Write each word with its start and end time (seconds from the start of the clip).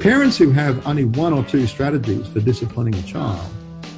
Parents 0.00 0.38
who 0.38 0.52
have 0.52 0.86
only 0.86 1.04
one 1.04 1.32
or 1.32 1.42
two 1.42 1.66
strategies 1.66 2.28
for 2.28 2.38
disciplining 2.38 2.94
a 2.94 3.02
child 3.02 3.44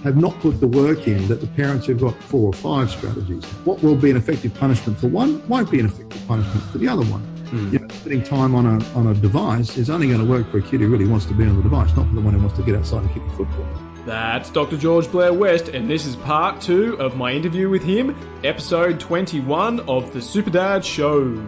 have 0.03 0.17
not 0.17 0.38
put 0.40 0.58
the 0.58 0.67
work 0.67 1.06
in 1.06 1.29
that 1.29 1.42
the 1.42 1.46
parents 1.49 1.87
who've 1.87 2.01
got 2.01 2.15
four 2.22 2.46
or 2.46 2.53
five 2.54 2.90
strategies. 2.90 3.45
What 3.65 3.83
will 3.83 3.96
be 3.96 4.10
an 4.10 4.17
effective 4.17 4.54
punishment 4.54 4.99
for 4.99 5.08
one 5.08 5.47
won't 5.47 5.71
be 5.71 5.78
an 5.78 5.87
effective 5.87 6.26
punishment 6.26 6.63
for 6.71 6.78
the 6.78 6.88
other 6.88 7.03
one. 7.03 7.22
Mm. 7.51 7.72
You 7.72 7.78
know, 7.81 7.88
spending 7.88 8.22
time 8.22 8.54
on 8.54 8.65
a, 8.65 8.85
on 8.94 9.08
a 9.08 9.15
device 9.15 9.76
is 9.76 9.90
only 9.90 10.06
going 10.06 10.21
to 10.21 10.24
work 10.24 10.51
for 10.51 10.56
a 10.56 10.63
kid 10.63 10.81
who 10.81 10.88
really 10.88 11.06
wants 11.06 11.26
to 11.26 11.35
be 11.35 11.44
on 11.44 11.56
the 11.56 11.63
device, 11.63 11.94
not 11.94 12.08
for 12.08 12.14
the 12.14 12.22
one 12.22 12.32
who 12.32 12.40
wants 12.40 12.56
to 12.56 12.62
get 12.62 12.76
outside 12.76 13.03
and 13.03 13.12
kick 13.12 13.22
the 13.24 13.37
football. 13.37 13.67
That's 14.06 14.48
Dr. 14.48 14.78
George 14.78 15.10
Blair 15.12 15.35
West, 15.35 15.69
and 15.69 15.90
this 15.90 16.06
is 16.06 16.16
part 16.16 16.62
two 16.62 16.98
of 16.98 17.16
my 17.16 17.32
interview 17.32 17.69
with 17.69 17.82
him, 17.82 18.16
episode 18.42 18.98
21 19.01 19.80
of 19.80 20.14
The 20.14 20.20
Superdad 20.20 20.83
Show. 20.83 21.47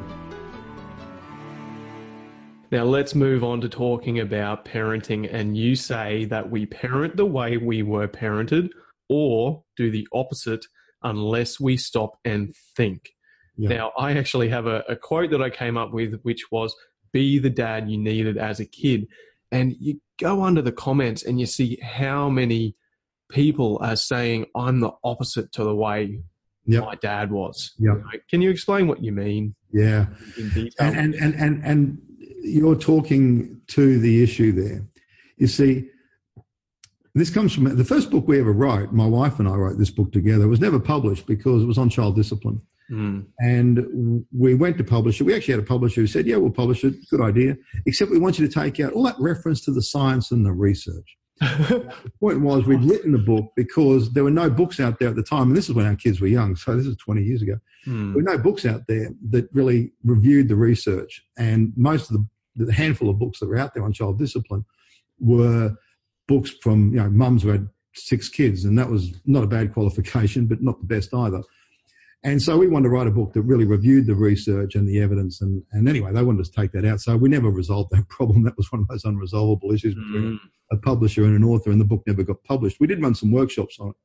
Now, 2.72 2.84
let's 2.84 3.14
move 3.14 3.44
on 3.44 3.60
to 3.60 3.68
talking 3.68 4.18
about 4.18 4.64
parenting. 4.64 5.28
And 5.30 5.54
you 5.54 5.76
say 5.76 6.24
that 6.24 6.50
we 6.50 6.64
parent 6.64 7.18
the 7.18 7.26
way 7.26 7.58
we 7.58 7.82
were 7.82 8.08
parented 8.08 8.70
or 9.10 9.62
do 9.76 9.90
the 9.90 10.08
opposite 10.14 10.64
unless 11.02 11.60
we 11.60 11.76
stop 11.76 12.18
and 12.24 12.54
think. 12.74 13.10
Yeah. 13.58 13.68
Now, 13.68 13.92
I 13.98 14.16
actually 14.16 14.48
have 14.48 14.66
a, 14.66 14.82
a 14.88 14.96
quote 14.96 15.30
that 15.32 15.42
I 15.42 15.50
came 15.50 15.76
up 15.76 15.92
with, 15.92 16.18
which 16.22 16.50
was 16.50 16.74
be 17.12 17.38
the 17.38 17.50
dad 17.50 17.90
you 17.90 17.98
needed 17.98 18.38
as 18.38 18.58
a 18.58 18.64
kid. 18.64 19.06
And 19.50 19.74
you 19.78 20.00
go 20.18 20.42
under 20.42 20.62
the 20.62 20.72
comments 20.72 21.22
and 21.22 21.38
you 21.38 21.44
see 21.44 21.78
how 21.82 22.30
many 22.30 22.74
people 23.30 23.78
are 23.82 23.96
saying, 23.96 24.46
I'm 24.56 24.80
the 24.80 24.92
opposite 25.04 25.52
to 25.52 25.64
the 25.64 25.74
way 25.74 26.22
yep. 26.64 26.84
my 26.84 26.94
dad 26.94 27.32
was. 27.32 27.74
Yep. 27.78 28.02
Can 28.30 28.40
you 28.40 28.48
explain 28.48 28.86
what 28.86 29.02
you 29.02 29.12
mean? 29.12 29.56
Yeah. 29.74 30.06
And, 30.38 30.74
and, 30.78 31.14
and, 31.14 31.34
and, 31.34 31.64
and 31.64 31.98
you're 32.42 32.76
talking 32.76 33.60
to 33.68 33.98
the 33.98 34.22
issue 34.22 34.52
there. 34.52 34.84
You 35.36 35.46
see, 35.46 35.88
this 37.14 37.30
comes 37.30 37.52
from 37.52 37.76
the 37.76 37.84
first 37.84 38.10
book 38.10 38.26
we 38.26 38.38
ever 38.40 38.52
wrote. 38.52 38.92
My 38.92 39.06
wife 39.06 39.38
and 39.38 39.48
I 39.48 39.54
wrote 39.54 39.78
this 39.78 39.90
book 39.90 40.12
together. 40.12 40.44
It 40.44 40.48
was 40.48 40.60
never 40.60 40.80
published 40.80 41.26
because 41.26 41.62
it 41.62 41.66
was 41.66 41.78
on 41.78 41.90
child 41.90 42.16
discipline. 42.16 42.60
Mm. 42.90 43.26
And 43.38 44.24
we 44.36 44.54
went 44.54 44.78
to 44.78 44.84
publish 44.84 45.20
it. 45.20 45.24
We 45.24 45.34
actually 45.34 45.54
had 45.54 45.62
a 45.62 45.66
publisher 45.66 46.00
who 46.02 46.06
said, 46.06 46.26
Yeah, 46.26 46.36
we'll 46.36 46.50
publish 46.50 46.84
it. 46.84 46.94
Good 47.10 47.20
idea. 47.20 47.56
Except 47.86 48.10
we 48.10 48.18
want 48.18 48.38
you 48.38 48.46
to 48.46 48.52
take 48.52 48.80
out 48.80 48.92
all 48.92 49.02
that 49.04 49.16
reference 49.18 49.60
to 49.62 49.72
the 49.72 49.82
science 49.82 50.30
and 50.30 50.44
the 50.44 50.52
research. 50.52 51.16
the 51.40 52.12
point 52.20 52.40
was, 52.40 52.66
we'd 52.66 52.84
written 52.84 53.12
the 53.12 53.18
book 53.18 53.52
because 53.56 54.12
there 54.12 54.24
were 54.24 54.30
no 54.30 54.48
books 54.48 54.78
out 54.78 54.98
there 54.98 55.08
at 55.08 55.16
the 55.16 55.22
time. 55.22 55.48
And 55.48 55.56
this 55.56 55.68
is 55.68 55.74
when 55.74 55.86
our 55.86 55.96
kids 55.96 56.20
were 56.20 56.28
young. 56.28 56.54
So 56.54 56.76
this 56.76 56.86
is 56.86 56.96
20 56.98 57.22
years 57.22 57.42
ago. 57.42 57.58
Mm. 57.86 58.12
There 58.12 58.22
were 58.22 58.36
no 58.36 58.38
books 58.38 58.64
out 58.64 58.82
there 58.86 59.10
that 59.30 59.48
really 59.52 59.92
reviewed 60.04 60.48
the 60.48 60.56
research. 60.56 61.24
And 61.36 61.72
most 61.76 62.10
of 62.10 62.16
the, 62.16 62.26
the 62.56 62.72
handful 62.72 63.08
of 63.08 63.18
books 63.18 63.40
that 63.40 63.48
were 63.48 63.58
out 63.58 63.74
there 63.74 63.84
on 63.84 63.92
child 63.92 64.18
discipline 64.18 64.64
were 65.18 65.74
books 66.28 66.50
from, 66.62 66.90
you 66.90 67.00
know, 67.00 67.10
mums 67.10 67.42
who 67.42 67.48
had 67.48 67.68
six 67.94 68.28
kids. 68.28 68.64
And 68.64 68.78
that 68.78 68.90
was 68.90 69.20
not 69.26 69.44
a 69.44 69.48
bad 69.48 69.72
qualification, 69.72 70.46
but 70.46 70.62
not 70.62 70.78
the 70.80 70.86
best 70.86 71.12
either. 71.14 71.42
And 72.24 72.40
so 72.40 72.56
we 72.56 72.68
wanted 72.68 72.84
to 72.84 72.90
write 72.90 73.08
a 73.08 73.12
book 73.12 73.32
that 73.32 73.42
really 73.42 73.64
reviewed 73.64 74.06
the 74.06 74.14
research 74.14 74.76
and 74.76 74.88
the 74.88 75.00
evidence. 75.00 75.40
And, 75.40 75.62
and 75.72 75.88
anyway, 75.88 76.12
they 76.12 76.22
wanted 76.22 76.42
us 76.42 76.48
to 76.50 76.60
take 76.60 76.72
that 76.72 76.84
out. 76.84 77.00
So 77.00 77.16
we 77.16 77.28
never 77.28 77.50
resolved 77.50 77.90
that 77.90 78.08
problem. 78.08 78.44
That 78.44 78.56
was 78.56 78.70
one 78.70 78.82
of 78.82 78.88
those 78.88 79.02
unresolvable 79.02 79.74
issues 79.74 79.94
between 79.94 80.34
mm. 80.34 80.38
a 80.70 80.76
publisher 80.76 81.24
and 81.24 81.36
an 81.36 81.44
author, 81.44 81.70
and 81.70 81.80
the 81.80 81.84
book 81.84 82.02
never 82.06 82.22
got 82.22 82.42
published. 82.44 82.78
We 82.78 82.86
did 82.86 83.02
run 83.02 83.14
some 83.14 83.32
workshops 83.32 83.78
on 83.80 83.90
it. 83.90 83.96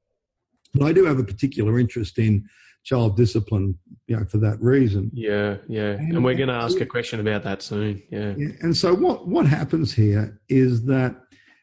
But 0.73 0.85
I 0.85 0.93
do 0.93 1.05
have 1.05 1.19
a 1.19 1.23
particular 1.23 1.79
interest 1.79 2.17
in 2.17 2.47
child 2.87 3.17
discipline, 3.17 3.77
you 4.07 4.15
know, 4.15 4.25
for 4.25 4.37
that 4.37 4.57
reason. 4.61 5.11
Yeah, 5.13 5.57
yeah. 5.67 5.91
And, 5.91 6.13
and 6.13 6.23
we're 6.23 6.35
going 6.35 6.47
to 6.47 6.55
ask 6.55 6.79
a 6.79 6.85
question 6.85 7.19
about 7.19 7.43
that 7.43 7.61
soon. 7.61 8.01
Yeah. 8.09 8.33
yeah. 8.37 8.49
And 8.61 8.75
so 8.75 8.93
what, 8.93 9.27
what 9.27 9.45
happens 9.45 9.93
here 9.93 10.39
is 10.47 10.85
that 10.85 11.15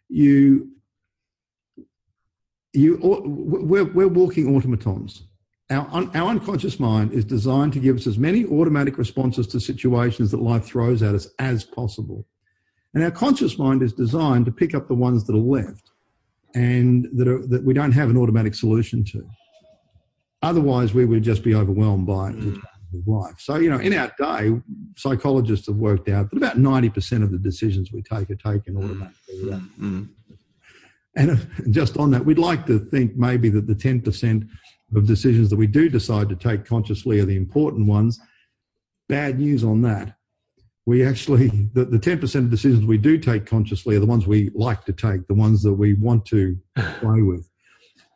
you, 0.08 0.70
you, 2.74 2.98
we're, 3.02 3.84
we're 3.84 4.08
walking 4.08 4.54
automatons 4.54 5.22
our, 5.70 5.88
un, 5.92 6.10
our 6.14 6.30
unconscious 6.30 6.78
mind 6.78 7.12
is 7.12 7.24
designed 7.24 7.72
to 7.72 7.80
give 7.80 7.96
us 7.96 8.06
as 8.06 8.18
many 8.18 8.44
automatic 8.44 8.98
responses 8.98 9.46
to 9.48 9.60
situations 9.60 10.30
that 10.30 10.40
life 10.40 10.64
throws 10.64 11.02
at 11.02 11.14
us 11.14 11.28
as 11.38 11.64
possible. 11.64 12.26
And 12.92 13.02
our 13.02 13.10
conscious 13.10 13.58
mind 13.58 13.82
is 13.82 13.92
designed 13.92 14.44
to 14.46 14.52
pick 14.52 14.74
up 14.74 14.88
the 14.88 14.94
ones 14.94 15.24
that 15.24 15.34
are 15.34 15.38
left 15.38 15.90
and 16.54 17.08
that, 17.14 17.26
are, 17.26 17.44
that 17.46 17.64
we 17.64 17.74
don't 17.74 17.92
have 17.92 18.10
an 18.10 18.16
automatic 18.16 18.54
solution 18.54 19.04
to. 19.04 19.26
Otherwise, 20.44 20.92
we 20.92 21.06
would 21.06 21.22
just 21.22 21.42
be 21.42 21.54
overwhelmed 21.54 22.06
by 22.06 22.32
mm. 22.32 22.60
life. 23.06 23.36
So, 23.38 23.56
you 23.56 23.70
know, 23.70 23.78
in 23.78 23.94
our 23.94 24.12
day, 24.18 24.60
psychologists 24.96 25.66
have 25.68 25.76
worked 25.76 26.08
out 26.10 26.30
that 26.30 26.36
about 26.36 26.58
90% 26.58 27.22
of 27.22 27.30
the 27.30 27.38
decisions 27.38 27.92
we 27.92 28.02
take 28.02 28.30
are 28.30 28.34
taken 28.34 28.74
mm. 28.74 28.84
automatically. 28.84 29.36
Mm. 29.40 29.70
Mm. 29.80 30.08
And 31.16 31.48
just 31.74 31.96
on 31.96 32.10
that, 32.10 32.26
we'd 32.26 32.38
like 32.38 32.66
to 32.66 32.78
think 32.78 33.16
maybe 33.16 33.48
that 33.48 33.66
the 33.66 33.74
10% 33.74 34.46
of 34.94 35.06
decisions 35.06 35.48
that 35.48 35.56
we 35.56 35.66
do 35.66 35.88
decide 35.88 36.28
to 36.28 36.36
take 36.36 36.66
consciously 36.66 37.20
are 37.20 37.24
the 37.24 37.36
important 37.36 37.88
ones. 37.88 38.20
Bad 39.08 39.38
news 39.38 39.64
on 39.64 39.80
that. 39.82 40.16
We 40.86 41.06
actually, 41.06 41.48
the, 41.72 41.86
the 41.86 41.98
10% 41.98 42.34
of 42.34 42.50
decisions 42.50 42.84
we 42.84 42.98
do 42.98 43.16
take 43.16 43.46
consciously 43.46 43.96
are 43.96 44.00
the 44.00 44.06
ones 44.06 44.26
we 44.26 44.50
like 44.54 44.84
to 44.84 44.92
take, 44.92 45.26
the 45.26 45.34
ones 45.34 45.62
that 45.62 45.72
we 45.72 45.94
want 45.94 46.26
to 46.26 46.58
play 46.76 47.22
with. 47.22 47.48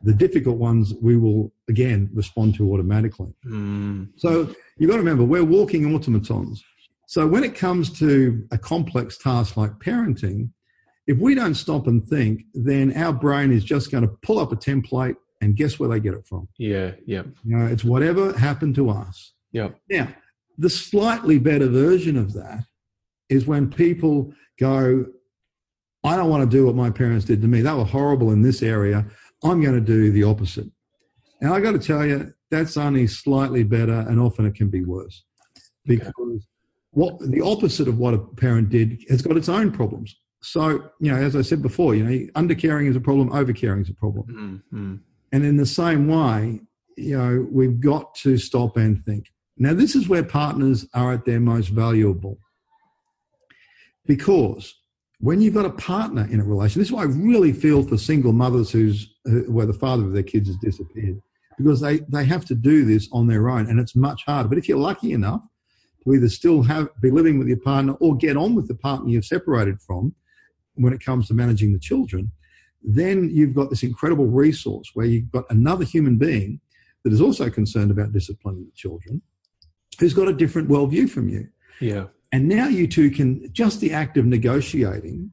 The 0.03 0.14
difficult 0.14 0.59
ones 0.59 0.94
we 1.03 1.16
will, 1.16 1.53
again, 1.69 2.09
respond 2.12 2.54
to 2.56 2.72
automatically. 2.72 3.34
Mm. 3.44 4.10
So 4.16 4.54
you've 4.78 4.88
got 4.88 4.97
to 4.97 5.03
remember, 5.03 5.25
we're 5.25 5.44
walking 5.44 5.94
automatons. 5.94 6.62
So 7.06 7.26
when 7.26 7.42
it 7.42 7.54
comes 7.54 7.98
to 7.98 8.47
a 8.53 8.59
complex 8.59 9.19
task 9.19 9.56
like 9.56 9.72
parenting, 9.78 10.50
if 11.06 11.19
we 11.19 11.34
don't 11.34 11.54
stop 11.54 11.86
and 11.86 12.06
think, 12.06 12.42
then 12.54 12.94
our 12.97 13.12
brain 13.12 13.50
is 13.50 13.64
just 13.64 13.91
going 13.91 14.03
to 14.03 14.14
pull 14.22 14.38
up 14.38 14.53
a 14.53 14.56
template 14.56 15.16
and 15.41 15.56
guess 15.56 15.78
where 15.78 15.88
they 15.88 16.00
get 16.00 16.15
it 16.15 16.26
from? 16.26 16.48
Yeah, 16.59 16.92
yeah. 17.06 17.22
You 17.44 17.56
know, 17.56 17.66
it's 17.66 17.84
whatever 17.84 18.36
happened 18.36 18.75
to 18.75 18.91
us. 18.91 19.32
Yeah. 19.53 19.70
Now, 19.88 20.09
the 20.59 20.69
slightly 20.69 21.38
better 21.38 21.66
version 21.66 22.16
of 22.16 22.34
that 22.34 22.65
is 23.28 23.47
when 23.47 23.70
people 23.70 24.32
go, 24.59 25.06
I 26.04 26.16
don't 26.16 26.30
want 26.30 26.48
to 26.48 26.56
do 26.56 26.66
what 26.66 26.75
my 26.75 26.91
parents 26.91 27.25
did 27.25 27.41
to 27.42 27.48
me. 27.48 27.62
They 27.62 27.72
were 27.72 27.84
horrible 27.84 28.32
in 28.32 28.42
this 28.42 28.62
area. 28.62 29.06
I'm 29.44 29.60
going 29.60 29.75
to 29.75 29.81
do 29.81 30.10
the 30.10 30.25
opposite. 30.25 30.69
And 31.41 31.53
I 31.53 31.60
got 31.60 31.72
to 31.72 31.78
tell 31.78 32.04
you, 32.04 32.32
that's 32.50 32.76
only 32.76 33.06
slightly 33.06 33.62
better, 33.62 34.04
and 34.09 34.19
often 34.19 34.47
it 34.47 34.54
can 34.54 34.69
be 34.69 34.84
worse 34.84 35.25
because 35.84 36.12
okay. 36.21 36.44
what 36.91 37.19
the 37.21 37.41
opposite 37.41 37.88
of 37.88 37.98
what 37.98 38.15
a 38.15 38.19
parent 38.19 38.69
did 38.71 39.03
has 39.09 39.22
got 39.22 39.37
its 39.37 39.48
own 39.48 39.71
problems. 39.71 40.16
So, 40.41 40.91
you 41.00 41.10
know, 41.12 41.16
as 41.16 41.34
I 41.34 41.43
said 41.43 41.62
before, 41.62 41.94
you 41.94 42.04
know, 42.04 42.27
undercaring 42.34 42.87
is 42.87 42.97
a 42.97 43.00
problem, 43.00 43.31
overcaring 43.31 43.82
is 43.82 43.91
a 43.91 43.94
problem. 43.94 44.62
Mm-hmm. 44.72 44.97
And 45.32 45.44
in 45.44 45.56
the 45.56 45.66
same 45.66 46.09
way, 46.09 46.60
you 46.97 47.19
know, 47.19 47.47
we've 47.50 47.81
got 47.81 48.15
to 48.16 48.38
stop 48.38 48.77
and 48.77 49.04
think. 49.04 49.31
Now, 49.56 49.75
this 49.75 49.94
is 49.97 50.09
where 50.09 50.22
partners 50.22 50.87
are 50.94 51.12
at 51.12 51.25
their 51.25 51.41
most 51.41 51.69
valuable. 51.69 52.38
Because 54.06 54.75
when 55.20 55.40
you've 55.40 55.54
got 55.54 55.66
a 55.66 55.70
partner 55.70 56.28
in 56.30 56.40
a 56.40 56.44
relation, 56.44 56.80
this 56.80 56.88
is 56.88 56.92
why 56.92 57.02
I 57.02 57.06
really 57.06 57.52
feel 57.52 57.82
for 57.82 57.98
single 57.98 58.32
mothers 58.32 58.70
who's 58.70 59.14
where 59.48 59.66
the 59.66 59.72
father 59.72 60.04
of 60.04 60.12
their 60.12 60.22
kids 60.22 60.48
has 60.48 60.56
disappeared, 60.58 61.20
because 61.56 61.80
they, 61.80 61.98
they 62.08 62.24
have 62.24 62.44
to 62.46 62.54
do 62.54 62.84
this 62.84 63.08
on 63.12 63.26
their 63.26 63.48
own 63.48 63.68
and 63.68 63.80
it's 63.80 63.96
much 63.96 64.24
harder. 64.24 64.48
But 64.48 64.58
if 64.58 64.68
you're 64.68 64.78
lucky 64.78 65.12
enough 65.12 65.42
to 66.04 66.14
either 66.14 66.28
still 66.28 66.62
have 66.62 66.88
be 67.02 67.10
living 67.10 67.38
with 67.38 67.48
your 67.48 67.58
partner 67.60 67.94
or 67.94 68.16
get 68.16 68.36
on 68.36 68.54
with 68.54 68.68
the 68.68 68.76
partner 68.76 69.10
you've 69.10 69.24
separated 69.24 69.80
from 69.80 70.14
when 70.74 70.92
it 70.92 71.04
comes 71.04 71.26
to 71.28 71.34
managing 71.34 71.72
the 71.72 71.78
children, 71.80 72.30
then 72.82 73.28
you've 73.30 73.54
got 73.54 73.70
this 73.70 73.82
incredible 73.82 74.26
resource 74.26 74.92
where 74.94 75.06
you've 75.06 75.30
got 75.32 75.44
another 75.50 75.84
human 75.84 76.16
being 76.16 76.60
that 77.02 77.12
is 77.12 77.20
also 77.20 77.50
concerned 77.50 77.90
about 77.90 78.12
disciplining 78.12 78.64
the 78.64 78.76
children, 78.76 79.21
who's 79.98 80.14
got 80.14 80.28
a 80.28 80.32
different 80.32 80.68
worldview 80.68 81.10
from 81.10 81.28
you. 81.28 81.48
Yeah. 81.80 82.04
And 82.33 82.48
now 82.48 82.69
you 82.69 82.86
two 82.86 83.10
can 83.10 83.51
just 83.53 83.80
the 83.80 83.92
act 83.92 84.16
of 84.16 84.27
negotiating 84.27 85.33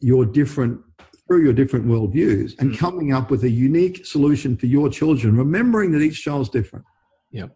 your 0.00 0.26
different 0.26 0.80
through 1.26 1.42
your 1.42 1.54
different 1.54 1.86
worldviews 1.86 2.58
and 2.58 2.72
mm. 2.72 2.78
coming 2.78 3.12
up 3.12 3.30
with 3.30 3.44
a 3.44 3.48
unique 3.48 4.04
solution 4.04 4.56
for 4.56 4.66
your 4.66 4.90
children, 4.90 5.36
remembering 5.36 5.90
that 5.92 6.02
each 6.02 6.22
child's 6.22 6.50
different. 6.50 6.84
Yeah. 7.30 7.46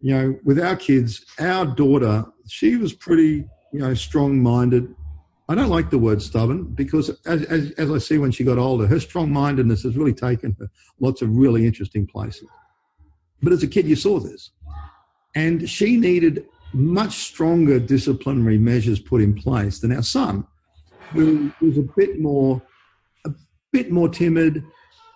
You 0.00 0.14
know, 0.14 0.38
with 0.44 0.60
our 0.60 0.76
kids, 0.76 1.24
our 1.40 1.66
daughter, 1.66 2.24
she 2.46 2.76
was 2.76 2.92
pretty, 2.92 3.44
you 3.72 3.80
know, 3.80 3.92
strong 3.94 4.40
minded, 4.40 4.94
I 5.48 5.54
don't 5.54 5.70
like 5.70 5.90
the 5.90 5.98
word 5.98 6.22
stubborn 6.22 6.64
because, 6.74 7.08
as, 7.26 7.42
as, 7.44 7.70
as 7.72 7.90
I 7.90 7.98
see 7.98 8.18
when 8.18 8.30
she 8.30 8.44
got 8.44 8.58
older, 8.58 8.86
her 8.86 9.00
strong 9.00 9.32
mindedness 9.32 9.82
has 9.82 9.96
really 9.96 10.12
taken 10.12 10.54
her 10.60 10.68
lots 11.00 11.22
of 11.22 11.34
really 11.34 11.66
interesting 11.66 12.06
places. 12.06 12.46
But 13.42 13.52
as 13.52 13.62
a 13.62 13.66
kid, 13.66 13.86
you 13.86 13.96
saw 13.96 14.20
this. 14.20 14.50
And 15.34 15.68
she 15.68 15.96
needed 15.96 16.46
much 16.72 17.12
stronger 17.18 17.78
disciplinary 17.78 18.58
measures 18.58 19.00
put 19.00 19.20
in 19.20 19.34
place 19.34 19.80
than 19.80 19.92
our 19.92 20.02
son, 20.02 20.46
who 21.12 21.52
was 21.60 21.78
a 21.78 21.86
bit 21.96 22.20
more, 22.20 22.60
a 23.24 23.30
bit 23.72 23.90
more 23.90 24.08
timid, 24.08 24.62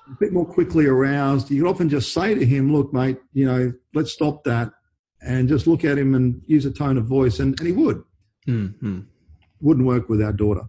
a 0.08 0.16
bit 0.18 0.32
more 0.32 0.46
quickly 0.46 0.86
aroused. 0.86 1.50
You 1.50 1.62
could 1.62 1.70
often 1.70 1.88
just 1.88 2.12
say 2.12 2.34
to 2.34 2.44
him, 2.44 2.72
"Look, 2.72 2.92
mate, 2.92 3.18
you 3.32 3.44
know, 3.44 3.72
let's 3.94 4.12
stop 4.12 4.44
that," 4.44 4.72
and 5.20 5.48
just 5.48 5.66
look 5.66 5.84
at 5.84 5.98
him 5.98 6.14
and 6.14 6.42
use 6.46 6.64
a 6.64 6.70
tone 6.72 6.96
of 6.96 7.06
voice, 7.06 7.38
and, 7.38 7.58
and 7.58 7.66
he 7.66 7.72
would. 7.72 8.02
Mm-hmm 8.48 9.00
wouldn't 9.62 9.86
work 9.86 10.08
with 10.08 10.20
our 10.20 10.32
daughter. 10.32 10.62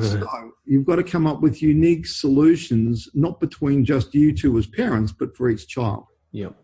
So 0.00 0.26
you've 0.64 0.86
got 0.86 0.96
to 0.96 1.02
come 1.02 1.26
up 1.26 1.42
with 1.42 1.62
unique 1.62 2.06
solutions, 2.06 3.08
not 3.14 3.40
between 3.40 3.84
just 3.84 4.14
you 4.14 4.34
two 4.34 4.56
as 4.56 4.66
parents, 4.66 5.12
but 5.12 5.36
for 5.36 5.50
each 5.50 5.68
child. 5.68 6.06
Yep. 6.32 6.56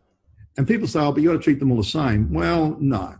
And 0.56 0.66
people 0.66 0.88
say, 0.88 1.00
oh, 1.00 1.12
but 1.12 1.22
you 1.22 1.28
got 1.28 1.36
to 1.36 1.42
treat 1.42 1.60
them 1.60 1.70
all 1.70 1.76
the 1.76 1.84
same. 1.84 2.32
Well, 2.32 2.76
no, 2.80 3.16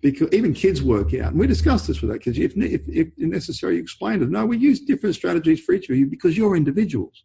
because 0.00 0.28
even 0.32 0.54
kids 0.54 0.82
work 0.82 1.14
out. 1.14 1.32
And 1.32 1.38
we 1.38 1.46
discussed 1.46 1.86
this 1.86 2.00
with 2.00 2.10
our 2.10 2.18
kids. 2.18 2.38
If, 2.38 2.56
if, 2.56 2.82
if 2.88 3.18
necessary, 3.18 3.76
you 3.76 3.82
explain 3.82 4.22
it. 4.22 4.30
No, 4.30 4.46
we 4.46 4.56
use 4.56 4.80
different 4.80 5.14
strategies 5.14 5.60
for 5.60 5.72
each 5.72 5.88
of 5.90 5.96
you 5.96 6.06
because 6.06 6.36
you're 6.36 6.56
individuals. 6.56 7.24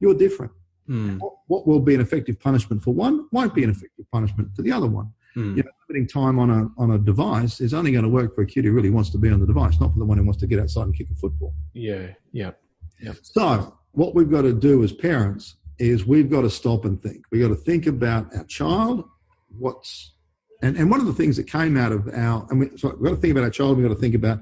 You're 0.00 0.14
different. 0.14 0.52
Mm. 0.88 1.18
What, 1.20 1.34
what 1.46 1.66
will 1.66 1.80
be 1.80 1.94
an 1.94 2.00
effective 2.00 2.40
punishment 2.40 2.82
for 2.82 2.92
one 2.92 3.28
won't 3.30 3.54
be 3.54 3.62
an 3.62 3.70
effective 3.70 4.10
punishment 4.10 4.54
for 4.56 4.62
the 4.62 4.72
other 4.72 4.88
one. 4.88 5.12
Mm. 5.36 5.56
You 5.56 5.62
know, 5.62 5.70
limiting 5.88 6.08
time 6.08 6.40
on 6.40 6.50
a 6.50 6.68
on 6.76 6.90
a 6.90 6.98
device 6.98 7.60
is 7.60 7.72
only 7.72 7.92
going 7.92 8.02
to 8.02 8.10
work 8.10 8.34
for 8.34 8.42
a 8.42 8.46
kid 8.46 8.64
who 8.64 8.72
really 8.72 8.90
wants 8.90 9.10
to 9.10 9.18
be 9.18 9.30
on 9.30 9.38
the 9.38 9.46
device, 9.46 9.78
not 9.78 9.92
for 9.92 10.00
the 10.00 10.04
one 10.04 10.18
who 10.18 10.24
wants 10.24 10.40
to 10.40 10.48
get 10.48 10.58
outside 10.58 10.82
and 10.82 10.96
kick 10.96 11.06
a 11.12 11.14
football. 11.14 11.54
Yeah. 11.72 12.08
Yeah. 12.32 12.52
So 13.22 13.76
what 13.92 14.14
we've 14.14 14.30
got 14.30 14.42
to 14.42 14.52
do 14.52 14.82
as 14.82 14.92
parents 14.92 15.56
is 15.78 16.04
we've 16.04 16.30
got 16.30 16.42
to 16.42 16.50
stop 16.50 16.84
and 16.84 17.00
think. 17.00 17.24
We've 17.30 17.42
got 17.42 17.54
to 17.54 17.60
think 17.60 17.86
about 17.86 18.34
our 18.36 18.44
child, 18.44 19.04
what's 19.56 20.12
and, 20.62 20.76
and 20.76 20.90
one 20.90 21.00
of 21.00 21.06
the 21.06 21.12
things 21.12 21.36
that 21.36 21.44
came 21.44 21.76
out 21.76 21.92
of 21.92 22.08
our 22.14 22.46
and 22.50 22.60
we, 22.60 22.76
so 22.76 22.88
we've 22.98 23.04
got 23.10 23.16
to 23.16 23.20
think 23.20 23.32
about 23.32 23.44
our 23.44 23.50
child, 23.50 23.76
we've 23.78 23.86
got 23.88 23.94
to 23.94 24.00
think 24.00 24.14
about 24.14 24.40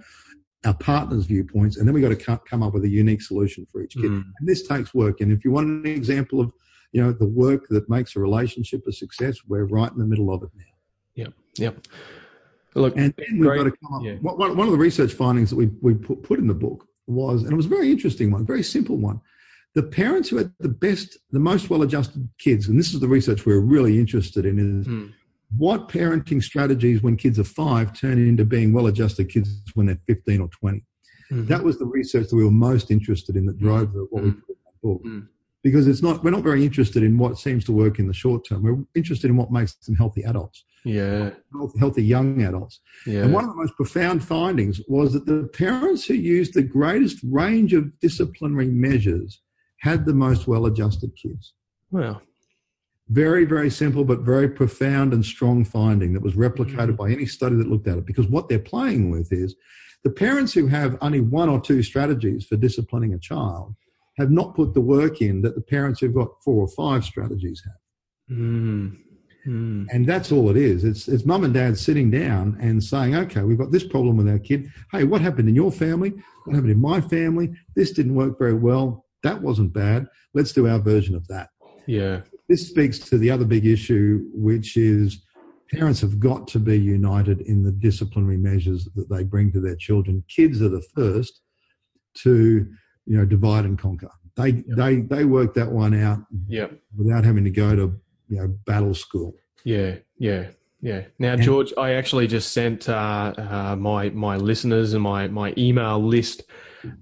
our 0.65 0.75
partner's 0.75 1.27
viewpoints, 1.27 1.77
and 1.77 1.87
then 1.87 1.95
we've 1.95 2.03
got 2.03 2.19
to 2.19 2.39
come, 2.51 2.63
up 2.63 2.75
with 2.75 2.85
a 2.85 2.89
unique 2.89 3.23
solution 3.23 3.65
for 3.71 3.81
each 3.83 3.95
kid. 3.95 4.11
Mm. 4.11 4.25
And 4.39 4.49
this 4.49 4.67
takes 4.67 4.93
work. 4.93 5.21
And 5.21 5.31
if 5.31 5.45
you 5.45 5.53
want 5.53 5.69
an 5.69 5.87
example 5.87 6.41
of 6.41 6.53
you 6.93 7.03
know 7.03 7.13
the 7.13 7.29
work 7.29 7.69
that 7.69 7.89
makes 7.89 8.17
a 8.17 8.21
relationship 8.21 8.83
a 8.89 8.93
success, 8.93 9.39
we're 9.47 9.65
right 9.65 9.91
in 9.93 9.99
the 9.99 10.07
middle 10.07 10.33
of 10.35 10.43
it 10.43 10.51
now. 10.57 10.65
Yep. 11.15 11.33
Yep. 11.59 11.87
Look, 12.75 12.97
And 12.97 13.13
then 13.17 13.27
we've 13.33 13.43
great. 13.43 13.59
got 13.59 13.65
to 13.65 13.73
come 13.83 13.95
up. 13.95 14.03
Yeah. 14.05 14.15
One, 14.15 14.37
one- 14.39 14.57
one 14.57 14.67
of 14.69 14.73
the 14.73 14.79
research 14.79 15.13
findings 15.13 15.51
that 15.51 15.57
we, 15.57 15.67
we 15.81 15.95
put, 15.95 16.23
put 16.23 16.39
in 16.39 16.47
the 16.47 16.55
book 16.55 16.87
was, 17.07 17.43
and 17.43 17.53
it 17.53 17.57
was 17.57 17.67
a 17.67 17.69
very 17.71 17.91
interesting 17.91 18.31
one, 18.31 18.45
very 18.47 18.63
simple 18.63 18.97
one. 18.97 19.21
The 19.75 19.83
parents 19.83 20.29
who 20.29 20.37
had 20.37 20.53
the 20.61 20.69
best, 20.69 21.19
the 21.31 21.39
most 21.41 21.71
well 21.71 21.83
adjusted 21.83 22.29
kids, 22.39 22.69
and 22.69 22.79
this 22.79 22.93
is 22.95 23.01
the 23.01 23.09
research 23.09 23.47
we're 23.47 23.61
really 23.61 23.99
interested 23.99 24.45
in, 24.47 24.59
is 24.81 24.87
Mm. 24.87 25.13
What 25.57 25.89
parenting 25.89 26.43
strategies 26.43 27.03
when 27.03 27.17
kids 27.17 27.39
are 27.39 27.45
five 27.45 27.99
turn 27.99 28.19
into 28.19 28.45
being 28.45 28.73
well 28.73 28.87
adjusted 28.87 29.29
kids 29.31 29.63
when 29.75 29.87
they're 29.87 29.99
15 30.07 30.41
or 30.41 30.49
20. 30.49 30.85
Mhm. 31.31 31.47
That 31.49 31.65
was 31.65 31.79
the 31.79 31.87
research 31.87 32.29
that 32.29 32.37
we 32.37 32.45
were 32.45 32.51
most 32.51 32.91
interested 32.91 33.37
in 33.37 33.47
that 33.47 33.59
drove 33.59 33.93
the, 33.93 34.07
what 34.11 34.25
we 34.25 34.31
put 34.33 34.49
in 34.51 34.57
the 34.67 34.89
book. 34.89 35.03
Mm. 35.05 35.29
Because 35.63 35.89
it's 35.89 36.03
not, 36.03 36.23
we're 36.23 36.31
not 36.31 36.45
very 36.45 36.65
interested 36.65 37.03
in 37.03 37.19
what 37.19 37.37
seems 37.39 37.65
to 37.65 37.73
work 37.73 37.99
in 37.99 38.07
the 38.07 38.15
short 38.15 38.47
term. 38.47 38.63
We're 38.63 38.79
interested 38.95 39.29
in 39.29 39.37
what 39.37 39.51
makes 39.51 39.75
them 39.75 39.97
healthy 39.97 40.23
adults, 40.23 40.65
yeah. 40.85 41.31
healthy- 41.53 41.79
healthy 41.79 42.05
young 42.05 42.43
adults. 42.43 42.81
Yeah. 43.07 43.25
And 43.25 43.33
one 43.35 43.45
of 43.45 43.51
the 43.51 43.57
most 43.57 43.75
profound 43.75 44.23
findings 44.23 44.81
was 44.87 45.13
that 45.15 45.27
the 45.27 45.49
parents 45.53 46.05
who 46.07 46.15
used 46.15 46.55
the 46.55 46.63
greatest 46.63 47.19
range 47.25 47.73
of 47.75 47.99
disciplinary 48.01 48.69
measures 48.69 49.41
had 49.81 50.07
the 50.07 50.15
most 50.15 50.47
well 50.47 50.67
adjusted 50.67 51.11
kids. 51.17 51.55
wow. 51.91 52.21
Very, 53.09 53.45
very 53.45 53.71
simple, 53.71 54.05
but 54.05 54.21
very 54.21 54.49
profound 54.49 55.15
and 55.15 55.25
strong 55.25 55.65
finding 55.65 56.13
that 56.13 56.23
was 56.23 56.35
replicated 56.35 56.93
Mm. 56.93 56.97
by 56.97 57.11
any 57.11 57.27
study 57.27 57.57
that 57.57 57.69
looked 57.69 57.89
at 57.89 57.99
it. 57.99 58.07
Because 58.07 58.29
what 58.29 58.49
they're 58.49 58.59
playing 58.59 59.11
with 59.11 59.33
is 59.33 59.57
the 60.05 60.11
parents 60.11 60.53
who 60.53 60.67
have 60.67 60.99
only 61.01 61.21
one 61.21 61.49
or 61.49 61.61
two 61.61 61.83
strategies 61.83 62.45
for 62.45 62.57
disciplining 62.57 63.15
a 63.15 63.19
child 63.19 63.75
have 64.19 64.31
not 64.31 64.55
put 64.55 64.75
the 64.75 64.81
work 64.81 65.23
in 65.23 65.43
that 65.43 65.55
the 65.55 65.61
parents 65.61 66.01
who've 66.01 66.15
got 66.15 66.29
four 66.45 66.63
or 66.63 66.69
five 66.69 67.05
strategies 67.05 67.63
have. 67.65 68.37
Mm. 68.37 68.99
Mm. 69.47 69.87
And 69.91 70.07
that's 70.07 70.31
all 70.31 70.51
it 70.51 70.57
is. 70.57 70.85
It's, 70.85 71.09
it's 71.09 71.25
mum 71.25 71.45
and 71.45 71.55
dad 71.55 71.79
sitting 71.79 72.11
down 72.11 72.59
and 72.61 72.83
saying, 72.83 73.15
okay, 73.15 73.43
we've 73.43 73.57
got 73.57 73.71
this 73.71 73.85
problem 73.87 74.17
with 74.19 74.29
our 74.29 74.39
kid. 74.39 74.71
Hey, 74.93 75.05
what 75.05 75.23
happened 75.23 75.49
in 75.49 75.55
your 75.55 75.73
family? 75.73 76.13
What 76.45 76.55
happened 76.55 76.73
in 76.73 76.81
my 76.81 77.01
family? 77.01 77.55
This 77.75 77.93
didn't 77.93 78.15
work 78.15 78.39
very 78.39 78.55
well. 78.55 79.07
That 79.23 79.41
wasn't 79.41 79.73
bad. 79.73 80.09
Let's 80.35 80.53
do 80.53 80.69
our 80.69 80.79
version 80.79 81.15
of 81.15 81.27
that. 81.29 81.49
Yeah. 81.87 82.21
This 82.49 82.69
speaks 82.69 82.99
to 83.01 83.19
the 83.19 83.31
other 83.31 83.45
big 83.45 83.67
issue, 83.67 84.25
which 84.33 84.77
is 84.77 85.23
parents 85.71 86.01
have 86.01 86.19
got 86.19 86.49
to 86.49 86.59
be 86.59 86.79
united 86.79 87.43
in 87.43 87.63
the 87.63 87.73
disciplinary 87.73 88.39
measures 88.39 88.89
that 88.97 89.11
they 89.11 89.23
bring 89.23 89.53
to 89.53 89.61
their 89.61 89.77
children. 89.77 90.25
Kids 90.29 90.63
are 90.63 90.71
the 90.71 90.83
first 90.97 91.41
to, 92.23 92.67
you 93.07 93.17
know, 93.19 93.27
divide 93.27 93.67
and 93.67 93.79
conquer. 93.79 94.11
They, 94.37 94.53
they, 94.67 95.01
they 95.01 95.25
work 95.25 95.55
that 95.55 95.71
one 95.71 95.95
out 96.01 96.21
Yep. 96.49 96.79
without 96.97 97.25
having 97.25 97.45
to 97.45 97.51
go 97.51 97.77
to, 97.77 98.01
you 98.29 98.37
know, 98.39 98.49
battle 98.67 98.95
school. 98.95 99.35
Yeah, 99.65 99.97
yeah, 100.19 100.47
yeah. 100.81 101.03
Now, 101.19 101.35
And- 101.35 101.43
George, 101.43 101.75
I 101.77 101.93
actually 101.95 102.29
just 102.29 102.53
sent 102.53 102.89
uh, 102.89 103.35
uh, 103.37 103.77
my 103.79 104.11
my 104.11 104.37
listeners 104.37 104.95
and 104.95 105.03
my 105.03 105.27
my 105.29 105.53
email 105.59 105.99
list 106.03 106.45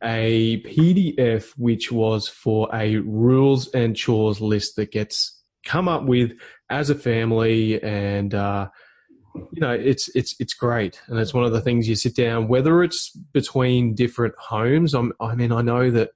a 0.02 0.62
PDF 0.62 1.52
which 1.58 1.92
was 1.92 2.26
for 2.28 2.68
a 2.74 2.96
rules 2.96 3.68
and 3.68 3.94
chores 3.94 4.40
list 4.40 4.76
that 4.76 4.90
gets 4.90 5.35
come 5.66 5.88
up 5.88 6.04
with 6.04 6.32
as 6.70 6.88
a 6.90 6.94
family, 6.94 7.82
and 7.82 8.34
uh, 8.34 8.68
you 9.34 9.60
know 9.60 9.72
it's 9.72 10.08
it's 10.14 10.34
it's 10.38 10.54
great, 10.54 11.00
and 11.08 11.18
it's 11.18 11.34
one 11.34 11.44
of 11.44 11.52
the 11.52 11.60
things 11.60 11.88
you 11.88 11.96
sit 11.96 12.16
down. 12.16 12.48
Whether 12.48 12.82
it's 12.82 13.10
between 13.32 13.94
different 13.94 14.34
homes, 14.38 14.94
I'm, 14.94 15.12
I 15.20 15.34
mean, 15.34 15.52
I 15.52 15.62
know 15.62 15.90
that 15.90 16.10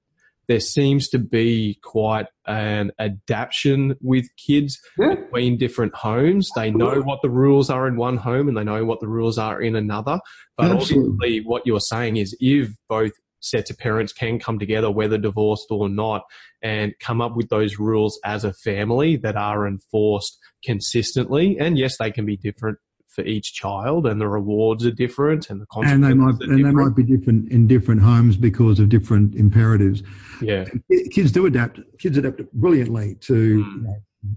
there 0.47 0.59
seems 0.59 1.07
to 1.09 1.19
be 1.19 1.79
quite 1.81 2.25
an 2.45 2.91
adaptation 2.99 3.95
with 4.01 4.25
kids 4.35 4.79
between 4.97 5.57
different 5.57 5.95
homes. 5.95 6.49
They 6.55 6.71
know 6.71 6.99
what 7.01 7.21
the 7.21 7.29
rules 7.29 7.69
are 7.69 7.87
in 7.87 7.95
one 7.95 8.17
home 8.17 8.49
and 8.49 8.57
they 8.57 8.63
know 8.63 8.83
what 8.83 8.99
the 8.99 9.07
rules 9.07 9.37
are 9.37 9.61
in 9.61 9.75
another. 9.75 10.19
But 10.57 10.71
Absolutely. 10.71 10.97
ultimately, 10.97 11.41
what 11.45 11.65
you're 11.65 11.79
saying 11.79 12.17
is 12.17 12.35
if 12.41 12.71
both 12.89 13.13
sets 13.41 13.69
of 13.69 13.77
parents 13.77 14.13
can 14.13 14.39
come 14.39 14.57
together, 14.59 14.89
whether 14.89 15.17
divorced 15.17 15.67
or 15.69 15.89
not, 15.89 16.23
and 16.61 16.93
come 16.99 17.19
up 17.21 17.35
with 17.35 17.49
those 17.49 17.77
rules 17.77 18.19
as 18.23 18.43
a 18.45 18.53
family 18.53 19.17
that 19.17 19.35
are 19.35 19.67
enforced 19.67 20.39
consistently. 20.63 21.57
And 21.59 21.77
yes, 21.77 21.97
they 21.97 22.11
can 22.11 22.25
be 22.25 22.37
different 22.37 22.77
for 23.07 23.25
each 23.25 23.53
child 23.53 24.07
and 24.07 24.21
the 24.21 24.27
rewards 24.27 24.85
are 24.85 24.91
different 24.91 25.49
and 25.49 25.59
the 25.59 25.65
and 25.81 26.01
they 26.01 26.13
might 26.13 26.31
consequences 26.31 26.49
and 26.49 26.65
they 26.65 26.71
might 26.71 26.95
be 26.95 27.03
different 27.03 27.51
in 27.51 27.67
different 27.67 27.99
homes 28.01 28.37
because 28.37 28.79
of 28.79 28.87
different 28.87 29.35
imperatives. 29.35 30.01
yeah. 30.41 30.63
Kids 31.11 31.31
do 31.33 31.45
adapt. 31.45 31.81
Kids 31.99 32.17
adapt 32.17 32.41
brilliantly 32.53 33.15
to 33.21 33.63
Mm. 33.65 33.75
you 33.75 33.81
know, 33.83 33.95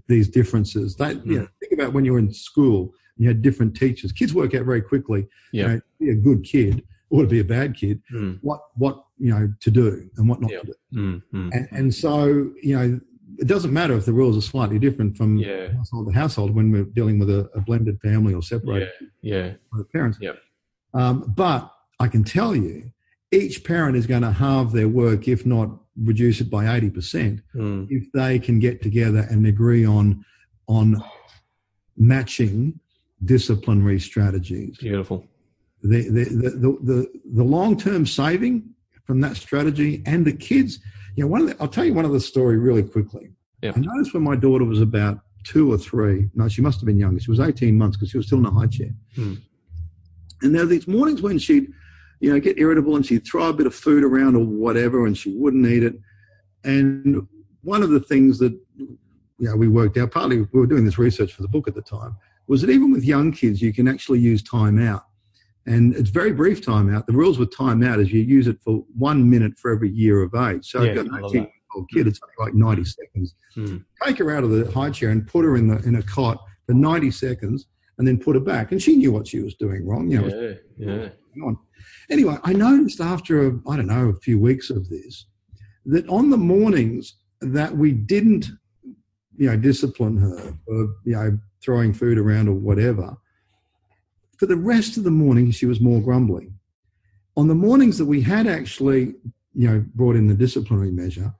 these 0.09 0.27
differences. 0.27 0.95
They 0.95 1.13
you 1.23 1.39
know, 1.39 1.47
think 1.61 1.71
about 1.71 1.93
when 1.93 2.03
you 2.03 2.13
were 2.13 2.19
in 2.19 2.33
school. 2.33 2.93
You 3.17 3.29
had 3.29 3.41
different 3.41 3.77
teachers. 3.77 4.11
Kids 4.11 4.33
work 4.33 4.53
out 4.53 4.65
very 4.65 4.81
quickly. 4.81 5.27
Yeah. 5.53 5.67
You 5.67 5.69
know, 5.75 5.81
be 5.99 6.09
a 6.09 6.15
good 6.15 6.43
kid 6.43 6.83
or 7.09 7.21
to 7.23 7.27
be 7.27 7.39
a 7.39 7.43
bad 7.43 7.75
kid. 7.75 8.01
Mm, 8.13 8.39
What 8.41 8.61
what 8.75 9.03
you 9.17 9.29
know 9.31 9.53
to 9.61 9.71
do 9.71 10.09
and 10.17 10.27
what 10.29 10.41
not 10.41 10.49
to 10.51 10.61
do. 10.65 10.73
mm, 10.93 11.21
mm. 11.33 11.49
And, 11.53 11.67
and 11.71 11.93
so 11.93 12.25
you 12.61 12.75
know 12.77 12.99
it 13.37 13.47
doesn't 13.47 13.73
matter 13.73 13.93
if 13.97 14.05
the 14.05 14.13
rules 14.13 14.37
are 14.37 14.41
slightly 14.41 14.79
different 14.79 15.17
from 15.17 15.37
Yeah. 15.37 15.73
household 15.73 16.07
to 16.07 16.13
household 16.13 16.51
when 16.55 16.71
we're 16.71 16.83
dealing 16.85 17.19
with 17.19 17.29
a, 17.29 17.49
a 17.55 17.61
blended 17.61 17.99
family 18.01 18.33
or 18.33 18.41
separated 18.41 18.89
Yeah. 19.21 19.53
Yeah. 19.73 19.83
parents. 19.91 20.17
Yep. 20.21 20.37
Um, 20.93 21.33
but 21.35 21.71
I 21.99 22.07
can 22.07 22.23
tell 22.23 22.55
you, 22.55 22.91
each 23.31 23.63
parent 23.65 23.97
is 23.97 24.07
going 24.07 24.21
to 24.21 24.31
halve 24.31 24.71
their 24.71 24.87
work, 24.87 25.27
if 25.27 25.45
not 25.45 25.69
reduce 25.97 26.39
it 26.39 26.49
by 26.49 26.63
80%, 26.65 27.41
Mm, 27.55 27.87
if 27.89 28.09
they 28.13 28.39
can 28.39 28.59
get 28.59 28.81
together 28.81 29.25
and 29.29 29.45
agree 29.45 29.85
on, 29.85 30.23
on 30.67 31.01
matching 31.97 32.79
disciplinary 33.23 33.99
strategies. 33.99 34.77
beautiful. 34.77 35.25
The, 35.83 36.09
the, 36.09 36.23
the, 36.23 36.49
the, 36.81 37.21
the, 37.33 37.43
long-term 37.43 38.07
saving 38.07 38.67
from 39.03 39.21
that 39.21 39.37
strategy 39.37 40.01
and 40.07 40.25
the 40.25 40.33
kids, 40.33 40.79
you 41.15 41.23
know, 41.23 41.29
one 41.29 41.41
of 41.41 41.47
the, 41.47 41.55
I'll 41.61 41.67
tell 41.67 41.85
you 41.85 41.93
one 41.93 42.05
of 42.05 42.11
the 42.11 42.19
story 42.19 42.57
really 42.57 42.81
quickly. 42.81 43.29
Yeah. 43.61 43.73
I 43.75 43.79
noticed 43.79 44.13
when 44.13 44.23
my 44.23 44.35
daughter 44.35 44.65
was 44.65 44.81
about 44.81 45.19
two 45.43 45.71
or 45.71 45.77
three, 45.77 46.29
no, 46.33 46.47
she 46.47 46.61
must 46.61 46.79
have 46.79 46.87
been 46.87 46.97
younger. 46.97 47.19
She 47.19 47.29
was 47.29 47.39
18 47.39 47.77
months 47.77 47.97
because 47.97 48.09
she 48.09 48.17
was 48.17 48.25
still 48.25 48.39
in 48.39 48.45
a 48.45 48.51
high 48.51 48.67
chair. 48.67 48.89
Hmm. 49.15 49.35
And 50.41 50.53
there 50.53 50.63
were 50.63 50.69
these 50.69 50.87
mornings 50.87 51.21
when 51.21 51.37
she'd, 51.37 51.71
you 52.19 52.33
know, 52.33 52.39
get 52.39 52.57
irritable 52.57 52.95
and 52.95 53.05
she'd 53.05 53.25
throw 53.25 53.49
a 53.49 53.53
bit 53.53 53.67
of 53.67 53.75
food 53.75 54.03
around 54.03 54.35
or 54.35 54.43
whatever 54.43 55.05
and 55.05 55.17
she 55.17 55.35
wouldn't 55.37 55.65
eat 55.67 55.83
it. 55.83 55.95
And 56.63 57.27
one 57.61 57.83
of 57.83 57.91
the 57.91 57.99
things 57.99 58.39
that, 58.39 58.57
you 58.77 58.97
know, 59.39 59.55
we 59.55 59.67
worked 59.67 59.97
out, 59.97 60.11
partly 60.11 60.41
we 60.41 60.59
were 60.59 60.67
doing 60.67 60.85
this 60.85 60.97
research 60.97 61.33
for 61.33 61.41
the 61.41 61.47
book 61.47 61.67
at 61.67 61.75
the 61.75 61.81
time, 61.81 62.15
was 62.47 62.61
that 62.61 62.69
even 62.69 62.91
with 62.91 63.03
young 63.03 63.31
kids, 63.31 63.61
you 63.61 63.73
can 63.73 63.87
actually 63.87 64.19
use 64.19 64.43
time 64.43 64.79
out. 64.79 65.05
And 65.67 65.95
it's 65.95 66.09
very 66.09 66.31
brief 66.31 66.61
timeout. 66.61 67.07
The 67.07 67.13
rules 67.13 67.39
with 67.39 67.49
timeout 67.55 67.99
is 67.99 68.11
you 68.13 68.21
use 68.21 68.47
it 68.47 68.61
for 68.63 68.85
one 68.95 69.27
minute 69.27 69.57
for 69.57 69.71
every 69.71 69.89
year 69.89 70.21
of 70.21 70.35
age. 70.35 70.69
So 70.69 70.83
Yeah, 70.83 70.93
you've 70.93 71.09
got 71.09 71.15
I 71.15 71.19
an 71.19 71.25
18 71.25 71.41
year 71.41 71.51
old 71.75 71.89
kid, 71.91 72.07
it's 72.07 72.19
like 72.39 72.53
90 72.53 72.83
seconds. 72.83 73.35
Hmm. 73.55 73.77
Take 74.03 74.19
her 74.19 74.35
out 74.35 74.43
of 74.43 74.51
the 74.51 74.71
high 74.71 74.91
chair 74.91 75.09
and 75.09 75.25
put 75.25 75.43
her 75.43 75.57
in, 75.57 75.67
the, 75.67 75.77
in 75.87 75.95
a 75.95 76.03
cot 76.03 76.37
for 76.67 76.73
90 76.73 77.09
seconds 77.11 77.65
and 77.97 78.07
then 78.07 78.19
put 78.19 78.35
her 78.35 78.41
back. 78.41 78.71
And 78.71 78.81
she 78.81 78.95
knew 78.95 79.11
what 79.11 79.27
she 79.27 79.39
was 79.39 79.55
doing 79.55 79.87
wrong. 79.87 80.09
You 80.09 80.21
know, 80.21 80.57
Yeah. 80.77 80.87
Yeah. 80.87 81.09
Anyway, 82.09 82.37
I 82.43 82.53
noticed 82.53 83.01
after, 83.01 83.47
a, 83.47 83.59
I 83.67 83.75
don't 83.75 83.87
know, 83.87 84.09
a 84.09 84.15
few 84.15 84.39
weeks 84.39 84.69
of 84.69 84.87
this, 84.89 85.25
that 85.85 86.07
on 86.07 86.29
the 86.29 86.37
mornings 86.37 87.15
that 87.41 87.75
we 87.75 87.91
didn't, 87.91 88.49
you 89.37 89.49
know, 89.49 89.57
discipline 89.57 90.17
her 90.17 90.53
for, 90.65 90.75
you 91.03 91.15
know, 91.15 91.37
throwing 91.63 91.93
food 91.93 92.17
around 92.17 92.47
or 92.47 92.53
whatever, 92.53 93.17
for 94.37 94.45
the 94.45 94.55
rest 94.55 94.97
of 94.97 95.03
the 95.03 95.11
morning, 95.11 95.51
she 95.51 95.65
was 95.65 95.79
more 95.79 96.01
grumbling. 96.01 96.57
On 97.37 97.47
the 97.47 97.55
mornings 97.55 97.97
that 97.97 98.05
we 98.05 98.21
had 98.21 98.47
actually 98.47 99.15
you 99.53 99.69
know, 99.69 99.85
brought 99.93 100.15
in 100.15 100.27
the 100.27 100.33
disciplinary 100.33 100.91
measure, 100.91 101.33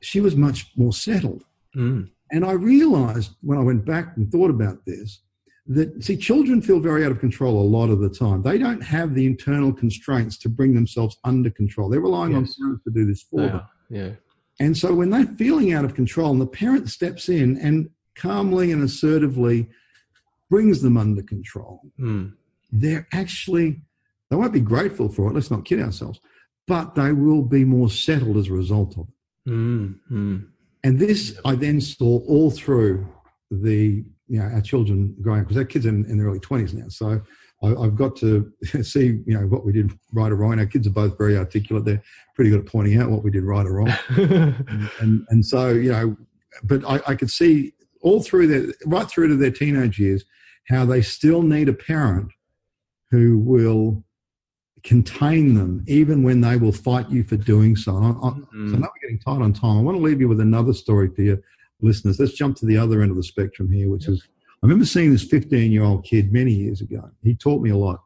she 0.00 0.20
was 0.20 0.36
much 0.36 0.70
more 0.76 0.92
settled. 0.92 1.44
Mm. 1.76 2.10
And 2.30 2.44
I 2.44 2.52
realized 2.52 3.32
when 3.40 3.58
I 3.58 3.62
went 3.62 3.84
back 3.84 4.16
and 4.16 4.30
thought 4.30 4.50
about 4.50 4.84
this 4.84 5.20
that, 5.66 6.02
see, 6.02 6.16
children 6.16 6.62
feel 6.62 6.80
very 6.80 7.04
out 7.04 7.10
of 7.12 7.20
control 7.20 7.60
a 7.60 7.64
lot 7.64 7.90
of 7.90 8.00
the 8.00 8.08
time. 8.08 8.42
They 8.42 8.58
don't 8.58 8.82
have 8.82 9.14
the 9.14 9.26
internal 9.26 9.72
constraints 9.72 10.38
to 10.38 10.48
bring 10.48 10.74
themselves 10.74 11.18
under 11.24 11.50
control. 11.50 11.88
They're 11.88 12.00
relying 12.00 12.34
on 12.34 12.44
Yes. 12.44 12.56
parents 12.58 12.84
to 12.84 12.90
do 12.90 13.04
this 13.04 13.22
for 13.22 13.42
them. 13.42 13.60
Yeah. 13.90 14.04
Yeah. 14.04 14.12
And 14.60 14.76
so 14.76 14.94
when 14.94 15.10
they're 15.10 15.26
feeling 15.26 15.72
out 15.72 15.84
of 15.84 15.94
control 15.94 16.32
and 16.32 16.40
the 16.40 16.46
parent 16.46 16.88
steps 16.88 17.28
in 17.28 17.58
and 17.58 17.90
calmly 18.14 18.72
and 18.72 18.82
assertively 18.82 19.68
brings 20.50 20.82
them 20.82 20.96
under 20.96 21.22
control, 21.22 21.82
Mm. 22.00 22.32
they're 22.70 23.06
actually, 23.12 23.82
they 24.30 24.36
won't 24.36 24.52
be 24.52 24.60
grateful 24.60 25.08
for 25.08 25.30
it, 25.30 25.34
let's 25.34 25.50
not 25.50 25.64
kid 25.64 25.80
ourselves, 25.80 26.20
but 26.66 26.94
they 26.94 27.12
will 27.12 27.42
be 27.42 27.64
more 27.64 27.90
settled 27.90 28.36
as 28.36 28.48
a 28.48 28.52
result 28.52 28.96
of 28.98 29.08
it. 29.08 29.50
Mm. 29.50 30.46
And 30.84 30.98
this 30.98 31.38
I 31.44 31.54
then 31.54 31.80
saw 31.80 32.20
all 32.26 32.50
through 32.50 33.06
the, 33.50 34.04
you 34.28 34.38
know, 34.38 34.44
our 34.44 34.60
children 34.60 35.16
growing 35.22 35.40
up, 35.40 35.48
because 35.48 35.58
our 35.58 35.64
kids 35.64 35.86
are 35.86 35.90
in, 35.90 36.04
in 36.04 36.18
their 36.18 36.26
early 36.28 36.40
20s 36.40 36.74
now. 36.74 36.88
So 36.88 37.20
I, 37.62 37.74
I've 37.74 37.96
got 37.96 38.16
to 38.16 38.52
see, 38.82 39.20
you 39.26 39.34
know, 39.38 39.46
what 39.46 39.64
we 39.64 39.72
did 39.72 39.90
right 40.12 40.30
or 40.30 40.36
wrong. 40.36 40.58
Our 40.58 40.66
kids 40.66 40.86
are 40.86 40.90
both 40.90 41.16
very 41.18 41.36
articulate. 41.36 41.84
They're 41.84 42.02
pretty 42.34 42.50
good 42.50 42.60
at 42.60 42.66
pointing 42.66 43.00
out 43.00 43.10
what 43.10 43.24
we 43.24 43.30
did 43.30 43.44
right 43.44 43.66
or 43.66 43.72
wrong. 43.72 43.92
and 45.00 45.26
and 45.28 45.44
so 45.44 45.70
you 45.70 45.92
know, 45.92 46.16
but 46.62 46.84
I, 46.84 47.00
I 47.08 47.14
could 47.14 47.30
see 47.30 47.72
all 48.00 48.22
through 48.22 48.46
their 48.46 48.74
right 48.86 49.08
through 49.08 49.28
to 49.28 49.36
their 49.36 49.50
teenage 49.50 49.98
years 49.98 50.24
how 50.68 50.84
they 50.84 51.02
still 51.02 51.42
need 51.42 51.68
a 51.68 51.72
parent 51.72 52.30
who 53.10 53.38
will 53.38 54.04
contain 54.84 55.54
them 55.54 55.82
even 55.88 56.22
when 56.22 56.40
they 56.40 56.56
will 56.56 56.72
fight 56.72 57.08
you 57.10 57.24
for 57.24 57.36
doing 57.36 57.74
so. 57.74 57.96
I, 57.96 58.10
I, 58.10 58.30
So 58.30 58.44
Mm. 58.54 58.78
now 58.80 58.88
we're 58.94 59.00
getting 59.08 59.18
tight 59.18 59.42
on 59.42 59.52
time. 59.52 59.78
I 59.78 59.82
want 59.82 59.96
to 59.96 60.02
leave 60.02 60.20
you 60.20 60.28
with 60.28 60.40
another 60.40 60.72
story 60.72 61.08
for 61.14 61.22
your 61.22 61.38
listeners. 61.80 62.18
Let's 62.20 62.32
jump 62.32 62.56
to 62.58 62.66
the 62.66 62.76
other 62.76 63.02
end 63.02 63.10
of 63.10 63.16
the 63.16 63.22
spectrum 63.22 63.70
here, 63.72 63.88
which 63.88 64.08
is 64.08 64.22
I 64.62 64.66
remember 64.66 64.84
seeing 64.84 65.12
this 65.12 65.22
15 65.24 65.70
year 65.72 65.84
old 65.84 66.04
kid 66.04 66.32
many 66.32 66.52
years 66.52 66.80
ago. 66.80 67.10
He 67.22 67.34
taught 67.34 67.62
me 67.62 67.70
a 67.70 67.76
lot. 67.76 68.00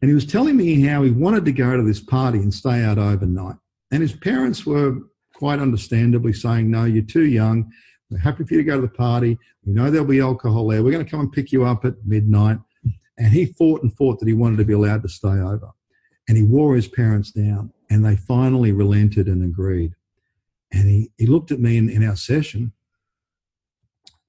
And 0.00 0.08
he 0.10 0.14
was 0.14 0.26
telling 0.26 0.56
me 0.56 0.80
how 0.82 1.02
he 1.04 1.10
wanted 1.12 1.44
to 1.44 1.52
go 1.52 1.76
to 1.76 1.82
this 1.84 2.00
party 2.00 2.38
and 2.38 2.52
stay 2.52 2.82
out 2.82 2.98
overnight. 2.98 3.56
And 3.92 4.02
his 4.02 4.12
parents 4.12 4.66
were 4.66 4.98
quite 5.34 5.60
understandably 5.60 6.32
saying, 6.32 6.70
No, 6.70 6.84
you're 6.84 7.04
too 7.04 7.26
young. 7.26 7.70
We're 8.12 8.18
happy 8.18 8.44
for 8.44 8.54
you 8.54 8.60
to 8.60 8.66
go 8.66 8.76
to 8.76 8.82
the 8.82 8.92
party. 8.92 9.38
We 9.64 9.72
know 9.72 9.90
there'll 9.90 10.06
be 10.06 10.20
alcohol 10.20 10.68
there. 10.68 10.82
We're 10.82 10.92
going 10.92 11.04
to 11.04 11.10
come 11.10 11.20
and 11.20 11.32
pick 11.32 11.50
you 11.50 11.64
up 11.64 11.86
at 11.86 11.94
midnight. 12.04 12.58
And 13.16 13.32
he 13.32 13.46
fought 13.46 13.82
and 13.82 13.96
fought 13.96 14.20
that 14.20 14.28
he 14.28 14.34
wanted 14.34 14.58
to 14.58 14.64
be 14.64 14.74
allowed 14.74 15.02
to 15.02 15.08
stay 15.08 15.28
over. 15.28 15.70
And 16.28 16.36
he 16.36 16.42
wore 16.42 16.76
his 16.76 16.88
parents 16.88 17.30
down. 17.30 17.72
And 17.88 18.04
they 18.04 18.16
finally 18.16 18.70
relented 18.70 19.28
and 19.28 19.42
agreed. 19.42 19.94
And 20.72 20.88
he, 20.88 21.10
he 21.16 21.26
looked 21.26 21.52
at 21.52 21.60
me 21.60 21.78
in, 21.78 21.88
in 21.88 22.06
our 22.06 22.16
session 22.16 22.72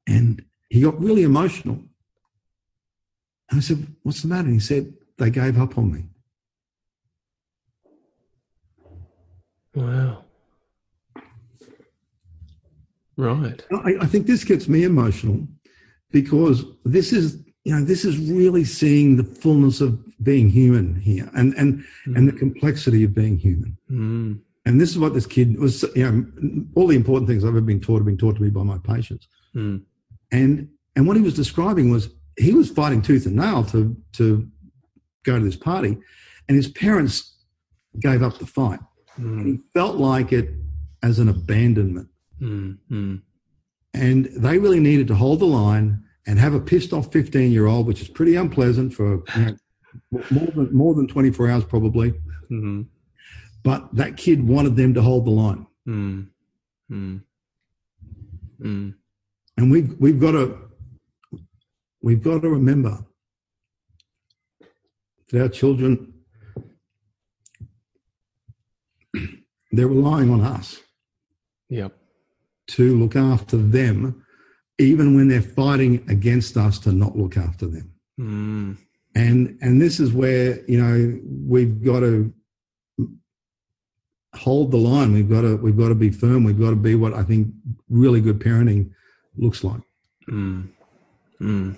and 0.08 0.44
he 0.70 0.82
got 0.82 1.00
really 1.00 1.24
emotional. 1.24 1.80
And 3.50 3.58
I 3.58 3.60
said, 3.60 3.86
What's 4.04 4.22
the 4.22 4.28
matter? 4.28 4.48
And 4.48 4.54
he 4.54 4.60
said, 4.60 4.94
They 5.18 5.30
gave 5.30 5.60
up 5.60 5.78
on 5.78 5.92
me. 5.92 6.06
Wow. 9.76 10.24
Right. 13.18 13.62
I, 13.72 13.96
I 14.02 14.06
think 14.06 14.28
this 14.28 14.44
gets 14.44 14.68
me 14.68 14.84
emotional 14.84 15.48
because 16.12 16.66
this 16.86 17.14
is, 17.14 17.44
you 17.64 17.76
know, 17.76 17.84
this 17.84 18.06
is 18.06 18.18
really 18.18 18.64
seeing 18.66 19.16
the 19.18 19.24
fullness 19.24 19.82
of 19.82 20.00
being 20.24 20.50
human 20.50 21.00
here 21.00 21.30
and, 21.36 21.54
and, 21.56 21.84
and 22.16 22.28
the 22.28 22.32
complexity 22.34 23.04
of 23.04 23.14
being 23.14 23.38
human. 23.38 23.78
Mm. 23.92 24.40
And 24.66 24.80
this 24.80 24.90
is 24.92 24.98
what 24.98 25.14
this 25.14 25.26
kid 25.26 25.60
was, 25.60 25.84
you 25.96 26.10
know, 26.10 26.64
all 26.76 26.88
the 26.88 26.96
important 26.96 27.28
things 27.28 27.44
I've 27.44 27.50
ever 27.50 27.62
been 27.62 27.82
taught 27.82 27.98
have 27.98 28.06
been 28.06 28.18
taught 28.18 28.38
to 28.38 28.42
me 28.42 28.50
by 28.50 28.64
my 28.64 28.78
patients. 28.80 29.28
Mm. 29.56 29.84
And 30.32 30.70
and 30.96 31.08
what 31.08 31.18
he 31.18 31.24
was 31.24 31.34
describing 31.34 31.90
was 31.92 32.10
he 32.38 32.54
was 32.54 32.70
fighting 32.70 33.02
tooth 33.02 33.26
and 33.26 33.36
nail 33.36 33.64
to 33.66 33.96
to 34.14 34.48
go 35.24 35.38
to 35.38 35.44
this 35.44 35.56
party, 35.58 35.98
and 36.48 36.56
his 36.56 36.70
parents 36.70 37.36
gave 38.00 38.24
up 38.24 38.40
the 38.40 38.46
fight. 38.46 38.80
And 39.18 39.40
Mm. 39.42 39.46
he 39.46 39.60
felt 39.74 39.98
like 39.98 40.32
it 40.32 40.50
as 41.04 41.20
an 41.20 41.28
abandonment, 41.30 42.08
Mm. 42.44 42.78
Mm. 42.92 43.22
and 43.94 44.26
they 44.26 44.58
really 44.58 44.80
needed 44.82 45.08
to 45.08 45.16
hold 45.16 45.40
the 45.40 45.46
line 45.46 46.04
and 46.28 46.38
have 46.40 46.54
a 46.54 46.60
pissed 46.60 46.92
off 46.94 47.12
fifteen 47.12 47.52
year 47.52 47.68
old, 47.68 47.88
which 47.88 48.02
is 48.02 48.10
pretty 48.10 48.36
unpleasant 48.36 48.94
for 48.94 49.24
you 49.38 49.46
know, 49.46 49.56
more 50.30 50.48
than 50.48 50.76
more 50.76 50.94
than 50.94 51.08
twenty 51.08 51.32
four 51.32 51.50
hours 51.50 51.64
probably. 51.64 52.14
Mm. 52.52 52.88
But 53.64 53.96
that 53.96 54.18
kid 54.18 54.46
wanted 54.46 54.76
them 54.76 54.94
to 54.94 55.02
hold 55.02 55.26
the 55.26 55.32
line, 55.32 55.66
Mm. 55.88 56.28
Mm. 56.92 57.22
Mm. 58.62 58.94
and 59.58 59.72
we've 59.72 59.96
we've 60.00 60.20
got 60.20 60.32
to 60.32 60.58
we've 62.02 62.22
got 62.24 62.42
to 62.42 62.50
remember 62.50 63.06
that 65.32 65.42
our 65.42 65.50
children 65.50 66.14
they're 69.72 69.88
relying 69.88 70.30
on 70.30 70.42
us 70.42 70.80
Yep. 71.70 71.98
To 72.68 72.98
look 72.98 73.16
after 73.16 73.58
them 73.58 74.24
even 74.80 75.16
when 75.16 75.28
they're 75.28 75.42
fighting 75.42 76.04
against 76.10 76.58
us 76.58 76.80
to 76.80 76.92
not 76.92 77.18
look 77.18 77.38
after 77.38 77.68
them 77.68 77.90
Mm. 78.20 78.78
and 79.16 79.58
and 79.62 79.82
this 79.82 80.00
is 80.00 80.14
where 80.14 80.64
you 80.70 80.80
know 80.82 81.20
we've 81.48 81.84
got 81.84 82.02
to 82.02 82.32
hold 84.36 84.72
the 84.72 84.78
line 84.78 85.14
we've 85.14 85.30
got 85.30 85.42
to 85.42 85.58
we've 85.58 85.78
got 85.78 85.90
to 85.90 85.96
be 85.96 86.10
firm 86.10 86.44
we've 86.44 86.60
got 86.60 86.72
to 86.72 86.76
be 86.76 86.96
what 86.96 87.14
i 87.14 87.24
think 87.24 87.48
really 87.90 88.22
good 88.22 88.40
parenting 88.40 88.92
looks 89.38 89.64
like 89.64 89.82
Mm. 90.30 90.70
Mm. 91.42 91.76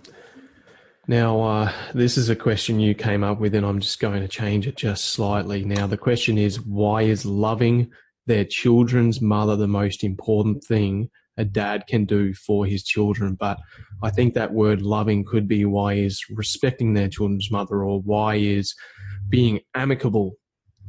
Now, 1.08 1.42
uh, 1.42 1.72
this 1.96 2.16
is 2.16 2.30
a 2.30 2.36
question 2.36 2.80
you 2.80 2.94
came 2.94 3.24
up 3.24 3.40
with, 3.40 3.56
and 3.56 3.66
I'm 3.66 3.80
just 3.80 4.00
going 4.00 4.22
to 4.22 4.28
change 4.28 4.68
it 4.68 4.76
just 4.76 5.06
slightly. 5.06 5.66
Now, 5.66 5.88
the 5.88 5.98
question 5.98 6.38
is 6.38 6.62
why 6.62 7.04
is 7.04 7.26
loving 7.26 7.92
their 8.26 8.46
children's 8.46 9.22
mother 9.22 9.56
the 9.56 9.68
most 9.68 10.04
important 10.04 10.64
thing 10.64 11.10
a 11.38 11.44
dad 11.44 11.86
can 11.88 12.06
do 12.06 12.34
for 12.34 12.66
his 12.66 12.84
children? 12.84 13.36
But 13.36 13.60
I 14.04 14.10
think 14.10 14.34
that 14.34 14.54
word 14.54 14.82
loving 14.82 15.26
could 15.26 15.48
be 15.48 15.66
why 15.66 15.94
is 15.94 16.24
respecting 16.30 16.94
their 16.94 17.10
children's 17.10 17.52
mother, 17.52 17.84
or 17.84 18.02
why 18.02 18.36
is 18.36 18.76
being 19.30 19.60
amicable 19.74 20.38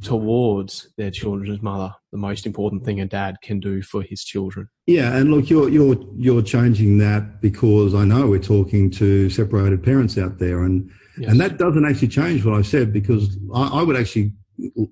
towards 0.01 0.93
their 0.97 1.09
children's 1.09 1.61
mother 1.61 1.91
the 2.11 2.17
most 2.19 2.45
important 2.45 2.85
thing 2.85 3.01
a 3.01 3.05
dad 3.05 3.35
can 3.41 3.59
do 3.59 3.81
for 3.81 4.03
his 4.03 4.23
children. 4.23 4.69
Yeah, 4.85 5.15
and 5.15 5.31
look, 5.31 5.49
you're 5.49 5.69
you're 5.69 5.97
you're 6.15 6.43
changing 6.43 6.99
that 6.99 7.41
because 7.41 7.95
I 7.95 8.05
know 8.05 8.27
we're 8.27 8.39
talking 8.39 8.91
to 8.91 9.29
separated 9.29 9.83
parents 9.83 10.17
out 10.17 10.37
there, 10.39 10.63
and 10.63 10.89
Yes. 11.19 11.31
and 11.31 11.39
that 11.41 11.57
doesn't 11.57 11.83
actually 11.83 12.09
change 12.09 12.45
what 12.45 12.53
I 12.53 12.61
said 12.61 12.93
because 12.93 13.39
I, 13.53 13.79
I 13.79 13.81
would 13.81 13.97
actually 13.97 14.33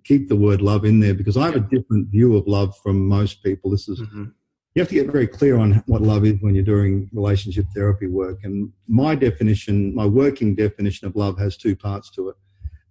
keep 0.03 0.29
the 0.29 0.35
word 0.35 0.61
love 0.61 0.85
in 0.85 0.99
there 0.99 1.13
because 1.13 1.37
I 1.37 1.45
have 1.45 1.55
a 1.55 1.59
different 1.59 2.09
view 2.09 2.35
of 2.37 2.47
love 2.47 2.77
from 2.77 3.07
most 3.07 3.43
people. 3.43 3.71
This 3.71 3.87
is 3.89 3.99
Mhm. 4.01 4.31
you 4.75 4.81
have 4.81 4.89
to 4.89 4.95
get 4.95 5.11
very 5.11 5.27
clear 5.27 5.55
on 5.57 5.81
what 5.87 6.01
love 6.01 6.25
is 6.25 6.35
when 6.41 6.53
you're 6.53 6.63
doing 6.63 7.09
relationship 7.13 7.65
therapy 7.73 8.07
work, 8.07 8.39
and 8.43 8.71
my 8.87 9.15
definition, 9.15 9.95
my 9.95 10.05
working 10.05 10.53
definition 10.55 11.07
of 11.07 11.15
love, 11.15 11.39
has 11.39 11.55
two 11.57 11.75
parts 11.75 12.09
to 12.11 12.29
it. 12.29 12.35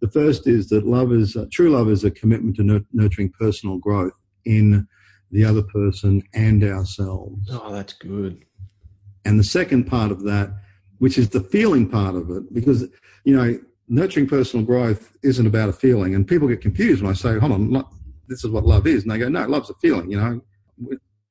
The 0.00 0.08
first 0.08 0.46
is 0.46 0.68
that 0.70 0.86
love 0.86 1.12
is 1.12 1.36
uh, 1.36 1.46
true 1.50 1.70
love 1.70 1.88
is 1.90 2.02
a 2.04 2.10
commitment 2.10 2.56
to 2.56 2.62
nur- 2.62 2.84
nurturing 2.92 3.30
personal 3.38 3.78
growth 3.78 4.12
in 4.44 4.86
the 5.30 5.44
other 5.44 5.62
person 5.62 6.22
and 6.32 6.62
ourselves. 6.64 7.48
Oh, 7.50 7.72
that's 7.72 7.92
good. 7.92 8.44
And 9.24 9.38
the 9.38 9.44
second 9.44 9.84
part 9.84 10.10
of 10.10 10.22
that, 10.24 10.54
which 10.98 11.16
is 11.18 11.30
the 11.30 11.40
feeling 11.40 11.88
part 11.88 12.14
of 12.14 12.30
it, 12.30 12.52
because, 12.52 12.88
you 13.24 13.34
know, 13.36 13.58
nurturing 13.88 14.26
personal 14.26 14.64
growth 14.64 15.12
isn't 15.22 15.46
about 15.46 15.68
a 15.68 15.72
feeling. 15.72 16.14
And 16.14 16.26
people 16.26 16.48
get 16.48 16.60
confused 16.60 17.02
when 17.02 17.10
I 17.10 17.14
say, 17.14 17.38
hold 17.38 17.52
on, 17.52 17.70
lo- 17.70 17.88
this 18.28 18.44
is 18.44 18.50
what 18.50 18.64
love 18.64 18.86
is. 18.86 19.02
And 19.02 19.10
they 19.12 19.18
go, 19.18 19.28
no, 19.28 19.46
love's 19.46 19.70
a 19.70 19.74
feeling, 19.74 20.10
you 20.10 20.18
know, 20.18 20.40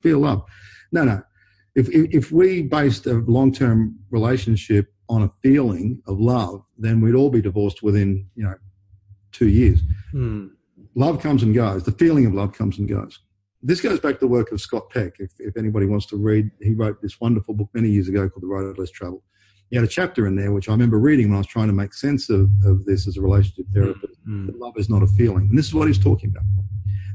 feel 0.02 0.20
love. 0.20 0.44
No, 0.92 1.04
no. 1.04 1.22
If, 1.74 1.88
if, 1.88 2.14
if 2.14 2.32
we 2.32 2.62
based 2.62 3.06
a 3.06 3.14
long 3.14 3.52
term 3.52 3.98
relationship 4.10 4.92
on 5.08 5.22
a 5.22 5.30
feeling 5.42 6.00
of 6.06 6.20
love, 6.20 6.62
then 6.78 7.00
we'd 7.00 7.14
all 7.14 7.30
be 7.30 7.42
divorced 7.42 7.82
within, 7.82 8.28
you 8.36 8.44
know, 8.44 8.54
two 9.32 9.48
years 9.48 9.80
Mm. 10.14 10.50
love 10.94 11.20
comes 11.20 11.42
and 11.42 11.52
goes. 11.52 11.82
The 11.82 11.90
feeling 11.90 12.24
of 12.24 12.32
love 12.34 12.52
comes 12.52 12.78
and 12.78 12.88
goes. 12.88 13.18
This 13.64 13.80
goes 13.80 13.98
back 13.98 14.14
to 14.14 14.20
the 14.20 14.28
work 14.28 14.52
of 14.52 14.60
Scott 14.60 14.90
Peck. 14.90 15.14
If, 15.18 15.32
if 15.40 15.56
anybody 15.56 15.86
wants 15.86 16.06
to 16.06 16.16
read, 16.16 16.52
he 16.60 16.74
wrote 16.74 17.02
this 17.02 17.20
wonderful 17.20 17.54
book 17.54 17.68
many 17.74 17.88
years 17.88 18.06
ago 18.08 18.28
called 18.28 18.44
The 18.44 18.46
Road 18.46 18.78
Less 18.78 18.90
Traveled. 18.90 19.22
He 19.70 19.76
had 19.76 19.84
a 19.84 19.88
chapter 19.88 20.26
in 20.26 20.36
there 20.36 20.52
which 20.52 20.68
I 20.68 20.72
remember 20.72 20.98
reading 20.98 21.28
when 21.28 21.36
I 21.36 21.38
was 21.38 21.46
trying 21.46 21.66
to 21.68 21.72
make 21.72 21.94
sense 21.94 22.30
of, 22.30 22.50
of 22.64 22.84
this 22.84 23.08
as 23.08 23.16
a 23.16 23.20
relationship 23.22 23.66
therapist. 23.74 24.24
Mm. 24.28 24.46
That 24.46 24.58
love 24.58 24.74
is 24.76 24.88
not 24.88 25.02
a 25.02 25.06
feeling. 25.06 25.48
And 25.48 25.58
this 25.58 25.66
is 25.66 25.74
what 25.74 25.88
he's 25.88 25.98
talking 25.98 26.30
about. 26.30 26.44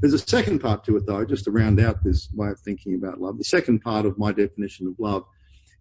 There's 0.02 0.14
a 0.14 0.20
second 0.20 0.60
part 0.60 0.84
to 0.86 0.98
it, 0.98 1.06
though, 1.06 1.24
just 1.26 1.44
to 1.46 1.52
round 1.52 1.80
out 1.80 2.04
this 2.04 2.30
way 2.34 2.50
of 2.50 2.60
thinking 2.60 2.96
about 2.96 3.20
love. 3.22 3.38
The 3.38 3.44
second 3.44 3.80
part 3.80 4.06
of 4.06 4.18
my 4.18 4.32
definition 4.32 4.88
of 4.88 4.96
love 4.98 5.24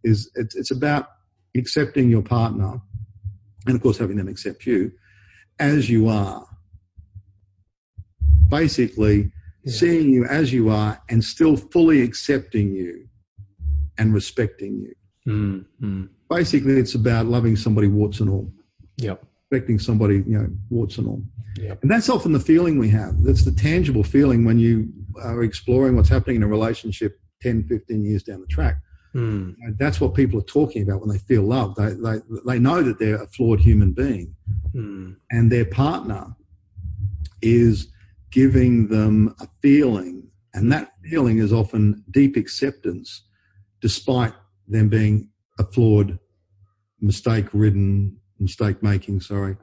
is 0.05 0.31
it's, 0.35 0.55
it's 0.57 0.71
about 0.71 1.09
accepting 1.57 2.11
your 2.11 2.23
partner 2.23 2.81
and, 3.67 3.75
of 3.77 3.83
course, 3.83 3.99
having 3.99 4.17
them 4.17 4.29
accept 4.29 4.67
you 4.67 4.93
as 5.59 5.89
you 5.91 6.09
are 6.09 6.47
basically 8.49 9.31
Yeah. 9.65 9.73
seeing 9.73 10.11
you 10.11 10.25
as 10.25 10.53
you 10.53 10.69
are 10.71 11.01
and 11.09 11.23
still 11.25 11.57
fully 11.57 12.03
accepting 12.03 12.75
you 12.75 13.09
and 13.99 14.15
respecting 14.15 14.81
you. 14.81 14.95
Mm, 15.27 15.65
mm. 15.83 16.09
Basically, 16.29 16.75
it's 16.75 16.95
about 16.95 17.27
loving 17.27 17.57
somebody 17.57 17.89
warts 17.89 18.21
and 18.21 18.29
all, 18.31 18.53
Yep. 18.99 19.25
respecting 19.51 19.79
somebody, 19.79 20.17
you 20.27 20.39
know, 20.39 20.49
warts 20.71 20.99
and 20.99 21.07
all. 21.07 21.23
Yep. 21.57 21.83
And 21.83 21.91
that's 21.91 22.09
often 22.09 22.33
the 22.33 22.41
feeling 22.41 22.79
we 22.79 22.89
have. 22.91 23.23
That's 23.23 23.45
the 23.45 23.53
tangible 23.53 24.03
feeling 24.05 24.45
when 24.45 24.59
you 24.59 24.93
are 25.23 25.43
exploring 25.43 25.97
what's 25.97 26.09
happening 26.09 26.37
in 26.37 26.43
a 26.43 26.49
relationship 26.49 27.19
10, 27.43 27.65
15 27.65 28.05
years 28.05 28.23
down 28.23 28.41
the 28.41 28.47
track. 28.47 28.77
Mm, 29.15 29.57
that's 29.79 30.01
what 30.01 30.15
people 30.15 30.39
are 30.39 30.45
talking 30.45 30.83
about 30.83 31.01
when 31.01 31.09
they 31.09 31.19
feel 31.19 31.43
love. 31.43 31.75
They, 31.75 31.95
they, 31.95 32.21
they 32.47 32.59
know 32.59 32.83
that 32.83 32.99
they're 32.99 33.23
a 33.23 33.27
flawed 33.27 33.59
human 33.59 33.93
being 33.93 34.37
mm, 34.75 35.17
and 35.31 35.51
their 35.51 35.65
partner 35.65 36.37
is 37.41 37.89
giving 38.31 38.89
them 38.89 39.35
a 39.41 39.49
feeling, 39.63 40.29
and 40.55 40.71
that 40.73 40.93
feeling 41.09 41.39
is 41.39 41.53
often 41.53 42.05
deep 42.11 42.37
acceptance, 42.37 43.23
despite 43.81 44.35
them 44.67 44.89
being 44.89 45.31
a 45.59 45.65
flawed, 45.65 46.19
mistake 47.01 47.47
ridden, 47.53 48.17
mistake 48.39 48.83
making, 48.83 49.21
sorry, 49.21 49.57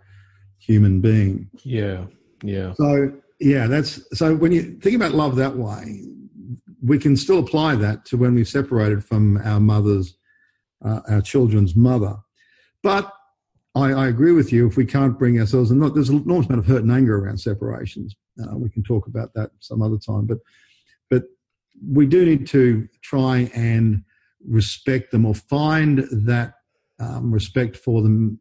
human 0.59 1.01
being. 1.01 1.49
yeah. 1.63 2.05
Yeah. 2.43 2.73
So, 2.73 3.11
yeah, 3.39 3.67
that's 3.67 4.01
so 4.17 4.35
when 4.35 4.51
you 4.51 4.77
think 4.79 4.95
about 4.95 5.13
love 5.13 5.35
that 5.37 5.55
way, 5.55 6.03
we 6.83 6.99
can 6.99 7.17
still 7.17 7.39
apply 7.39 7.75
that 7.75 8.05
to 8.05 8.17
when 8.17 8.35
we've 8.35 8.47
separated 8.47 9.03
from 9.03 9.37
our 9.37 9.59
mother's, 9.59 10.15
uh, 10.83 10.99
our 11.09 11.21
children's 11.21 11.75
mother. 11.75 12.15
But 12.83 13.11
I, 13.73 13.91
I 13.93 14.07
agree 14.07 14.31
with 14.31 14.53
you. 14.53 14.67
If 14.67 14.77
we 14.77 14.85
can't 14.85 15.17
bring 15.17 15.39
ourselves, 15.39 15.71
and 15.71 15.79
not, 15.79 15.95
there's 15.95 16.09
an 16.09 16.23
enormous 16.23 16.47
amount 16.47 16.59
of 16.59 16.67
hurt 16.67 16.83
and 16.83 16.91
anger 16.91 17.17
around 17.17 17.39
separations. 17.39 18.15
Uh, 18.41 18.57
we 18.57 18.69
can 18.69 18.83
talk 18.83 19.07
about 19.07 19.33
that 19.33 19.51
some 19.59 19.81
other 19.81 19.97
time. 19.97 20.25
But, 20.25 20.37
but 21.09 21.23
we 21.85 22.05
do 22.05 22.25
need 22.25 22.47
to 22.47 22.87
try 23.01 23.49
and 23.53 24.03
respect 24.47 25.11
them 25.11 25.25
or 25.25 25.33
find 25.35 25.99
that 26.11 26.53
um, 26.99 27.31
respect 27.31 27.75
for 27.75 28.01
them 28.01 28.39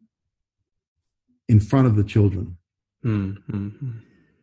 in 1.47 1.59
front 1.59 1.87
of 1.87 1.95
the 1.95 2.03
children 2.03 2.57
Mm, 3.05 3.37
mm. 3.51 4.01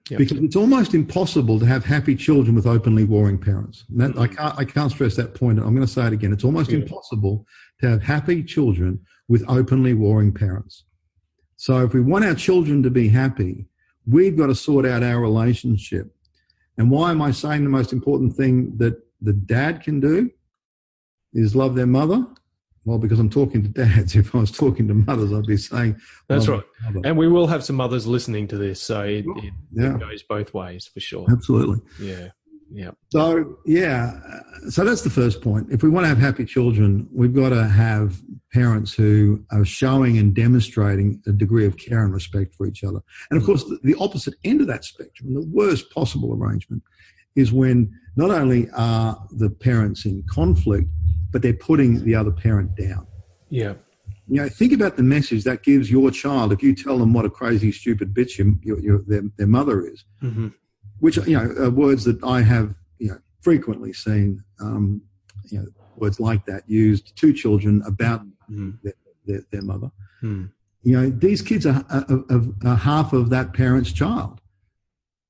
Yep. 0.09 0.19
because 0.19 0.39
it's 0.39 0.55
almost 0.55 0.95
impossible 0.95 1.59
to 1.59 1.67
have 1.67 1.85
happy 1.85 2.15
children 2.15 2.55
with 2.55 2.65
openly 2.67 3.03
warring 3.03 3.39
parents. 3.39 3.85
And 3.91 4.01
that, 4.01 4.17
I 4.19 4.29
can't 4.29 4.59
I 4.59 4.65
can't 4.65 4.91
stress 4.93 5.17
that 5.17 5.35
point. 5.35 5.59
I'm 5.59 5.75
going 5.75 5.87
to 5.87 5.93
say 5.93 6.07
it 6.07 6.13
again. 6.13 6.33
It's 6.33 6.45
almost 6.45 6.71
Yeah. 6.71 6.79
impossible 6.79 7.45
to 7.81 7.89
have 7.91 8.03
happy 8.05 8.45
children 8.45 9.01
with 9.29 9.45
openly 9.49 9.95
warring 9.95 10.33
parents. 10.33 10.85
So 11.57 11.85
if 11.85 11.93
we 11.93 12.01
want 12.01 12.25
our 12.25 12.35
children 12.37 12.85
to 12.85 12.91
be 12.91 13.09
happy, 13.09 13.67
we've 14.07 14.37
got 14.37 14.47
to 14.47 14.55
sort 14.55 14.87
out 14.87 15.03
our 15.03 15.21
relationship. 15.21 16.15
And 16.79 16.89
why 16.91 17.11
am 17.11 17.21
I 17.21 17.33
saying 17.33 17.65
the 17.65 17.71
most 17.71 17.93
important 17.93 18.35
thing 18.37 18.77
that 18.79 18.95
the 19.21 19.33
dad 19.33 19.83
can 19.83 19.99
do 19.99 20.31
is 21.33 21.55
love 21.55 21.75
their 21.75 21.87
mother? 21.87 22.27
Well, 22.85 22.99
because 22.99 23.21
I'm 23.21 23.31
talking 23.31 23.63
to 23.63 23.69
dads. 23.69 24.17
If 24.23 24.35
I 24.35 24.39
was 24.39 24.51
talking 24.51 24.89
to 24.89 24.95
mothers, 24.95 25.33
I'd 25.33 25.47
be 25.47 25.57
saying 25.57 26.01
That's 26.29 26.49
right. 26.49 26.65
And 27.05 27.17
we 27.17 27.29
will 27.29 27.47
have 27.47 27.65
some 27.65 27.77
mothers 27.77 28.07
listening 28.07 28.49
to 28.49 28.57
this, 28.57 28.83
so 28.83 29.03
it, 29.03 29.25
it, 29.27 29.53
Yeah, 29.73 29.95
it 29.95 30.01
goes 30.01 30.23
both 30.23 30.53
ways 30.53 30.87
for 30.93 31.01
sure. 31.01 31.27
absolutely. 31.31 31.81
Yeah. 32.01 32.29
Yeah. 32.75 32.93
So 33.11 33.59
yeah, 33.67 34.19
so 34.71 34.83
that's 34.85 35.03
the 35.03 35.11
first 35.11 35.43
point. 35.43 35.67
If 35.71 35.83
we 35.83 35.91
want 35.91 36.05
to 36.05 36.09
have 36.09 36.17
happy 36.17 36.47
children, 36.47 37.07
we've 37.13 37.35
got 37.35 37.51
to 37.51 37.69
have 37.69 38.21
parents 38.53 38.95
who 38.95 39.45
are 39.53 39.65
showing 39.65 40.17
and 40.17 40.35
demonstrating 40.35 41.23
a 41.27 41.33
degree 41.33 41.67
of 41.67 41.77
care 41.77 42.03
and 42.03 42.15
respect 42.15 42.55
for 42.55 42.67
each 42.67 42.83
other. 42.83 43.01
And 43.31 43.37
of 43.37 43.43
mm. 43.43 43.47
course, 43.47 43.65
the, 43.65 43.79
the 43.83 43.95
opposite 44.01 44.35
end 44.45 44.63
of 44.63 44.69
that 44.69 44.85
spectrum, 44.85 45.35
the 45.35 45.47
worst 45.53 45.91
possible 45.91 46.33
arrangement, 46.33 46.83
is 47.37 47.53
when 47.53 47.93
not 48.17 48.31
only 48.31 48.71
are 48.71 49.23
the 49.33 49.51
parents 49.51 50.07
in 50.07 50.23
conflict, 50.31 50.89
but 51.33 51.43
they're 51.43 51.53
putting 51.53 52.05
the 52.05 52.15
other 52.15 52.31
parent 52.31 52.77
down. 52.77 53.07
Yeah. 53.49 53.75
You 54.29 54.43
know, 54.43 54.49
think 54.49 54.73
about 54.73 54.97
the 54.97 55.03
message 55.03 55.45
that 55.45 55.63
gives 55.63 55.91
your 55.91 56.11
child 56.11 56.53
if 56.53 56.63
you 56.63 56.75
tell 56.75 56.99
them 56.99 57.13
what 57.13 57.25
a 57.25 57.31
crazy, 57.31 57.73
stupid 57.73 58.15
bitch 58.15 58.39
your, 58.39 58.55
your, 58.63 58.81
your, 58.81 59.03
their, 59.07 59.23
their 59.37 59.47
mother 59.47 59.87
is 59.87 60.05
hmm 60.21 60.49
which 61.03 61.17
you 61.27 61.37
know 61.37 61.53
are 61.65 61.71
words 61.71 62.05
that 62.05 62.23
I 62.23 62.43
have 62.43 62.75
you 62.99 63.09
know 63.09 63.19
frequently 63.41 63.93
seen 63.93 64.43
um, 64.61 65.03
you 65.51 65.59
know 65.59 65.67
words 65.97 66.21
like 66.21 66.47
that 66.47 66.63
used 66.69 67.17
to 67.17 67.33
children 67.33 67.83
about 67.85 68.23
mm 68.51 68.79
their, 69.25 69.43
their 69.53 69.63
mother. 69.63 69.89
Mm. 70.21 70.51
You 70.83 71.01
know 71.01 71.11
these 71.11 71.43
kids 71.43 71.65
are, 71.65 71.85
are, 71.91 72.25
are, 72.29 72.43
are 72.65 72.77
half 72.77 73.13
of 73.13 73.31
that 73.31 73.53
parent's 73.53 73.93
child. 73.93 74.41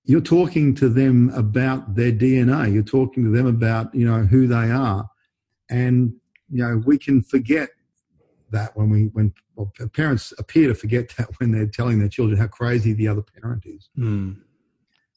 You're 0.05 0.23
talking 0.23 0.75
to 0.77 0.89
them 0.89 1.31
about 1.35 1.95
their 1.95 2.13
DNA. 2.13 2.73
You're 2.73 2.83
talking 2.83 3.25
to 3.25 3.31
them 3.31 3.47
about 3.47 3.95
you 3.95 4.07
know 4.07 4.23
who 4.25 4.47
they 4.47 4.71
are, 4.71 5.09
and 5.81 5.97
you 6.51 6.63
know 6.63 6.75
we 6.91 6.97
can 7.07 7.23
forget 7.23 7.69
that 8.51 8.71
when 8.77 8.89
we 8.91 9.01
when 9.17 9.33
well, 9.57 9.73
parents 9.95 10.33
appear 10.39 10.69
to 10.69 10.75
forget 10.75 11.05
that 11.17 11.29
when 11.39 11.51
they're 11.53 11.67
telling 11.67 11.99
their 11.99 12.09
children 12.17 12.39
how 12.39 12.47
crazy 12.47 12.93
the 12.93 13.09
other 13.13 13.25
parent 13.41 13.63
is 13.67 13.89
Mm. 13.99 14.37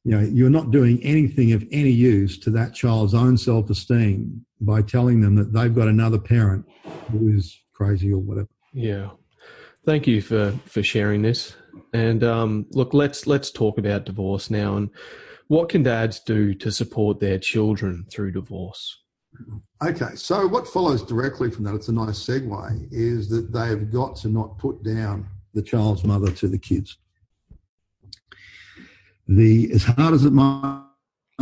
you 0.06 0.12
know 0.14 0.22
you're 0.38 0.56
not 0.60 0.72
doing 0.72 0.96
anything 1.04 1.52
of 1.52 1.62
any 1.72 1.90
use 1.92 2.38
to 2.44 2.50
that 2.52 2.74
child's 2.74 3.14
own 3.14 3.38
self-esteem 3.38 4.46
by 4.62 4.82
telling 4.82 5.22
them 5.22 5.36
that 5.36 5.52
they've 5.54 5.76
got 5.76 5.88
another 5.88 6.20
parent 6.36 6.66
who 7.12 7.22
is 7.38 7.46
crazy 7.74 8.12
or 8.14 8.20
whatever 8.20 8.50
Yeah. 8.74 9.10
Thank 9.86 10.08
you 10.08 10.20
for 10.30 10.44
for 10.66 10.82
sharing 10.82 11.22
this. 11.22 11.56
And 11.94 12.24
um, 12.24 12.66
look, 12.72 12.92
let's 13.02 13.28
let's 13.28 13.52
talk 13.52 13.78
about 13.78 14.06
divorce 14.06 14.50
now. 14.50 14.78
And 14.78 14.90
what 15.48 15.70
can 15.70 15.84
dads 15.84 16.20
do 16.20 16.56
to 16.56 16.72
support 16.72 17.20
their 17.20 17.38
children 17.38 18.06
through 18.12 18.32
divorce? 18.32 18.84
Okay 19.84 20.16
so 20.16 20.48
what 20.48 20.68
follows 20.68 21.02
directly 21.04 21.50
from 21.50 21.64
that 21.64 21.76
it's 21.76 21.88
a 21.88 21.94
nice 21.94 22.20
segue 22.20 22.88
is 22.92 23.30
that 23.30 23.52
they've 23.52 23.92
got 23.92 24.16
to 24.16 24.28
not 24.28 24.58
put 24.58 24.84
down 24.84 25.28
the 25.54 25.62
child's 25.62 26.04
mother 26.04 26.32
to 26.32 26.48
the 26.48 26.58
kids 26.58 26.98
the 29.28 29.72
as 29.74 29.84
hard 29.84 30.14
as 30.14 30.26
it 30.26 30.34
might 30.34 30.84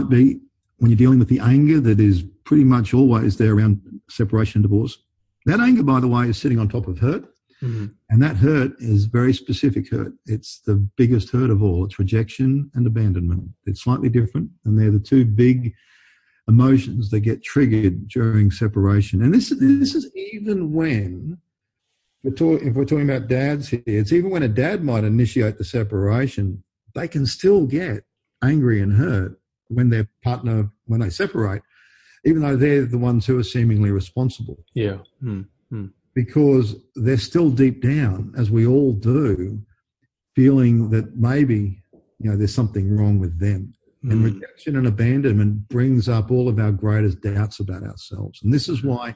be 0.10 0.40
when 0.78 0.90
you're 0.90 0.98
dealing 0.98 1.20
with 1.20 1.30
the 1.30 1.40
anger 1.40 1.80
that 1.80 2.00
is 2.00 2.24
pretty 2.44 2.64
much 2.64 2.94
always 2.94 3.38
there 3.38 3.54
around 3.54 3.82
separation 4.10 4.60
and 4.60 4.64
divorce 4.64 4.98
that 5.46 5.60
anger 5.60 5.84
by 5.84 6.00
the 6.00 6.08
way 6.08 6.26
is 6.28 6.38
sitting 6.38 6.60
on 6.60 6.68
top 6.68 6.88
of 6.88 7.00
hurt 7.00 7.26
Mm. 7.64 7.94
And 8.10 8.22
that 8.22 8.36
hurt 8.36 8.74
is 8.80 9.06
very 9.06 9.34
specific 9.34 9.90
hurt. 9.90 10.14
It's 10.26 10.60
the 10.60 10.76
biggest 10.98 11.30
hurt 11.30 11.50
of 11.50 11.64
all. 11.64 11.86
It's 11.86 11.98
rejection 11.98 12.70
and 12.74 12.86
abandonment. 12.86 13.50
It's 13.66 13.82
slightly 13.82 14.10
different, 14.10 14.50
and 14.66 14.78
they're 14.78 14.92
the 14.92 15.00
two 15.00 15.24
big 15.24 15.74
emotions 16.48 17.10
that 17.10 17.22
get 17.22 17.44
triggered 17.44 18.08
during 18.08 18.52
separation. 18.52 19.22
And 19.24 19.34
this, 19.34 19.50
this 19.50 19.96
is 19.96 20.12
even 20.16 20.74
when, 20.74 21.38
we're 22.24 22.32
talk, 22.32 22.62
if 22.62 22.74
we're 22.74 22.86
talking 22.86 23.10
about 23.10 23.28
dads 23.28 23.70
here, 23.70 23.82
it's 23.86 24.12
even 24.12 24.30
when 24.30 24.44
a 24.44 24.48
dad 24.48 24.84
might 24.84 25.04
initiate 25.04 25.58
the 25.58 25.64
separation, 25.64 26.64
they 26.96 27.08
can 27.08 27.26
still 27.26 27.66
get 27.66 28.04
angry 28.44 28.82
and 28.82 28.94
hurt 28.94 29.40
when 29.70 29.90
their 29.90 30.08
partner, 30.24 30.70
when 30.86 31.00
they 31.00 31.10
separate, 31.10 31.62
even 32.26 32.42
though 32.42 32.56
they're 32.56 32.86
the 32.86 32.98
ones 32.98 33.26
who 33.26 33.38
are 33.40 33.44
seemingly 33.44 33.92
responsible 33.92 34.58
Yeah. 34.74 34.98
Mm. 35.24 35.48
because 36.14 36.76
they're 36.96 37.18
still 37.18 37.50
deep 37.50 37.82
down, 37.82 38.34
as 38.38 38.52
we 38.52 38.66
all 38.68 38.94
do, 38.94 39.62
feeling 40.36 40.90
that 40.92 41.16
maybe 41.16 41.82
you 42.20 42.30
know 42.30 42.38
there's 42.38 42.54
something 42.54 42.96
wrong 42.96 43.20
with 43.20 43.40
them. 43.40 43.74
And 44.04 44.20
Mm. 44.22 44.34
rejection 44.34 44.76
and 44.76 44.86
abandonment 44.86 45.70
brings 45.70 46.10
up 46.10 46.30
all 46.30 46.50
of 46.50 46.60
our 46.60 46.72
greatest 46.74 47.22
doubts 47.22 47.60
about 47.62 47.84
ourselves. 47.84 48.42
And 48.44 48.54
this 48.54 48.68
is 48.68 48.84
why 48.84 49.16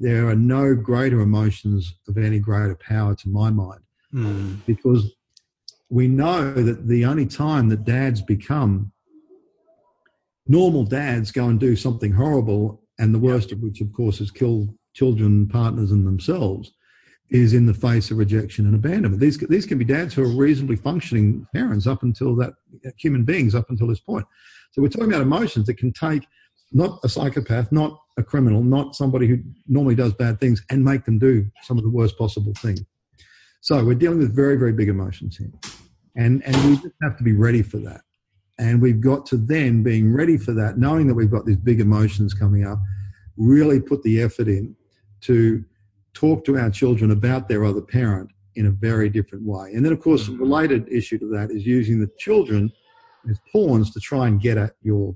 there 0.00 0.28
are 0.28 0.34
no 0.34 0.74
greater 0.74 1.20
emotions 1.20 1.94
of 2.08 2.18
any 2.18 2.40
greater 2.40 2.74
power 2.74 3.14
to 3.14 3.28
my 3.28 3.50
mind, 3.50 3.80
Mm. 4.12 4.64
because 4.66 5.14
we 5.88 6.08
know 6.08 6.52
that 6.54 6.88
the 6.88 7.04
only 7.04 7.26
time 7.26 7.68
that 7.68 7.84
dads 7.84 8.22
become 8.22 8.90
normal 10.48 10.84
dads 10.84 11.30
go 11.30 11.48
and 11.48 11.60
do 11.60 11.76
something 11.76 12.12
horrible, 12.12 12.82
and 12.98 13.14
the 13.14 13.18
worst 13.18 13.52
of 13.52 13.60
which, 13.62 13.80
of 13.80 13.92
course, 13.92 14.20
is 14.20 14.30
kill 14.30 14.76
children, 14.92 15.46
partners, 15.46 15.90
and 15.92 16.06
themselves, 16.06 16.72
is 17.30 17.54
in 17.54 17.66
the 17.66 17.74
face 17.74 18.10
of 18.10 18.18
rejection 18.18 18.66
and 18.66 18.74
abandonment. 18.74 19.20
These 19.20 19.38
these 19.38 19.66
can 19.66 19.78
be 19.78 19.84
dads 19.84 20.14
who 20.14 20.22
are 20.22 20.36
reasonably 20.36 20.76
functioning 20.76 21.46
parents 21.54 21.86
up 21.86 22.02
until 22.02 22.36
that 22.36 22.54
human 22.96 23.24
beings 23.24 23.54
up 23.54 23.70
until 23.70 23.86
this 23.86 24.00
point. 24.00 24.26
So 24.72 24.82
we're 24.82 24.88
talking 24.88 25.08
about 25.08 25.22
emotions 25.22 25.66
that 25.66 25.74
can 25.74 25.92
take 25.92 26.26
not 26.72 26.98
a 27.04 27.08
psychopath, 27.08 27.70
not 27.70 27.98
a 28.18 28.22
criminal, 28.22 28.62
not 28.62 28.94
somebody 28.94 29.26
who 29.26 29.38
normally 29.68 29.94
does 29.94 30.12
bad 30.12 30.40
things, 30.40 30.62
and 30.70 30.84
make 30.84 31.04
them 31.04 31.18
do 31.18 31.50
some 31.62 31.78
of 31.78 31.84
the 31.84 31.90
worst 31.90 32.18
possible 32.18 32.52
things. 32.54 32.82
So 33.60 33.82
we're 33.84 33.94
dealing 33.94 34.18
with 34.18 34.34
very 34.34 34.56
very 34.56 34.72
big 34.72 34.88
emotions 34.88 35.36
here, 35.36 35.52
and 36.16 36.44
and 36.44 36.56
we 36.68 36.76
just 36.76 36.94
have 37.02 37.16
to 37.16 37.24
be 37.24 37.32
ready 37.32 37.62
for 37.62 37.78
that. 37.78 38.02
And 38.58 38.80
we've 38.80 39.00
got 39.00 39.26
to 39.26 39.36
then 39.36 39.82
being 39.82 40.12
ready 40.12 40.36
for 40.36 40.52
that, 40.52 40.78
knowing 40.78 41.08
that 41.08 41.14
we've 41.14 41.30
got 41.30 41.44
these 41.44 41.56
big 41.56 41.80
emotions 41.80 42.34
coming 42.34 42.64
up, 42.64 42.78
really 43.36 43.80
put 43.80 44.02
the 44.04 44.20
effort 44.22 44.46
in 44.46 44.76
to 45.22 45.64
talk 46.14 46.44
to 46.44 46.56
our 46.58 46.70
children 46.70 47.10
about 47.10 47.48
their 47.48 47.64
other 47.64 47.80
parent 47.80 48.30
in 48.56 48.66
a 48.66 48.70
very 48.70 49.08
different 49.08 49.44
way. 49.44 49.72
And 49.74 49.84
then, 49.84 49.92
of 49.92 50.00
course, 50.00 50.28
a 50.28 50.32
related 50.32 50.88
issue 50.90 51.18
to 51.18 51.26
that 51.30 51.50
is 51.50 51.66
using 51.66 52.00
the 52.00 52.10
children 52.18 52.72
as 53.28 53.38
pawns 53.52 53.92
to 53.92 54.00
try 54.00 54.28
and 54.28 54.40
get 54.40 54.56
at 54.58 54.74
your 54.82 55.14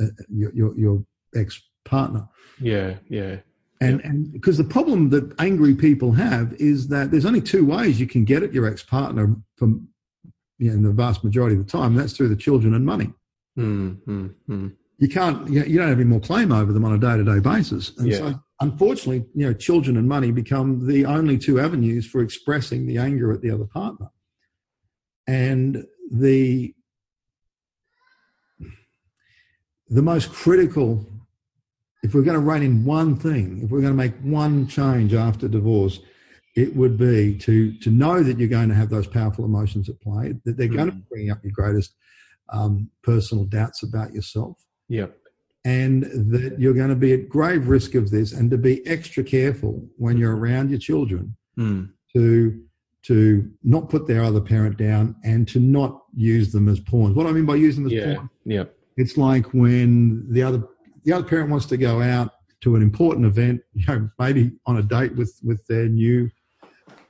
uh, 0.00 0.06
your, 0.28 0.54
your, 0.54 0.78
your 0.78 1.04
ex 1.34 1.62
partner. 1.84 2.28
Yeah, 2.60 2.94
yeah. 3.08 3.36
And 3.80 4.00
and 4.02 4.32
because 4.32 4.58
the 4.58 4.64
problem 4.64 5.08
that 5.10 5.34
angry 5.38 5.74
people 5.74 6.12
have 6.12 6.52
is 6.54 6.88
that 6.88 7.10
there's 7.10 7.24
only 7.24 7.40
two 7.40 7.64
ways 7.64 7.98
you 7.98 8.06
can 8.06 8.24
get 8.24 8.42
at 8.42 8.52
your 8.52 8.66
ex 8.66 8.82
partner 8.82 9.34
from 9.56 9.88
you 10.58 10.68
know, 10.68 10.74
in 10.74 10.82
the 10.82 10.92
vast 10.92 11.24
majority 11.24 11.56
of 11.56 11.64
the 11.64 11.70
time. 11.70 11.94
That's 11.94 12.12
through 12.12 12.28
the 12.28 12.36
children 12.36 12.74
and 12.74 12.84
money. 12.84 13.12
Mm, 13.58 13.98
mm, 14.06 14.34
mm. 14.48 14.72
You 14.98 15.08
can't 15.08 15.48
you, 15.48 15.64
you 15.64 15.78
don't 15.78 15.88
have 15.88 15.98
any 15.98 16.08
more 16.08 16.20
claim 16.20 16.52
over 16.52 16.72
them 16.72 16.84
on 16.84 16.92
a 16.92 16.98
day 16.98 17.16
to 17.16 17.24
day 17.24 17.40
basis. 17.40 17.96
And 17.96 18.08
Yeah. 18.08 18.18
so 18.18 18.42
unfortunately, 18.60 19.26
you 19.34 19.46
know, 19.46 19.52
children 19.52 19.96
and 19.96 20.08
money 20.08 20.30
become 20.30 20.86
the 20.86 21.04
only 21.04 21.38
two 21.38 21.58
avenues 21.58 22.06
for 22.06 22.20
expressing 22.20 22.86
the 22.86 22.98
anger 22.98 23.32
at 23.32 23.40
the 23.40 23.50
other 23.50 23.64
partner. 23.64 24.08
And 25.26 25.84
the 26.12 26.74
the 29.88 30.02
most 30.02 30.32
critical, 30.32 31.04
if 32.02 32.14
we're 32.14 32.22
going 32.22 32.38
to 32.38 32.46
rein 32.46 32.62
in 32.62 32.84
one 32.84 33.16
thing, 33.16 33.62
if 33.64 33.70
we're 33.70 33.80
going 33.80 33.92
to 33.92 33.96
make 33.96 34.14
one 34.20 34.68
change 34.68 35.14
after 35.14 35.48
divorce, 35.48 35.98
it 36.56 36.74
would 36.76 36.96
be 36.96 37.36
to 37.38 37.72
to 37.78 37.90
know 37.90 38.22
that 38.22 38.38
you're 38.38 38.48
going 38.48 38.68
to 38.68 38.74
have 38.74 38.90
those 38.90 39.06
powerful 39.06 39.44
emotions 39.44 39.88
at 39.88 40.00
play, 40.00 40.34
that 40.44 40.56
they're 40.56 40.68
going 40.68 40.90
to 40.90 40.96
bring 41.10 41.30
up 41.30 41.42
your 41.42 41.52
greatest 41.52 41.94
um, 42.52 42.90
personal 43.02 43.44
doubts 43.44 43.82
about 43.82 44.12
yourself, 44.12 44.56
Yep. 44.88 45.16
And 45.64 46.04
that 46.32 46.56
you're 46.58 46.74
going 46.74 46.88
to 46.88 46.96
be 46.96 47.12
at 47.12 47.28
grave 47.28 47.68
risk 47.68 47.94
of 47.94 48.10
this, 48.10 48.32
and 48.32 48.50
to 48.50 48.56
be 48.58 48.86
extra 48.86 49.22
careful 49.22 49.86
when 49.96 50.16
you're 50.16 50.36
around 50.36 50.70
your 50.70 50.78
children 50.78 51.36
Mm. 51.58 51.90
to 52.14 52.60
to 53.02 53.50
not 53.62 53.88
put 53.88 54.06
their 54.06 54.22
other 54.22 54.40
parent 54.42 54.76
down 54.76 55.16
and 55.24 55.48
to 55.48 55.58
not 55.58 56.02
use 56.14 56.52
them 56.52 56.68
as 56.68 56.78
pawns. 56.80 57.16
What 57.16 57.26
I 57.26 57.32
mean 57.32 57.46
by 57.46 57.54
using 57.56 57.84
them 57.84 57.92
as 57.92 57.98
Yeah. 57.98 58.14
pawns, 58.16 58.30
Yep. 58.44 58.76
it's 58.98 59.16
like 59.16 59.52
when 59.54 60.30
the 60.32 60.42
other 60.42 60.62
the 61.04 61.12
other 61.12 61.26
parent 61.26 61.50
wants 61.50 61.66
to 61.66 61.76
go 61.78 62.02
out 62.02 62.30
to 62.60 62.76
an 62.76 62.82
important 62.82 63.24
event, 63.24 63.62
you 63.72 63.84
know, 63.88 64.10
maybe 64.18 64.52
on 64.66 64.76
a 64.76 64.82
date 64.82 65.14
with 65.16 65.38
with 65.42 65.66
their 65.66 65.88
new 65.88 66.30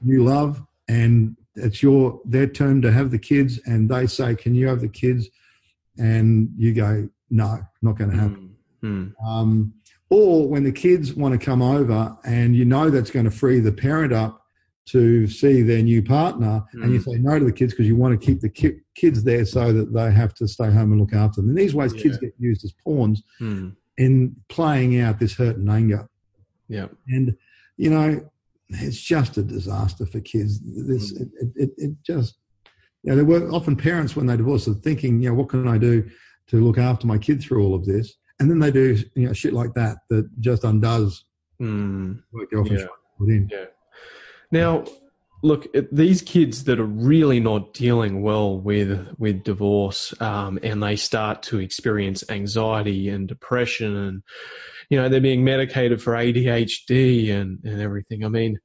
new 0.00 0.22
love, 0.24 0.62
and 0.88 1.36
it's 1.56 1.82
your 1.82 2.20
their 2.24 2.46
turn 2.46 2.80
to 2.82 2.90
have 2.92 3.10
the 3.10 3.18
kids, 3.18 3.58
and 3.66 3.88
they 3.88 4.06
say, 4.06 4.34
"Can 4.34 4.54
you 4.54 4.66
have 4.68 4.80
the 4.80 4.88
kids?" 4.88 5.28
And 5.98 6.50
you 6.56 6.72
go, 6.72 7.08
"No, 7.30 7.58
not 7.82 7.96
going 7.98 8.10
to 8.10 8.16
happen." 8.16 8.54
Mm. 8.82 9.14
Mm. 9.14 9.26
Um, 9.26 9.74
or 10.08 10.48
when 10.48 10.64
the 10.64 10.72
kids 10.72 11.14
want 11.14 11.38
to 11.38 11.44
come 11.44 11.62
over 11.62 12.16
and 12.24 12.56
you 12.56 12.64
know 12.64 12.90
that's 12.90 13.10
going 13.10 13.26
to 13.26 13.30
free 13.30 13.60
the 13.60 13.72
parent 13.72 14.12
up 14.12 14.38
to 14.86 15.26
see 15.28 15.62
their 15.62 15.82
new 15.82 16.02
partner, 16.02 16.64
and 16.72 16.92
you 16.92 16.98
Mm. 16.98 17.04
say 17.04 17.18
no 17.18 17.38
to 17.38 17.44
the 17.44 17.52
kids 17.52 17.72
because 17.72 17.86
you 17.86 17.94
want 17.94 18.18
to 18.18 18.26
keep 18.26 18.40
the 18.40 18.48
ki- 18.48 18.80
kids 18.96 19.22
there 19.22 19.44
so 19.44 19.72
that 19.72 19.92
they 19.92 20.10
have 20.10 20.34
to 20.34 20.48
stay 20.48 20.70
home 20.70 20.90
and 20.92 21.00
look 21.00 21.12
after 21.12 21.40
them. 21.40 21.50
In 21.50 21.54
these 21.56 21.74
ways, 21.74 21.92
kids 21.92 22.18
get 22.18 22.34
used 22.38 22.64
as 22.64 22.72
pawns 22.84 23.22
Mm. 23.40 23.76
in 23.98 24.34
playing 24.48 24.98
out 24.98 25.20
this 25.20 25.34
hurt 25.34 25.58
and 25.58 25.70
anger. 25.70 26.08
Yeah. 26.68 26.88
And, 27.06 27.36
you 27.76 27.90
know, 27.90 28.28
it's 28.70 29.00
just 29.00 29.36
a 29.36 29.42
disaster 29.42 30.06
for 30.06 30.20
kids. 30.20 30.60
This, 30.60 31.12
Mm. 31.12 31.20
it, 31.22 31.28
it, 31.40 31.52
it, 31.56 31.70
it 31.76 31.92
just, 32.04 32.38
you 33.04 33.10
know, 33.10 33.16
there 33.16 33.24
were 33.24 33.48
often 33.52 33.76
parents 33.76 34.16
when 34.16 34.26
they 34.26 34.36
divorce 34.36 34.66
are 34.66 34.74
thinking, 34.74 35.22
you 35.22 35.28
know, 35.28 35.34
what 35.36 35.50
can 35.50 35.68
I 35.68 35.78
do 35.78 36.08
to 36.50 36.56
look 36.64 36.78
after 36.78 37.06
my 37.06 37.18
kid 37.18 37.40
through 37.42 37.62
all 37.64 37.74
of 37.74 37.84
this? 37.84 38.14
And 38.38 38.50
then 38.50 38.58
they 38.58 38.70
do, 38.70 38.96
you 39.14 39.26
know, 39.26 39.32
shit 39.32 39.52
like 39.52 39.74
that 39.74 39.98
that 40.10 40.28
just 40.40 40.64
undoes 40.64 41.24
Mm. 41.60 42.22
what 42.30 42.48
often 42.54 42.72
Yeah. 42.72 42.78
trying 42.78 42.88
to 42.88 43.18
put 43.18 43.28
in. 43.28 43.50
Now, 44.50 44.84
look, 45.42 45.66
these 45.92 46.22
kids 46.22 46.64
that 46.64 46.80
are 46.80 46.84
really 46.86 47.38
not 47.38 47.74
dealing 47.74 48.22
well 48.22 48.58
with 48.58 49.06
with 49.18 49.44
divorce, 49.44 50.14
um, 50.22 50.58
and 50.62 50.82
they 50.82 50.96
start 50.96 51.42
to 51.44 51.58
experience 51.60 52.24
anxiety 52.30 53.08
and 53.10 53.28
depression, 53.28 53.94
and 53.94 54.22
you 54.88 54.98
know 54.98 55.08
they're 55.10 55.20
being 55.20 55.44
medicated 55.44 56.00
for 56.02 56.14
ADHD 56.16 57.30
and 57.30 57.58
and 57.64 57.80
everything. 57.80 58.24
I 58.24 58.28
mean, 58.28 58.58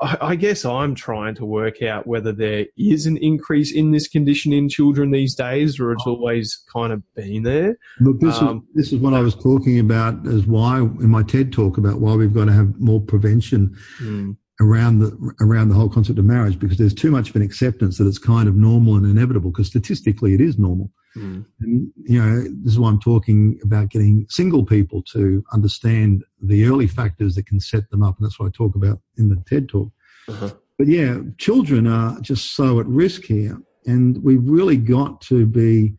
I, 0.00 0.16
I 0.20 0.36
guess 0.36 0.64
I'm 0.64 0.94
trying 0.94 1.34
to 1.36 1.44
work 1.44 1.82
out 1.82 2.06
whether 2.06 2.32
there 2.32 2.66
is 2.76 3.06
an 3.06 3.16
increase 3.18 3.72
in 3.72 3.90
this 3.90 4.08
condition 4.08 4.52
in 4.52 4.68
children 4.68 5.10
these 5.10 5.34
days, 5.34 5.78
or 5.78 5.92
it's 5.92 6.06
always 6.06 6.62
kind 6.72 6.92
of 6.92 7.02
been 7.14 7.42
there. 7.42 7.76
Look, 8.00 8.20
this, 8.20 8.40
Um, 8.40 8.66
is, 8.70 8.74
this 8.74 8.92
is 8.92 8.98
what 9.00 9.14
I 9.14 9.20
was 9.20 9.34
talking 9.34 9.78
about 9.78 10.26
as 10.26 10.46
why 10.46 10.78
in 10.78 11.08
my 11.08 11.22
TED 11.22 11.52
talk 11.52 11.78
about 11.78 12.00
why 12.00 12.14
we've 12.14 12.34
got 12.34 12.46
to 12.46 12.52
have 12.52 12.78
more 12.80 13.00
prevention 13.00 13.76
Mm, 14.00 14.36
around 14.60 14.98
the 14.98 15.34
around 15.40 15.68
the 15.68 15.74
whole 15.74 15.88
concept 15.88 16.18
of 16.18 16.24
marriage 16.24 16.58
because 16.58 16.76
there's 16.76 16.94
too 16.94 17.10
much 17.10 17.30
of 17.30 17.36
an 17.36 17.42
acceptance 17.42 17.98
that 17.98 18.06
it's 18.06 18.18
kind 18.18 18.48
of 18.48 18.56
normal 18.56 18.96
and 18.96 19.06
inevitable 19.06 19.50
because 19.50 19.68
statistically 19.68 20.34
it 20.34 20.40
is 20.40 20.58
normal. 20.58 20.90
mm, 21.16 21.44
And 21.60 21.90
you 22.04 22.22
know 22.22 22.42
this 22.62 22.72
is 22.74 22.78
why 22.78 22.90
I'm 22.90 23.00
talking 23.00 23.58
about 23.64 23.90
getting 23.90 24.26
single 24.28 24.64
people 24.64 25.02
to 25.14 25.42
understand 25.52 26.24
the 26.42 26.66
early 26.66 26.86
factors 26.86 27.34
that 27.34 27.46
can 27.46 27.60
set 27.60 27.90
them 27.90 28.02
up, 28.02 28.18
and 28.18 28.26
that's 28.26 28.38
what 28.38 28.46
I 28.46 28.50
talk 28.50 28.74
about 28.74 29.00
in 29.16 29.28
the 29.30 29.42
TED 29.48 29.68
talk. 29.68 29.90
uh-huh. 30.28 30.50
But 30.78 30.88
yeah, 30.88 31.18
children 31.38 31.86
are 31.86 32.18
just 32.20 32.54
so 32.54 32.80
at 32.80 32.86
risk 32.86 33.24
here, 33.24 33.60
and 33.86 34.22
we've 34.22 34.46
really 34.48 34.76
got 34.76 35.20
to 35.22 35.46
be. 35.46 35.94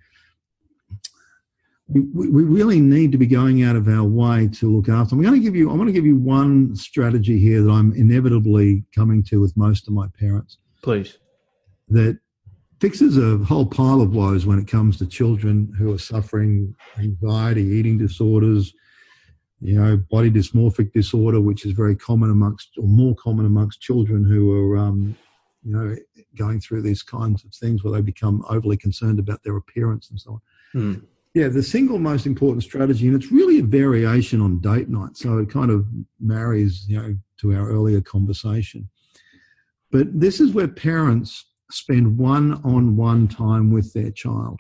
We, 1.93 2.43
really 2.43 2.80
need 2.80 3.12
to 3.12 3.17
be 3.17 3.25
going 3.27 3.63
out 3.63 3.75
of 3.75 3.88
our 3.88 4.04
way 4.04 4.47
to 4.54 4.73
look 4.73 4.88
after. 4.88 5.10
them. 5.10 5.19
I'm 5.19 5.25
going 5.25 5.39
to 5.39 5.43
give 5.43 5.56
you. 5.56 5.69
I 5.69 5.73
want 5.73 5.88
to 5.88 5.93
give 5.93 6.06
you 6.06 6.17
one 6.17 6.75
strategy 6.75 7.38
here 7.38 7.62
that 7.63 7.69
I'm 7.69 7.91
inevitably 7.93 8.84
coming 8.95 9.23
to 9.23 9.41
with 9.41 9.56
most 9.58 9.88
of 9.88 9.93
my 9.93 10.08
parents 10.17 10.58
Please. 10.84 11.17
that 11.89 12.17
fixes 12.80 13.17
a 13.17 13.38
whole 13.45 13.65
pile 13.65 14.01
of 14.01 14.15
woes 14.15 14.45
when 14.45 14.58
it 14.58 14.67
comes 14.67 14.97
to 14.97 15.06
children 15.06 15.71
who 15.77 15.93
are 15.93 15.99
suffering 15.99 16.73
anxiety, 16.97 17.62
eating 17.62 17.97
disorders, 17.97 18.73
you 19.60 19.75
know, 19.80 19.97
body 20.10 20.32
dysmorphic 20.32 20.91
disorder, 20.91 21.39
which 21.39 21.65
is 21.65 21.73
very 21.73 21.95
common 21.95 22.32
amongst, 22.32 22.69
or 22.77 22.88
more 22.88 23.15
common 23.15 23.45
amongst 23.45 23.82
children 23.82 24.25
who 24.25 24.73
are, 24.73 24.77
um, 24.77 25.15
you 25.63 25.71
know, 25.71 25.95
going 26.36 26.60
through 26.60 26.82
these 26.82 27.04
kinds 27.04 27.43
of 27.43 27.54
things 27.54 27.84
where 27.84 27.93
they 27.93 28.01
become 28.01 28.43
overly 28.49 28.77
concerned 28.77 29.19
about 29.19 29.43
their 29.43 29.58
appearance 29.58 30.10
and 30.10 30.19
so 30.19 30.32
on. 30.32 30.41
Mm, 30.82 31.04
Yeah, 31.33 31.47
the 31.47 31.63
single 31.63 31.97
most 31.97 32.25
important 32.25 32.63
strategy, 32.63 33.07
and 33.07 33.15
it's 33.15 33.31
really 33.31 33.59
a 33.59 33.63
variation 33.63 34.41
on 34.41 34.59
date 34.59 34.89
night, 34.89 35.15
so 35.15 35.37
it 35.37 35.49
kind 35.49 35.71
of 35.71 35.87
marries, 36.19 36.85
you 36.89 36.97
know, 36.97 37.15
to 37.39 37.53
our 37.55 37.69
earlier 37.69 38.01
conversation. 38.01 38.89
But 39.91 40.19
this 40.19 40.41
is 40.41 40.51
where 40.51 40.67
parents 40.67 41.45
spend 41.69 42.17
one-on-one 42.17 43.29
time 43.29 43.71
with 43.71 43.93
their 43.93 44.11
child, 44.11 44.59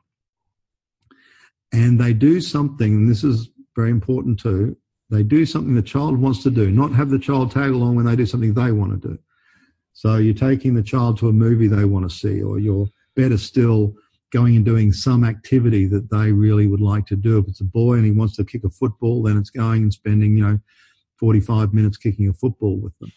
and 1.73 1.99
they 1.99 2.13
do 2.13 2.39
something, 2.39 2.93
and 2.93 3.09
this 3.09 3.25
is 3.25 3.49
very 3.75 3.91
important 3.91 4.39
too. 4.39 4.77
They 5.09 5.23
do 5.23 5.45
something 5.45 5.75
the 5.75 5.81
child 5.81 6.17
wants 6.17 6.41
to 6.43 6.49
do, 6.51 6.71
not 6.71 6.93
have 6.93 7.09
the 7.09 7.19
child 7.19 7.51
tag 7.51 7.71
along 7.71 7.97
when 7.97 8.05
they 8.05 8.15
do 8.15 8.25
something 8.25 8.53
they 8.53 8.71
want 8.71 9.01
to 9.01 9.09
do. 9.09 9.19
So 9.91 10.15
you're 10.15 10.33
taking 10.33 10.73
the 10.73 10.83
child 10.83 11.17
to 11.17 11.27
a 11.27 11.33
movie 11.33 11.67
they 11.67 11.83
want 11.83 12.09
to 12.09 12.15
see, 12.15 12.41
or 12.41 12.59
you're 12.59 12.87
better 13.13 13.37
still 13.37 13.93
going 14.31 14.55
and 14.55 14.65
doing 14.65 14.93
some 14.93 15.23
activity 15.23 15.85
that 15.87 16.09
they 16.09 16.31
really 16.31 16.65
would 16.67 16.81
like 16.81 17.05
to 17.07 17.15
do. 17.15 17.37
If 17.37 17.47
it's 17.47 17.61
a 17.61 17.65
boy 17.65 17.95
and 17.95 18.05
he 18.05 18.11
wants 18.11 18.35
to 18.37 18.45
kick 18.45 18.63
a 18.63 18.69
football, 18.69 19.21
then 19.23 19.37
it's 19.37 19.49
going 19.49 19.83
and 19.83 19.93
spending, 19.93 20.37
you 20.37 20.47
know, 20.47 20.59
45 21.19 21.73
minutes 21.73 21.97
kicking 21.97 22.29
a 22.29 22.33
football 22.33 22.77
with 22.77 22.97
them. 22.99 23.11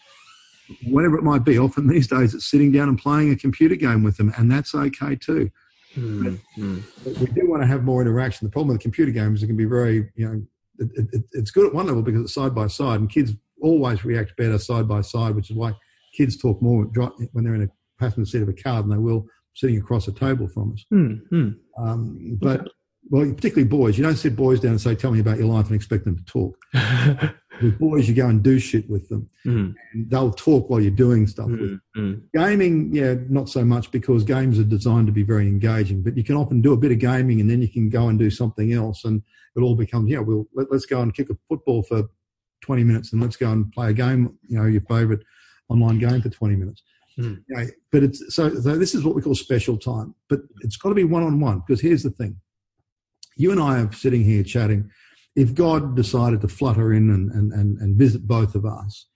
Whatever 0.87 1.17
it 1.17 1.23
might 1.23 1.43
be, 1.43 1.57
often 1.57 1.87
these 1.87 2.07
days 2.07 2.33
it's 2.33 2.49
sitting 2.49 2.71
down 2.71 2.89
and 2.89 2.97
playing 2.97 3.31
a 3.31 3.35
computer 3.35 3.75
game 3.75 4.03
with 4.03 4.17
them, 4.17 4.33
and 4.37 4.51
that's 4.51 4.75
okay 4.75 5.15
too. 5.15 5.49
mm, 5.95 6.39
mm. 6.57 6.83
But 7.03 7.17
we 7.17 7.27
do 7.27 7.49
want 7.49 7.61
to 7.63 7.67
have 7.67 7.83
more 7.83 8.01
interaction. 8.01 8.45
The 8.45 8.51
problem 8.51 8.69
with 8.69 8.79
the 8.79 8.83
computer 8.83 9.11
games 9.11 9.39
is 9.39 9.43
it 9.43 9.47
can 9.47 9.57
be 9.57 9.65
very, 9.65 10.11
you 10.15 10.27
know, 10.27 10.41
it, 10.79 11.07
it, 11.13 11.23
it's 11.31 11.51
good 11.51 11.67
at 11.67 11.73
one 11.73 11.85
level 11.85 12.01
because 12.01 12.21
it's 12.21 12.33
side 12.33 12.53
by 12.53 12.67
side, 12.67 12.99
and 12.99 13.09
kids 13.09 13.33
always 13.61 14.03
react 14.03 14.35
better 14.37 14.57
side 14.57 14.87
by 14.87 15.01
side, 15.01 15.35
which 15.35 15.49
is 15.49 15.55
why 15.55 15.73
kids 16.13 16.37
talk 16.37 16.61
more 16.61 16.83
when 17.31 17.43
they're 17.43 17.55
in 17.55 17.63
a 17.63 17.69
passenger 17.99 18.29
seat 18.29 18.41
of 18.41 18.49
a 18.49 18.53
car 18.53 18.81
than 18.81 18.91
they 18.91 18.97
will 18.97 19.27
sitting 19.55 19.77
across 19.77 20.07
a 20.07 20.11
table 20.11 20.47
from 20.47 20.73
us. 20.73 20.85
Mm, 20.93 21.21
mm. 21.31 21.55
Um, 21.77 22.37
but 22.41 22.67
well, 23.09 23.31
particularly 23.33 23.67
boys, 23.67 23.97
you 23.97 24.03
don't 24.03 24.15
sit 24.15 24.35
boys 24.35 24.59
down 24.59 24.71
and 24.71 24.81
say, 24.81 24.95
"Tell 24.95 25.11
me 25.11 25.19
about 25.19 25.37
your 25.37 25.47
life," 25.47 25.67
and 25.67 25.75
expect 25.75 26.05
them 26.05 26.17
to 26.17 26.25
talk. 26.25 26.57
With 27.61 27.79
boys, 27.79 28.09
you 28.09 28.13
go 28.15 28.27
and 28.27 28.43
do 28.43 28.59
shit 28.59 28.89
with 28.89 29.07
them, 29.07 29.29
Mm, 29.45 29.73
and 29.93 30.09
they'll 30.09 30.31
talk 30.31 30.69
while 30.69 30.81
you're 30.81 30.91
doing 30.91 31.25
stuff 31.25 31.47
with 31.49 31.59
them. 31.61 31.81
mm, 31.95 32.01
mm. 32.15 32.21
Gaming, 32.33 32.93
yeah, 32.93 33.15
not 33.29 33.47
so 33.47 33.63
much 33.63 33.91
because 33.91 34.25
games 34.25 34.59
are 34.59 34.65
designed 34.65 35.07
to 35.07 35.13
be 35.13 35.23
very 35.23 35.47
engaging. 35.47 36.03
But 36.03 36.17
you 36.17 36.23
can 36.25 36.35
often 36.35 36.59
do 36.61 36.73
a 36.73 36.77
bit 36.77 36.91
of 36.91 36.99
gaming 36.99 37.39
and 37.39 37.49
then 37.49 37.61
you 37.61 37.69
can 37.69 37.87
go 37.89 38.09
and 38.09 38.19
do 38.19 38.29
something 38.29 38.73
else, 38.73 39.05
and 39.05 39.21
it 39.55 39.61
all 39.61 39.75
becomes, 39.75 40.09
yeah, 40.11 40.19
we'll 40.19 40.47
let, 40.53 40.69
let's 40.69 40.85
go 40.85 40.99
and 41.01 41.13
kick 41.13 41.29
a 41.29 41.37
football 41.47 41.81
for 41.83 42.09
20 42.61 42.83
minutes, 42.83 43.13
and 43.13 43.21
let's 43.21 43.37
go 43.37 43.49
and 43.49 43.71
play 43.71 43.91
a 43.91 43.93
game, 43.93 44.37
you 44.49 44.57
know, 44.59 44.65
your 44.65 44.81
favorite 44.81 45.21
online 45.69 45.97
game 45.99 46.21
for 46.21 46.29
20 46.29 46.55
minutes. 46.57 46.83
Hmm. 47.17 47.35
Know, 47.47 47.65
but 47.91 48.03
it's 48.03 48.35
so, 48.35 48.53
so 48.55 48.77
this 48.77 48.93
is 48.93 49.03
what 49.03 49.15
we 49.15 49.21
call 49.21 49.35
special 49.35 49.77
time, 49.77 50.15
but 50.29 50.41
it's 50.61 50.75
got 50.75 50.89
to 50.89 50.95
be 50.95 51.05
one 51.05 51.23
on 51.23 51.39
one 51.39 51.63
because 51.65 51.81
here's 51.81 52.03
the 52.03 52.09
thing: 52.09 52.37
you 53.37 53.51
and 53.51 53.61
I 53.61 53.79
are 53.79 53.91
sitting 53.91 54.23
here 54.23 54.43
chatting. 54.43 54.89
If 55.35 55.53
God 55.53 55.95
decided 55.95 56.41
to 56.41 56.47
flutter 56.47 56.93
in 56.93 57.09
and, 57.09 57.29
and, 57.31 57.51
and, 57.51 57.77
and 57.79 57.97
visit 57.97 58.25
both 58.25 58.55
of 58.55 58.65
us, 58.65 59.07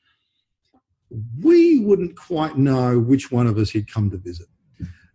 we 1.42 1.80
wouldn't 1.80 2.18
quite 2.18 2.58
know 2.58 3.00
which 3.00 3.32
one 3.32 3.48
of 3.48 3.58
us 3.58 3.70
he'd 3.70 3.92
come 3.92 4.10
to 4.12 4.18
visit. 4.18 4.48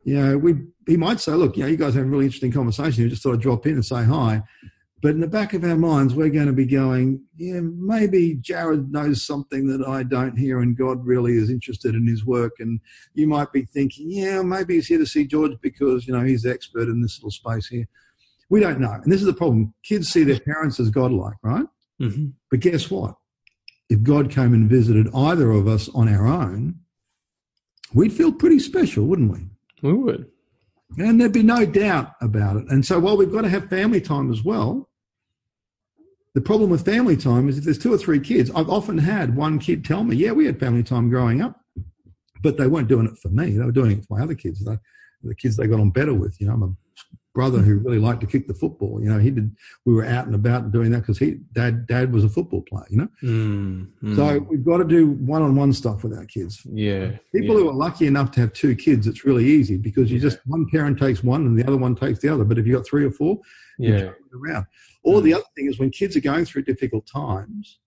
you 0.05 0.15
know, 0.19 0.39
we 0.39 0.55
he 0.87 0.97
might 0.97 1.21
say, 1.21 1.33
look, 1.33 1.57
you 1.57 1.63
know, 1.63 1.69
you 1.69 1.77
guys 1.77 1.95
have 1.95 2.05
a 2.05 2.09
really 2.09 2.27
interesting 2.27 2.53
conversation. 2.53 3.03
You 3.03 3.09
just 3.09 3.23
thought 3.23 3.35
I'd 3.35 3.41
drop 3.41 3.67
in 3.67 3.75
and 3.75 3.85
say 3.85 4.05
hi. 4.05 4.43
But 5.05 5.11
in 5.11 5.21
the 5.21 5.29
back 5.29 5.53
of 5.53 5.65
our 5.65 5.77
minds, 5.77 6.15
we're 6.15 6.31
going 6.31 6.47
to 6.47 6.55
be 6.55 6.65
going, 6.65 7.23
yeah, 7.37 7.61
maybe 7.61 8.37
Jared 8.41 8.91
knows 8.91 9.23
something 9.23 9.67
that 9.67 9.87
I 9.87 10.03
don't 10.03 10.35
hear, 10.35 10.61
and 10.61 10.75
God 10.75 11.05
really 11.05 11.37
is 11.37 11.51
interested 11.51 11.95
in 11.95 12.07
his 12.07 12.25
work. 12.25 12.53
And 12.59 12.81
you 13.13 13.27
might 13.27 13.53
be 13.53 13.67
thinking, 13.67 14.11
yeah, 14.11 14.41
maybe 14.41 14.77
he's 14.77 14.87
here 14.87 14.97
to 14.97 15.05
see 15.05 15.27
George 15.27 15.59
because, 15.61 16.07
you 16.07 16.15
know, 16.15 16.25
he's 16.25 16.45
the 16.45 16.53
expert 16.53 16.89
in 16.89 17.03
this 17.03 17.19
little 17.19 17.31
space 17.31 17.67
here. 17.67 17.87
We 18.49 18.61
don't 18.61 18.81
know. 18.81 18.93
And 18.93 19.13
this 19.13 19.21
is 19.21 19.27
the 19.27 19.35
problem. 19.35 19.75
Kids 19.83 20.09
see 20.09 20.25
their 20.25 20.41
parents 20.41 20.81
as 20.81 20.89
godlike, 20.89 21.37
right? 21.43 21.67
Mm-hmm. 22.01 22.29
But 22.51 22.61
guess 22.61 22.91
what? 22.91 23.15
If 23.91 24.03
God 24.03 24.31
came 24.31 24.55
and 24.55 24.71
visited 24.71 25.15
either 25.15 25.51
of 25.51 25.69
us 25.69 25.91
on 25.91 26.09
our 26.09 26.27
own, 26.27 26.77
we'd 27.93 28.15
feel 28.15 28.33
pretty 28.33 28.59
special, 28.59 29.05
wouldn't 29.05 29.31
we? 29.31 29.41
We 29.83 29.93
would. 29.93 30.31
And 30.97 31.21
there'd 31.21 31.33
be 31.33 31.43
no 31.43 31.67
doubt 31.67 32.13
about 32.23 32.57
it. 32.57 32.71
And 32.71 32.87
so 32.87 32.99
while 32.99 33.19
we've 33.19 33.31
got 33.31 33.43
to 33.43 33.51
have 33.51 33.69
family 33.69 34.01
time 34.01 34.33
as 34.33 34.43
well, 34.43 34.89
the 36.35 36.41
problem 36.41 36.71
with 36.71 36.85
family 36.85 37.17
time 37.17 37.49
is 37.49 37.59
if 37.59 37.65
there's 37.65 37.79
two 37.79 37.95
or 37.95 37.99
three 37.99 38.19
kids, 38.19 38.51
I've 38.55 38.69
often 38.69 38.99
had 38.99 39.37
one 39.37 39.59
kid 39.59 39.85
tell 39.85 40.03
me, 40.03 40.17
yeah, 40.17 40.33
we 40.33 40.47
had 40.47 40.59
family 40.59 40.83
time 40.83 41.09
growing 41.09 41.41
up, 41.41 41.61
but 42.43 42.57
they 42.57 42.67
weren't 42.67 42.89
doing 42.89 43.07
it 43.07 43.17
for 43.19 43.29
me. 43.29 43.57
They 43.57 43.65
were 43.65 43.73
doing 43.73 43.93
it 43.93 44.05
for 44.07 44.19
my 44.19 44.25
other 44.25 44.35
kids, 44.35 44.65
they, 44.65 44.77
the 45.23 45.35
kids 45.35 45.57
they 45.57 45.69
got 45.69 45.81
on 45.81 45.91
better 45.91 46.13
with. 46.13 46.41
You 46.41 46.49
know, 46.49 46.57
my 46.57 46.69
brother 47.35 47.59
who 47.59 47.79
really 47.79 47.99
liked 47.99 48.21
to 48.21 48.27
kick 48.27 48.47
the 48.47 48.55
football. 48.55 49.03
You 49.03 49.11
know, 49.11 49.19
he 49.19 49.31
did. 49.31 49.55
We 49.85 49.93
were 49.93 50.05
out 50.07 50.27
and 50.27 50.35
about 50.35 50.71
doing 50.71 50.91
that 50.93 51.01
because 51.01 51.19
he 51.19 51.41
dad 51.53 51.87
dad 51.87 52.13
was 52.13 52.23
a 52.25 52.29
football 52.29 52.63
player. 52.63 52.87
You 52.89 52.97
know, 52.99 53.09
Mm, 53.23 53.89
mm. 54.03 54.17
so 54.17 54.39
we've 54.49 54.65
got 54.65 54.79
to 54.79 54.85
do 54.85 55.09
one-on-one 55.11 55.73
stuff 55.73 56.05
with 56.05 56.17
our 56.17 56.25
kids. 56.25 56.63
yeah. 56.73 57.17
People 57.35 57.57
yeah. 57.57 57.63
who 57.63 57.69
are 57.71 57.75
lucky 57.75 58.07
enough 58.07 58.31
to 58.33 58.41
have 58.41 58.53
two 58.53 58.75
kids, 58.77 59.07
it's 59.07 59.25
really 59.25 59.45
easy 59.45 59.77
because 59.77 60.11
you 60.11 60.19
Yeah. 60.19 60.23
just 60.29 60.39
one 60.47 60.67
parent 60.71 60.99
takes 60.99 61.25
one 61.25 61.45
and 61.47 61.59
the 61.59 61.67
other 61.67 61.77
one 61.77 61.95
takes 61.97 62.21
the 62.21 62.29
other. 62.29 62.45
But 62.45 62.59
if 62.59 62.67
you've 62.67 62.77
got 62.77 62.87
three 62.87 63.05
or 63.05 63.11
four, 63.11 63.41
you're 63.79 63.99
yeah. 63.99 64.11
around. 64.33 64.67
Or 65.03 65.21
Mm. 65.21 65.25
the 65.25 65.35
other 65.35 65.45
thing 65.57 65.67
is 65.67 65.79
when 65.79 65.91
kids 65.91 66.17
are 66.17 66.21
going 66.21 66.45
through 66.45 66.63
difficult 66.63 67.07
times, 67.07 67.81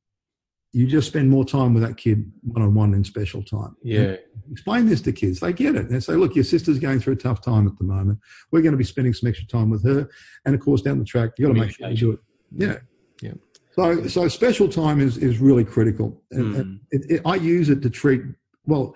you 0.73 0.85
just 0.85 1.07
spend 1.07 1.29
more 1.29 1.45
time 1.45 1.73
with 1.73 1.81
that 1.83 1.97
kid 1.97 2.29
one 2.43 2.61
on 2.61 2.73
one 2.75 2.93
in 2.93 3.03
special 3.03 3.41
time. 3.41 3.75
Yeah. 3.83 4.17
Explain 4.51 4.85
this 4.87 5.01
to 5.01 5.11
kids. 5.11 5.39
They 5.39 5.53
get 5.53 5.75
it. 5.75 5.89
They 5.89 5.99
say, 5.99 6.13
look, 6.13 6.35
your 6.35 6.43
sister's 6.43 6.77
going 6.79 6.99
through 6.99 7.13
a 7.13 7.17
tough 7.17 7.41
time 7.41 7.67
at 7.67 7.77
the 7.77 7.83
moment. 7.83 8.19
We're 8.51 8.61
going 8.61 8.73
to 8.73 8.77
be 8.77 8.83
spending 8.83 9.13
some 9.13 9.29
extra 9.29 9.47
time 9.47 9.69
with 9.69 9.83
her. 9.85 10.09
And 10.45 10.53
of 10.53 10.61
course, 10.61 10.81
down 10.81 10.99
the 10.99 11.05
track, 11.05 11.31
you've 11.37 11.47
got 11.49 11.53
to 11.55 11.59
make 11.59 11.75
sure 11.75 11.89
you 11.89 11.97
do 11.97 12.11
it. 12.11 12.19
Yeah. 12.51 12.77
Yeah. 13.21 13.33
So, 13.75 14.07
so 14.07 14.27
special 14.27 14.67
time 14.67 14.99
is, 15.01 15.17
is 15.17 15.39
really 15.39 15.63
critical. 15.65 16.21
And- 16.31 16.55
Mm. 16.55 16.79
it, 16.91 17.11
it, 17.11 17.21
I 17.25 17.35
use 17.35 17.69
it 17.69 17.81
to 17.83 17.89
treat, 17.89 18.21
well, 18.65 18.95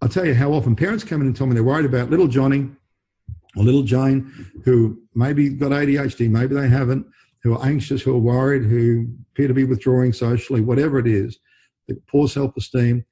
I'll 0.00 0.08
tell 0.08 0.26
you 0.26 0.34
how 0.34 0.52
often 0.52 0.74
parents 0.74 1.04
come 1.04 1.20
in 1.20 1.28
and 1.28 1.36
tell 1.36 1.46
me 1.46 1.54
they're 1.54 1.62
worried 1.62 1.86
about 1.86 2.10
little 2.10 2.26
Johnny 2.26 2.68
or 3.56 3.62
little 3.62 3.82
Jane 3.84 4.32
who 4.64 4.98
maybe 5.14 5.48
got 5.50 5.70
ADHD, 5.70 6.28
maybe 6.28 6.54
they 6.54 6.68
haven't, 6.68 7.06
who 7.42 7.54
are 7.54 7.64
anxious, 7.66 8.02
who 8.02 8.14
are 8.14 8.18
worried, 8.18 8.64
who 8.64 9.06
appear 9.32 9.48
to 9.48 9.54
be 9.54 9.64
withdrawing 9.64 10.12
socially, 10.12 10.60
whatever 10.60 10.98
it 10.98 11.06
is, 11.06 11.38
the 11.88 11.94
poor 12.08 12.28
self-esteem. 12.28 13.04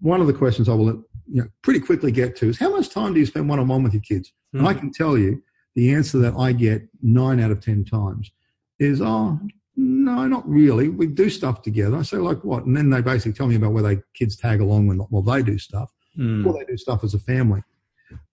One 0.00 0.20
of 0.20 0.26
the 0.26 0.32
questions 0.32 0.68
I 0.68 0.74
will 0.74 1.04
you 1.30 1.42
know, 1.42 1.48
pretty 1.62 1.80
quickly 1.80 2.10
get 2.10 2.34
to 2.36 2.48
is 2.48 2.58
how 2.58 2.70
much 2.70 2.88
time 2.88 3.12
do 3.12 3.20
you 3.20 3.26
spend 3.26 3.48
one-on-one 3.48 3.82
with 3.82 3.92
your 3.92 4.02
kids? 4.02 4.32
And 4.54 4.66
I 4.66 4.72
Mm. 4.74 4.78
can 4.78 4.92
tell 4.92 5.18
you 5.18 5.42
the 5.74 5.92
answer 5.92 6.18
that 6.20 6.34
I 6.36 6.52
get 6.52 6.88
nine 7.02 7.38
out 7.38 7.50
of 7.50 7.60
10 7.60 7.84
times 7.84 8.32
is, 8.78 9.02
oh, 9.02 9.38
no, 9.76 10.26
not 10.26 10.48
really. 10.48 10.88
We 10.88 11.06
do 11.06 11.28
stuff 11.28 11.60
together. 11.62 11.98
I 11.98 12.02
say, 12.02 12.16
like 12.16 12.42
what? 12.44 12.64
And 12.64 12.74
then 12.76 12.88
they 12.90 13.02
basically 13.02 13.34
tell 13.34 13.46
me 13.46 13.56
about 13.56 13.72
where 13.72 13.82
they 13.82 14.00
kids 14.14 14.36
tag 14.36 14.60
along 14.60 14.86
when 14.86 14.98
while 14.98 15.22
they 15.22 15.42
do 15.42 15.58
stuff, 15.58 15.92
Mm. 16.16 16.46
or 16.46 16.54
they 16.54 16.64
do 16.64 16.76
stuff 16.78 17.04
as 17.04 17.12
a 17.14 17.18
family. 17.18 17.62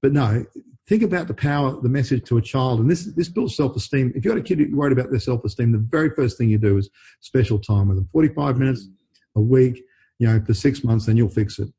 But 0.01 0.13
no, 0.13 0.45
think 0.87 1.03
about 1.03 1.27
the 1.27 1.33
power, 1.33 1.79
the 1.81 1.89
message 1.89 2.23
to 2.25 2.37
a 2.37 2.41
child. 2.41 2.79
And 2.79 2.89
this, 2.89 3.05
this 3.15 3.29
builds 3.29 3.55
self-esteem. 3.55 4.13
If 4.15 4.23
you've 4.23 4.33
got 4.33 4.37
a 4.37 4.43
kid 4.43 4.59
you're 4.59 4.75
worried 4.75 4.97
about 4.97 5.09
their 5.09 5.19
self-esteem, 5.19 5.71
the 5.71 5.79
very 5.79 6.09
first 6.11 6.37
thing 6.37 6.49
you 6.49 6.57
do 6.57 6.77
is 6.77 6.89
special 7.21 7.59
time 7.59 7.87
with 7.87 7.97
them. 7.97 8.07
45 8.11 8.57
minutes 8.57 8.87
a 9.35 9.41
week, 9.41 9.81
you 10.19 10.27
know, 10.27 10.39
for 10.45 10.53
six 10.53 10.83
months, 10.83 11.07
then 11.07 11.17
you'll 11.17 11.29
fix 11.29 11.59
it. 11.59 11.69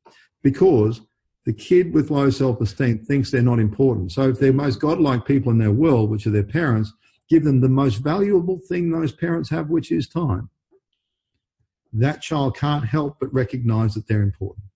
Because 0.43 1.01
the 1.45 1.53
kid 1.53 1.93
with 1.93 2.11
low 2.11 2.29
self-esteem 2.29 3.05
thinks 3.05 3.31
they're 3.31 3.41
not 3.41 3.59
important. 3.59 4.11
So 4.11 4.29
if 4.29 4.39
they're 4.39 4.51
most 4.51 4.79
godlike 4.81 5.25
people 5.25 5.51
in 5.51 5.57
their 5.57 5.71
world, 5.71 6.09
which 6.09 6.27
are 6.27 6.31
their 6.31 6.43
parents, 6.43 6.91
give 7.29 7.43
them 7.43 7.61
the 7.61 7.69
most 7.69 7.97
valuable 7.97 8.59
thing 8.67 8.91
those 8.91 9.13
parents 9.13 9.49
have, 9.49 9.69
which 9.69 9.91
is 9.91 10.07
time. 10.07 10.49
That 11.93 12.21
child 12.21 12.57
can't 12.57 12.85
help 12.85 13.17
but 13.19 13.33
recognize 13.33 13.93
that 13.93 14.07
they're 14.07 14.21
important. 14.21 14.66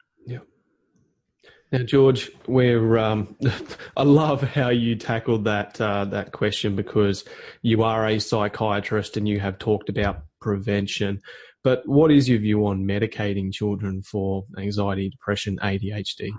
Now, 1.71 1.83
George, 1.83 2.29
we're 2.47 2.97
um, 2.97 3.35
I 3.97 4.03
love 4.03 4.41
how 4.41 4.69
you 4.69 4.95
tackled 4.95 5.45
that 5.45 5.79
uh, 5.79 6.05
that 6.05 6.33
question 6.33 6.75
because 6.75 7.23
you 7.61 7.83
are 7.83 8.07
a 8.07 8.19
psychiatrist 8.19 9.15
and 9.15 9.27
you 9.27 9.39
have 9.39 9.57
talked 9.57 9.87
about 9.87 10.23
prevention. 10.41 11.21
But 11.63 11.87
what 11.87 12.11
is 12.11 12.27
your 12.27 12.39
view 12.39 12.65
on 12.65 12.83
medicating 12.83 13.53
children 13.53 14.01
for 14.01 14.45
anxiety, 14.57 15.09
depression, 15.09 15.59
ADHD? 15.63 16.31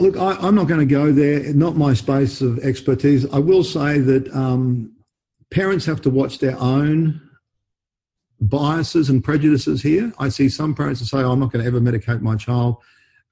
Look, 0.00 0.16
I, 0.16 0.32
I'm 0.40 0.54
not 0.54 0.66
going 0.68 0.80
to 0.80 0.86
go 0.86 1.12
there. 1.12 1.52
Not 1.52 1.76
my 1.76 1.92
space 1.92 2.40
of 2.40 2.58
expertise. 2.60 3.30
I 3.30 3.38
will 3.38 3.62
say 3.62 3.98
that 3.98 4.34
um, 4.34 4.96
parents 5.50 5.84
have 5.84 6.00
to 6.02 6.10
watch 6.10 6.38
their 6.38 6.58
own 6.58 7.20
biases 8.40 9.10
and 9.10 9.22
prejudices 9.22 9.82
here. 9.82 10.12
I 10.18 10.30
see 10.30 10.48
some 10.48 10.74
parents 10.74 11.00
that 11.00 11.06
say, 11.06 11.18
oh, 11.18 11.32
I'm 11.32 11.40
not 11.40 11.52
going 11.52 11.62
to 11.62 11.68
ever 11.68 11.80
medicate 11.80 12.22
my 12.22 12.36
child. 12.36 12.78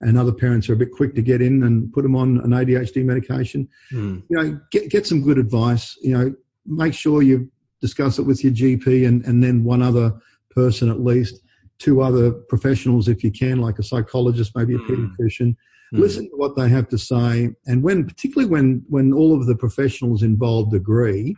And 0.02 0.18
other 0.18 0.32
parents 0.32 0.68
are 0.68 0.74
a 0.74 0.76
bit 0.76 0.90
quick 0.92 1.14
to 1.14 1.22
get 1.22 1.40
in 1.40 1.62
and 1.62 1.92
put 1.92 2.02
them 2.02 2.16
on 2.16 2.38
an 2.40 2.50
ADHD 2.50 3.04
medication. 3.04 3.68
Mm. 3.92 4.22
You 4.28 4.36
know, 4.36 4.60
get, 4.70 4.90
get 4.90 5.06
some 5.06 5.22
good 5.22 5.38
advice. 5.38 5.96
You 6.02 6.18
know, 6.18 6.34
make 6.66 6.92
sure 6.92 7.22
you 7.22 7.50
discuss 7.80 8.18
it 8.18 8.22
with 8.22 8.42
your 8.44 8.52
GP 8.52 9.06
and, 9.06 9.24
and 9.24 9.42
then 9.42 9.64
one 9.64 9.80
other 9.82 10.12
person 10.50 10.90
at 10.90 11.00
least, 11.00 11.40
two 11.78 12.02
other 12.02 12.30
professionals 12.32 13.08
if 13.08 13.24
you 13.24 13.30
can, 13.30 13.58
like 13.60 13.78
a 13.78 13.82
psychologist, 13.82 14.52
maybe 14.54 14.74
a 14.74 14.78
Mm. 14.78 14.88
pediatrician 15.16 15.56
Mm. 15.92 15.98
listen 15.98 16.24
to 16.30 16.36
what 16.36 16.56
they 16.56 16.70
have 16.70 16.88
to 16.88 16.96
say 16.96 17.50
and 17.66 17.82
when 17.82 18.06
particularly 18.06 18.48
when 18.50 18.82
when 18.88 19.12
all 19.12 19.38
of 19.38 19.44
the 19.46 19.54
professionals 19.54 20.22
involved 20.22 20.72
agree 20.74 21.36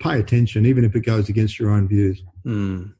pay 0.00 0.18
attention 0.18 0.66
even 0.66 0.84
if 0.84 0.96
it 0.96 1.04
goes 1.06 1.28
against 1.28 1.60
your 1.60 1.70
own 1.70 1.86
views 1.86 2.20
Mm. 2.44 2.92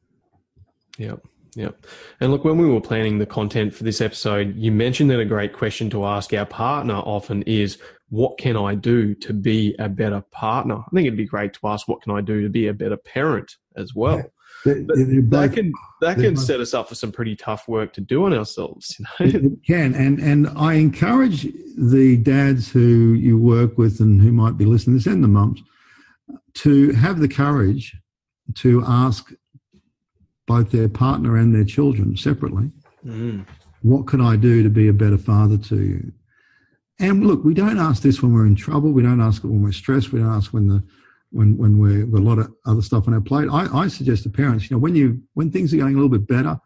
Yep. 0.97 1.19
Yep. 1.55 1.85
And 2.19 2.31
look, 2.31 2.43
when 2.43 2.57
we 2.57 2.67
were 2.69 2.81
planning 2.81 3.17
the 3.17 3.25
content 3.25 3.73
for 3.73 3.83
this 3.83 4.01
episode, 4.01 4.55
you 4.55 4.71
mentioned 4.71 5.09
that 5.09 5.19
a 5.19 5.25
great 5.25 5.53
question 5.53 5.89
to 5.91 6.05
ask 6.05 6.33
our 6.33 6.45
partner 6.45 6.95
often 6.95 7.41
is, 7.43 7.77
what 8.09 8.37
can 8.37 8.55
I 8.57 8.75
do 8.75 9.15
to 9.15 9.33
be 9.33 9.73
a 9.79 9.89
better 9.89 10.21
partner? 10.31 10.75
I 10.75 10.89
think 10.93 11.07
it'd 11.07 11.17
be 11.17 11.25
great 11.25 11.53
to 11.53 11.59
ask, 11.67 11.87
what 11.87 12.01
can 12.01 12.13
I 12.13 12.21
do 12.21 12.41
to 12.43 12.49
be 12.49 12.67
a 12.67 12.73
better 12.73 12.97
parent 12.97 13.55
as 13.75 13.95
well? 13.95 14.17
They- 14.17 14.81
But 14.81 14.95
they're 14.97 15.21
That 15.21 15.53
can 15.53 15.71
that 16.01 16.15
can 16.17 16.33
both- 16.35 16.43
set 16.43 16.59
us 16.59 16.73
up 16.73 16.89
for 16.89 16.95
some 16.95 17.11
pretty 17.11 17.35
tough 17.35 17.67
work 17.67 17.93
to 17.93 18.01
do 18.01 18.25
on 18.25 18.33
ourselves. 18.33 18.95
You 19.19 19.31
know? 19.31 19.39
it 19.49 19.63
can 19.65 19.93
and 19.93 20.19
and 20.19 20.47
I 20.55 20.73
encourage 20.73 21.47
the 21.77 22.17
dads 22.17 22.71
who 22.71 23.13
you 23.13 23.37
work 23.37 23.77
with 23.77 23.99
and 23.99 24.19
who 24.21 24.31
might 24.31 24.57
be 24.57 24.65
listening 24.65 25.01
and 25.05 25.23
the 25.23 25.27
mums 25.27 25.61
to 26.55 26.91
have 26.93 27.19
the 27.19 27.27
courage 27.27 27.95
to 28.55 28.83
ask 28.87 29.31
both 30.47 30.71
their 30.71 30.87
partner 30.89 31.37
and 31.37 31.53
their 31.53 31.65
children 31.65 32.15
separately 32.17 32.71
Mm. 33.05 33.45
what 33.81 34.07
can 34.07 34.19
I 34.19 34.35
do 34.35 34.63
to 34.63 34.69
be 34.69 34.87
a 34.87 34.93
better 34.93 35.17
father 35.17 35.57
to 35.69 35.75
you? 35.79 36.11
And 36.99 37.23
look, 37.27 37.43
we 37.43 37.53
don't 37.53 37.77
ask 37.77 38.01
this 38.01 38.21
when 38.23 38.33
we're 38.33 38.47
in 38.47 38.55
trouble. 38.55 38.91
We 38.91 39.03
don't 39.03 39.21
ask 39.21 39.43
it 39.43 39.47
when 39.47 39.61
we're 39.61 39.71
stressed. 39.73 40.11
We 40.11 40.19
don't 40.19 40.31
ask 40.33 40.53
when 40.53 40.67
the 40.67 40.81
when 41.31 41.55
when 41.57 41.77
we're 41.77 42.05
got 42.05 42.21
a 42.21 42.23
lot 42.23 42.39
of 42.39 42.51
other 42.65 42.81
stuff 42.81 43.07
on 43.07 43.13
our 43.13 43.21
plate. 43.21 43.47
I, 43.51 43.65
I 43.83 43.87
suggest 43.89 44.23
to 44.23 44.29
parents, 44.29 44.69
you 44.69 44.75
know, 44.75 44.79
when 44.79 44.95
you 44.95 45.21
when 45.33 45.51
things 45.51 45.71
are 45.73 45.77
going 45.77 45.93
a 45.93 45.97
little 46.01 46.17
bit 46.17 46.25
better, 46.27 46.59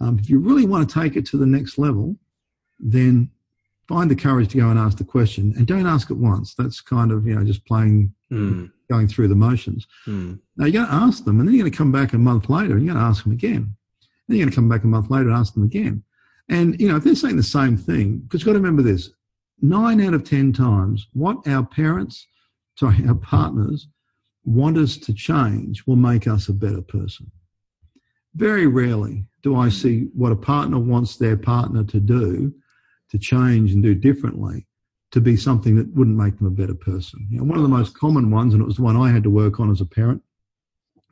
um, 0.00 0.18
if 0.18 0.28
you 0.28 0.38
really 0.38 0.66
want 0.66 0.86
to 0.88 1.00
take 1.00 1.16
it 1.16 1.24
to 1.26 1.36
the 1.38 1.46
next 1.46 1.78
level, 1.78 2.16
then 2.78 3.30
find 3.88 4.10
the 4.10 4.16
courage 4.16 4.48
to 4.50 4.58
go 4.58 4.68
and 4.70 4.78
ask 4.78 4.98
the 4.98 5.04
question, 5.04 5.54
and 5.56 5.66
don't 5.66 5.86
ask 5.86 6.10
it 6.10 6.16
once. 6.16 6.54
That's 6.54 6.80
kind 6.80 7.10
of 7.12 7.26
you 7.26 7.34
know 7.36 7.44
just 7.44 7.64
playing 7.64 8.12
Mm. 8.30 8.70
Going 8.90 9.08
through 9.08 9.28
the 9.28 9.34
motions. 9.34 9.86
Mm. 10.06 10.40
Now 10.56 10.66
you're 10.66 10.84
going 10.84 10.86
to 10.86 11.06
ask 11.06 11.24
them, 11.24 11.38
and 11.38 11.48
then 11.48 11.54
you're 11.54 11.62
going 11.62 11.72
to 11.72 11.78
come 11.78 11.92
back 11.92 12.12
a 12.12 12.18
month 12.18 12.50
later, 12.50 12.74
and 12.74 12.84
you're 12.84 12.94
going 12.94 13.02
to 13.02 13.08
ask 13.08 13.22
them 13.22 13.32
again. 13.32 13.74
Then 14.26 14.36
you're 14.36 14.44
going 14.44 14.50
to 14.50 14.56
come 14.56 14.68
back 14.68 14.84
a 14.84 14.88
month 14.88 15.10
later 15.10 15.28
and 15.28 15.36
ask 15.36 15.54
them 15.54 15.64
again. 15.64 16.02
And 16.48 16.78
you 16.80 16.88
know, 16.88 16.96
if 16.96 17.04
they're 17.04 17.14
saying 17.14 17.36
the 17.36 17.42
same 17.42 17.76
thing, 17.76 18.18
because 18.18 18.40
you've 18.40 18.46
got 18.46 18.52
to 18.52 18.58
remember 18.58 18.82
this: 18.82 19.10
nine 19.62 20.00
out 20.00 20.14
of 20.14 20.24
ten 20.24 20.52
times, 20.52 21.08
what 21.12 21.46
our 21.46 21.64
parents, 21.64 22.26
sorry, 22.76 23.06
our 23.06 23.14
partners 23.14 23.88
want 24.44 24.76
us 24.76 24.96
to 24.96 25.12
change 25.12 25.86
will 25.86 25.96
make 25.96 26.26
us 26.26 26.48
a 26.48 26.52
better 26.52 26.82
person. 26.82 27.30
Very 28.34 28.66
rarely 28.66 29.24
do 29.42 29.56
I 29.56 29.68
see 29.68 30.08
what 30.14 30.32
a 30.32 30.36
partner 30.36 30.78
wants 30.78 31.16
their 31.16 31.36
partner 31.36 31.84
to 31.84 32.00
do 32.00 32.54
to 33.10 33.18
change 33.18 33.72
and 33.72 33.82
do 33.82 33.94
differently 33.94 34.66
to 35.12 35.20
be 35.20 35.36
something 35.36 35.76
that 35.76 35.92
wouldn't 35.94 36.16
make 36.16 36.38
them 36.38 36.46
a 36.46 36.50
better 36.50 36.74
person. 36.74 37.26
You 37.30 37.38
know, 37.38 37.44
one 37.44 37.56
of 37.56 37.62
the 37.62 37.68
most 37.68 37.98
common 37.98 38.30
ones, 38.30 38.54
and 38.54 38.62
it 38.62 38.66
was 38.66 38.76
the 38.76 38.82
one 38.82 38.96
I 38.96 39.10
had 39.10 39.24
to 39.24 39.30
work 39.30 39.58
on 39.58 39.70
as 39.70 39.80
a 39.80 39.86
parent, 39.86 40.22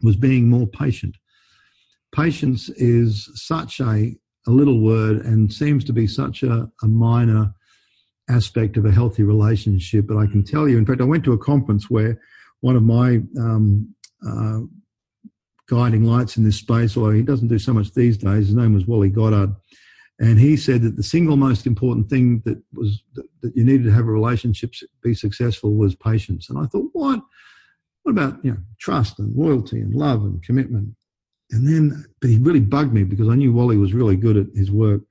was 0.03 0.17
being 0.17 0.49
more 0.49 0.67
patient. 0.67 1.17
Patience 2.15 2.69
is 2.71 3.29
such 3.35 3.81
a, 3.81 4.17
a 4.47 4.51
little 4.51 4.81
word 4.81 5.25
and 5.25 5.53
seems 5.53 5.85
to 5.85 5.93
be 5.93 6.07
such 6.07 6.43
a, 6.43 6.71
a 6.83 6.87
minor 6.87 7.53
aspect 8.31 8.77
of 8.77 8.85
a 8.85 8.93
healthy 8.93 9.25
relationship. 9.25 10.07
But 10.07 10.19
I 10.19 10.27
can 10.27 10.45
tell 10.45 10.69
you, 10.69 10.79
in 10.79 10.87
fact, 10.87 11.01
I 11.01 11.05
went 11.05 11.25
to 11.25 11.33
a 11.33 11.39
conference 11.39 11.91
where 11.91 12.21
one 12.61 12.77
of 12.77 12.83
my 12.83 13.21
um, 13.39 13.95
uh, 14.27 14.61
guiding 15.69 16.05
lights 16.05 16.37
in 16.37 16.45
this 16.45 16.57
space, 16.57 16.97
although 16.97 17.11
he 17.11 17.23
doesn't 17.23 17.49
do 17.49 17.59
so 17.59 17.73
much 17.73 17.93
these 17.93 18.17
days, 18.17 18.47
his 18.47 18.55
name 18.55 18.75
was 18.75 18.87
Wally 18.87 19.11
Goddard. 19.11 19.55
And 20.21 20.39
he 20.39 20.57
said 20.57 20.83
that 20.83 20.97
the 20.97 21.03
single 21.03 21.37
most 21.37 21.67
important 21.67 22.11
thing 22.11 22.43
that 22.45 22.61
was 22.73 23.03
that, 23.15 23.27
you 23.55 23.65
needed 23.65 23.85
to 23.85 23.93
have 23.93 24.09
a 24.09 24.13
relationship 24.13 24.75
be 25.03 25.15
successful 25.15 25.75
was 25.75 25.95
patience. 25.95 26.51
And 26.51 26.59
I 26.59 26.67
thought, 26.67 26.91
what? 26.93 27.21
What 28.03 28.13
about 28.13 28.45
you 28.45 28.53
know 28.53 28.59
trust 28.79 29.19
and 29.19 29.35
loyalty 29.37 29.81
and 29.81 29.95
love 29.95 30.23
and 30.23 30.43
commitment? 30.43 30.95
And 31.51 31.67
then, 31.67 32.05
but 32.21 32.31
he 32.31 32.37
really 32.37 32.61
bugged 32.61 32.93
me 32.93 33.05
because 33.05 33.29
I 33.29 33.35
knew 33.35 33.53
Wally 33.53 33.77
was 33.77 33.95
really 33.95 34.17
good 34.17 34.37
at 34.37 34.47
his 34.55 34.71
work. 34.71 35.03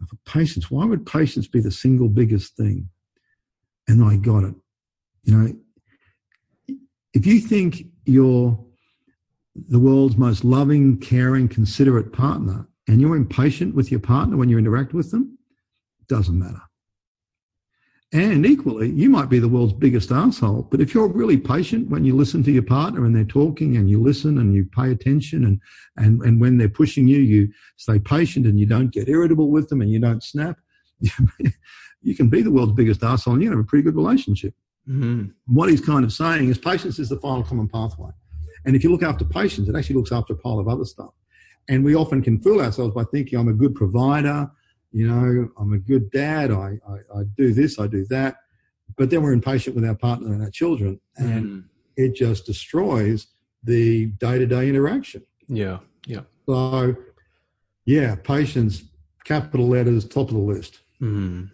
I 0.00 0.06
thought, 0.06 0.24
patience. 0.24 0.70
Why 0.70 0.84
would 0.84 1.06
patience 1.06 1.48
be 1.48 1.60
the 1.60 1.70
single 1.70 2.08
biggest 2.08 2.56
thing? 2.56 2.88
And 3.88 4.02
I 4.02 4.16
got 4.16 4.44
it. 4.44 4.54
You 5.24 5.36
know, 5.36 6.76
if 7.14 7.26
you 7.26 7.40
think 7.40 7.86
you're 8.04 8.58
the 9.68 9.78
world's 9.78 10.16
most 10.16 10.44
loving, 10.44 10.98
caring, 10.98 11.48
considerate 11.48 12.12
partner, 12.12 12.66
and 12.88 13.00
you're 13.00 13.16
impatient 13.16 13.74
with 13.74 13.90
your 13.90 14.00
partner 14.00 14.36
when 14.36 14.48
you 14.48 14.58
interact 14.58 14.92
with 14.92 15.10
them, 15.10 15.38
doesn't 16.08 16.38
matter. 16.38 16.60
And 18.12 18.46
equally, 18.46 18.90
you 18.90 19.10
might 19.10 19.28
be 19.28 19.40
the 19.40 19.48
world's 19.48 19.72
biggest 19.72 20.12
asshole, 20.12 20.68
but 20.70 20.80
if 20.80 20.94
you're 20.94 21.08
really 21.08 21.36
patient 21.36 21.88
when 21.88 22.04
you 22.04 22.14
listen 22.14 22.44
to 22.44 22.52
your 22.52 22.62
partner 22.62 23.04
and 23.04 23.16
they're 23.16 23.24
talking 23.24 23.76
and 23.76 23.90
you 23.90 24.00
listen 24.00 24.38
and 24.38 24.54
you 24.54 24.66
pay 24.66 24.92
attention 24.92 25.44
and, 25.44 25.60
and, 25.96 26.22
and 26.22 26.40
when 26.40 26.56
they're 26.56 26.68
pushing 26.68 27.08
you, 27.08 27.18
you 27.18 27.52
stay 27.76 27.98
patient 27.98 28.46
and 28.46 28.60
you 28.60 28.66
don't 28.66 28.92
get 28.92 29.08
irritable 29.08 29.50
with 29.50 29.68
them 29.68 29.80
and 29.80 29.90
you 29.90 29.98
don't 29.98 30.22
snap, 30.22 30.56
you 32.02 32.14
can 32.14 32.28
be 32.28 32.40
the 32.40 32.52
world's 32.52 32.72
biggest 32.72 33.02
asshole 33.02 33.34
and 33.34 33.42
you 33.42 33.50
have 33.50 33.58
a 33.58 33.64
pretty 33.64 33.82
good 33.82 33.96
relationship. 33.96 34.54
Mm-hmm. 34.88 35.30
What 35.46 35.70
he's 35.70 35.80
kind 35.80 36.04
of 36.04 36.12
saying 36.12 36.48
is 36.50 36.58
patience 36.58 37.00
is 37.00 37.08
the 37.08 37.18
final 37.18 37.42
common 37.42 37.68
pathway. 37.68 38.10
And 38.64 38.76
if 38.76 38.84
you 38.84 38.92
look 38.92 39.02
after 39.02 39.24
patience, 39.24 39.68
it 39.68 39.74
actually 39.74 39.96
looks 39.96 40.12
after 40.12 40.34
a 40.34 40.36
pile 40.36 40.60
of 40.60 40.68
other 40.68 40.84
stuff. 40.84 41.10
And 41.68 41.84
we 41.84 41.94
often 41.94 42.22
can 42.22 42.40
fool 42.40 42.60
ourselves 42.60 42.94
by 42.94 43.04
thinking 43.04 43.38
I'm 43.38 43.48
a 43.48 43.54
good 43.54 43.74
provider, 43.74 44.50
you 44.92 45.08
know, 45.08 45.48
I'm 45.58 45.72
a 45.72 45.78
good 45.78 46.10
dad, 46.10 46.50
I, 46.50 46.78
I, 46.88 47.18
I 47.18 47.22
do 47.36 47.52
this, 47.52 47.78
I 47.78 47.86
do 47.86 48.04
that. 48.06 48.36
But 48.96 49.10
then 49.10 49.22
we're 49.22 49.32
impatient 49.32 49.74
with 49.74 49.84
our 49.84 49.94
partner 49.94 50.32
and 50.32 50.42
our 50.42 50.50
children, 50.50 51.00
and 51.16 51.44
mm. 51.44 51.64
it 51.96 52.14
just 52.14 52.46
destroys 52.46 53.26
the 53.64 54.06
day 54.06 54.38
to 54.38 54.46
day 54.46 54.68
interaction. 54.68 55.22
Yeah, 55.48 55.78
yeah. 56.06 56.20
So, 56.46 56.94
yeah, 57.86 58.14
patience, 58.16 58.84
capital 59.24 59.66
letters, 59.68 60.06
top 60.06 60.28
of 60.28 60.34
the 60.34 60.40
list. 60.40 60.80
Mm. 61.00 61.50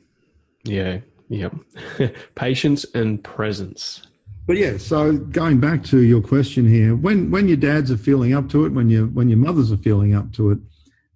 Yeah, 0.64 0.99
yeah. 1.29 1.51
patience 2.35 2.85
and 2.94 3.23
presence. 3.25 4.03
But 4.46 4.57
yeah, 4.57 4.79
so 4.79 5.12
going 5.16 5.61
back 5.61 5.85
to 5.85 6.00
your 6.00 6.20
question 6.20 6.68
here, 6.68 6.96
when 6.96 7.31
when 7.31 7.46
your 7.46 7.57
dads 7.57 7.90
are 7.90 7.96
feeling 7.96 8.35
up 8.35 8.48
to 8.50 8.64
it, 8.64 8.70
when 8.72 8.90
you 8.90 9.07
when 9.09 9.29
your 9.29 9.38
mothers 9.38 9.70
are 9.70 9.76
feeling 9.76 10.14
up 10.14 10.33
to 10.35 10.50
it, 10.53 10.59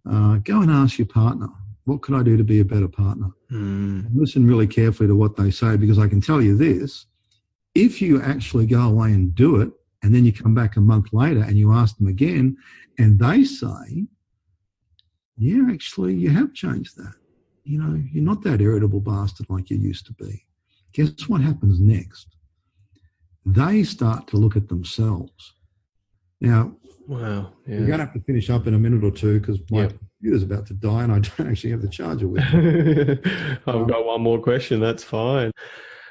uh, 0.08 0.36
go 0.36 0.60
and 0.60 0.70
ask 0.70 0.98
your 0.98 1.06
partner 1.06 1.48
what 1.84 2.02
can 2.02 2.14
I 2.14 2.22
do 2.22 2.36
to 2.36 2.44
be 2.44 2.60
a 2.60 2.64
better 2.64 2.88
partner? 2.88 3.30
Mm. 3.52 4.06
Listen 4.14 4.46
really 4.46 4.66
carefully 4.66 5.06
to 5.06 5.14
what 5.14 5.36
they 5.36 5.50
say 5.50 5.76
because 5.76 5.98
I 5.98 6.08
can 6.08 6.20
tell 6.20 6.40
you 6.40 6.56
this 6.56 7.06
if 7.74 8.00
you 8.00 8.22
actually 8.22 8.66
go 8.66 8.82
away 8.82 9.12
and 9.12 9.34
do 9.34 9.60
it, 9.60 9.70
and 10.02 10.14
then 10.14 10.24
you 10.24 10.32
come 10.32 10.54
back 10.54 10.76
a 10.76 10.80
month 10.80 11.12
later 11.12 11.42
and 11.42 11.58
you 11.58 11.72
ask 11.72 11.96
them 11.96 12.06
again, 12.06 12.56
and 12.98 13.18
they 13.18 13.42
say, 13.44 14.06
Yeah, 15.36 15.66
actually, 15.72 16.14
you 16.14 16.30
have 16.30 16.54
changed 16.54 16.96
that. 16.98 17.14
You 17.64 17.82
know, 17.82 18.02
you're 18.12 18.22
not 18.22 18.42
that 18.42 18.60
irritable 18.60 19.00
bastard 19.00 19.46
like 19.48 19.70
you 19.70 19.78
used 19.78 20.06
to 20.06 20.12
be. 20.12 20.44
Guess 20.92 21.28
what 21.28 21.40
happens 21.40 21.80
next? 21.80 22.28
They 23.46 23.84
start 23.84 24.26
to 24.28 24.36
look 24.36 24.56
at 24.56 24.68
themselves. 24.68 25.52
Now, 26.40 26.76
wow, 27.06 27.52
yeah. 27.66 27.76
you're 27.76 27.86
going 27.86 27.98
to 27.98 28.06
have 28.06 28.14
to 28.14 28.20
finish 28.20 28.50
up 28.50 28.66
in 28.66 28.74
a 28.74 28.78
minute 28.78 29.04
or 29.04 29.10
two 29.10 29.40
because 29.40 29.58
my 29.70 29.82
yep 29.82 29.94
computer's 30.24 30.42
about 30.42 30.66
to 30.66 30.74
die 30.74 31.02
and 31.02 31.12
I 31.12 31.18
don't 31.36 31.50
actually 31.50 31.70
have 31.70 31.82
the 31.82 31.88
charger 31.88 32.28
with 32.28 32.42
me. 32.54 33.18
I've 33.66 33.74
um, 33.74 33.86
got 33.86 34.06
one 34.06 34.22
more 34.22 34.40
question. 34.40 34.80
That's 34.80 35.04
fine. 35.04 35.52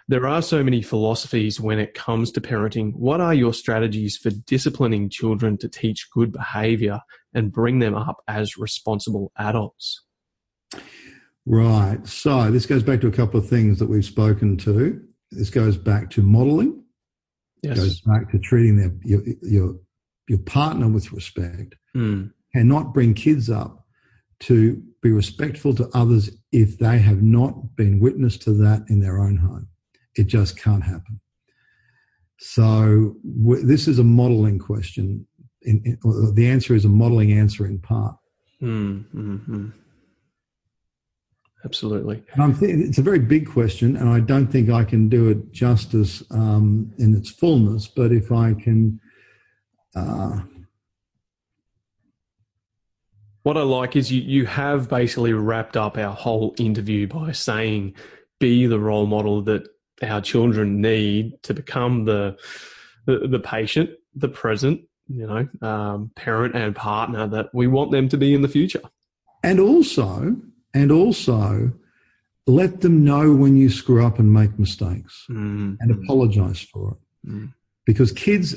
There 0.07 0.27
are 0.27 0.41
so 0.41 0.63
many 0.63 0.81
philosophies 0.81 1.59
when 1.59 1.79
it 1.79 1.93
comes 1.93 2.31
to 2.33 2.41
parenting. 2.41 2.93
What 2.93 3.21
are 3.21 3.33
your 3.33 3.53
strategies 3.53 4.17
for 4.17 4.31
disciplining 4.31 5.09
children 5.09 5.57
to 5.59 5.69
teach 5.69 6.09
good 6.11 6.31
behavior 6.31 6.99
and 7.33 7.51
bring 7.51 7.79
them 7.79 7.95
up 7.95 8.17
as 8.27 8.57
responsible 8.57 9.31
adults? 9.37 10.03
Right. 11.45 12.05
So 12.05 12.51
this 12.51 12.65
goes 12.65 12.83
back 12.83 13.01
to 13.01 13.07
a 13.07 13.11
couple 13.11 13.39
of 13.39 13.47
things 13.47 13.79
that 13.79 13.87
we've 13.87 14.05
spoken 14.05 14.57
to. 14.57 15.01
This 15.31 15.49
goes 15.49 15.77
back 15.77 16.09
to 16.11 16.21
modeling. 16.21 16.82
Yes. 17.63 17.79
Goes 17.79 18.01
back 18.01 18.29
to 18.31 18.39
treating 18.39 18.77
their, 18.77 18.91
your, 19.03 19.21
your, 19.41 19.75
your 20.27 20.39
partner 20.39 20.89
with 20.89 21.11
respect. 21.13 21.75
Mm. 21.95 22.31
not 22.53 22.93
bring 22.93 23.13
kids 23.13 23.49
up 23.49 23.87
to 24.41 24.83
be 25.01 25.11
respectful 25.11 25.73
to 25.75 25.89
others 25.93 26.29
if 26.51 26.77
they 26.77 26.99
have 26.99 27.21
not 27.21 27.75
been 27.77 27.99
witness 27.99 28.37
to 28.39 28.53
that 28.53 28.83
in 28.89 28.99
their 28.99 29.19
own 29.19 29.37
home. 29.37 29.69
It 30.15 30.27
just 30.27 30.57
can't 30.57 30.83
happen. 30.83 31.21
So 32.39 33.15
w- 33.41 33.65
this 33.65 33.87
is 33.87 33.99
a 33.99 34.03
modeling 34.03 34.59
question. 34.59 35.25
In, 35.61 35.81
in, 35.85 36.33
the 36.35 36.49
answer 36.49 36.75
is 36.75 36.83
a 36.83 36.89
modeling 36.89 37.31
answer 37.31 37.65
in 37.65 37.79
part. 37.79 38.17
Mm, 38.61 39.05
hmm 39.09 39.69
Absolutely. 41.65 42.21
And 42.33 42.59
th- 42.59 42.75
it's 42.75 42.97
a 42.97 43.01
very 43.01 43.19
big 43.19 43.49
question, 43.49 43.95
and 43.95 44.09
I 44.09 44.19
don't 44.19 44.47
think 44.47 44.69
I 44.69 44.83
can 44.83 45.07
do 45.07 45.29
it 45.29 45.51
justice 45.51 46.21
um, 46.31 46.93
in 46.97 47.15
its 47.15 47.29
fullness. 47.29 47.87
But 47.87 48.11
if 48.11 48.31
I 48.31 48.53
can 48.53 48.99
uh, 49.95 50.41
what 53.43 53.57
I 53.57 53.61
like 53.61 53.95
is 53.95 54.11
you, 54.11 54.21
you 54.21 54.45
have 54.45 54.89
basically 54.89 55.33
wrapped 55.33 55.75
up 55.75 55.97
our 55.97 56.13
whole 56.13 56.55
interview 56.57 57.07
by 57.07 57.33
saying, 57.33 57.95
be 58.39 58.65
the 58.65 58.79
role 58.79 59.05
model 59.05 59.41
that 59.43 59.67
our 60.01 60.21
children 60.21 60.81
need 60.81 61.41
to 61.43 61.53
become 61.53 62.05
the, 62.05 62.37
the, 63.05 63.27
the 63.27 63.39
patient, 63.39 63.89
the 64.15 64.29
present, 64.29 64.81
you 65.07 65.27
know, 65.27 65.67
um, 65.67 66.11
parent 66.15 66.55
and 66.55 66.73
partner 66.73 67.27
that 67.27 67.53
we 67.53 67.67
want 67.67 67.91
them 67.91 68.07
to 68.09 68.17
be 68.17 68.33
in 68.33 68.41
the 68.41 68.47
future. 68.47 68.81
And 69.43 69.59
also, 69.59 70.37
and 70.73 70.91
also, 70.91 71.71
let 72.45 72.81
them 72.81 73.03
know 73.03 73.33
when 73.33 73.55
you 73.55 73.69
screw 73.69 74.05
up 74.05 74.19
and 74.19 74.33
make 74.33 74.59
mistakes 74.59 75.25
mm-hmm. 75.29 75.75
and 75.79 75.91
apologize 75.91 76.59
for 76.59 76.91
it. 76.91 77.29
Mm-hmm. 77.29 77.45
Because 77.85 78.11
kids 78.11 78.55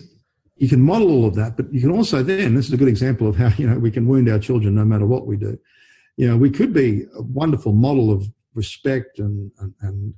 you 0.56 0.68
can 0.68 0.80
model 0.80 1.10
all 1.10 1.26
of 1.26 1.34
that, 1.34 1.56
but 1.56 1.72
you 1.72 1.80
can 1.80 1.90
also 1.90 2.22
then, 2.22 2.54
this 2.54 2.66
is 2.66 2.72
a 2.72 2.78
good 2.78 2.88
example 2.88 3.28
of 3.28 3.36
how, 3.36 3.48
you 3.58 3.68
know, 3.68 3.78
we 3.78 3.90
can 3.90 4.08
wound 4.08 4.28
our 4.28 4.38
children 4.38 4.74
no 4.74 4.84
matter 4.84 5.06
what 5.06 5.26
we 5.26 5.36
do. 5.36 5.58
You 6.16 6.28
know, 6.28 6.36
we 6.36 6.50
could 6.50 6.72
be 6.72 7.04
a 7.14 7.22
wonderful 7.22 7.72
model 7.72 8.10
of 8.10 8.26
respect 8.54 9.18
and, 9.18 9.52
and, 9.58 9.74
and 9.82 10.14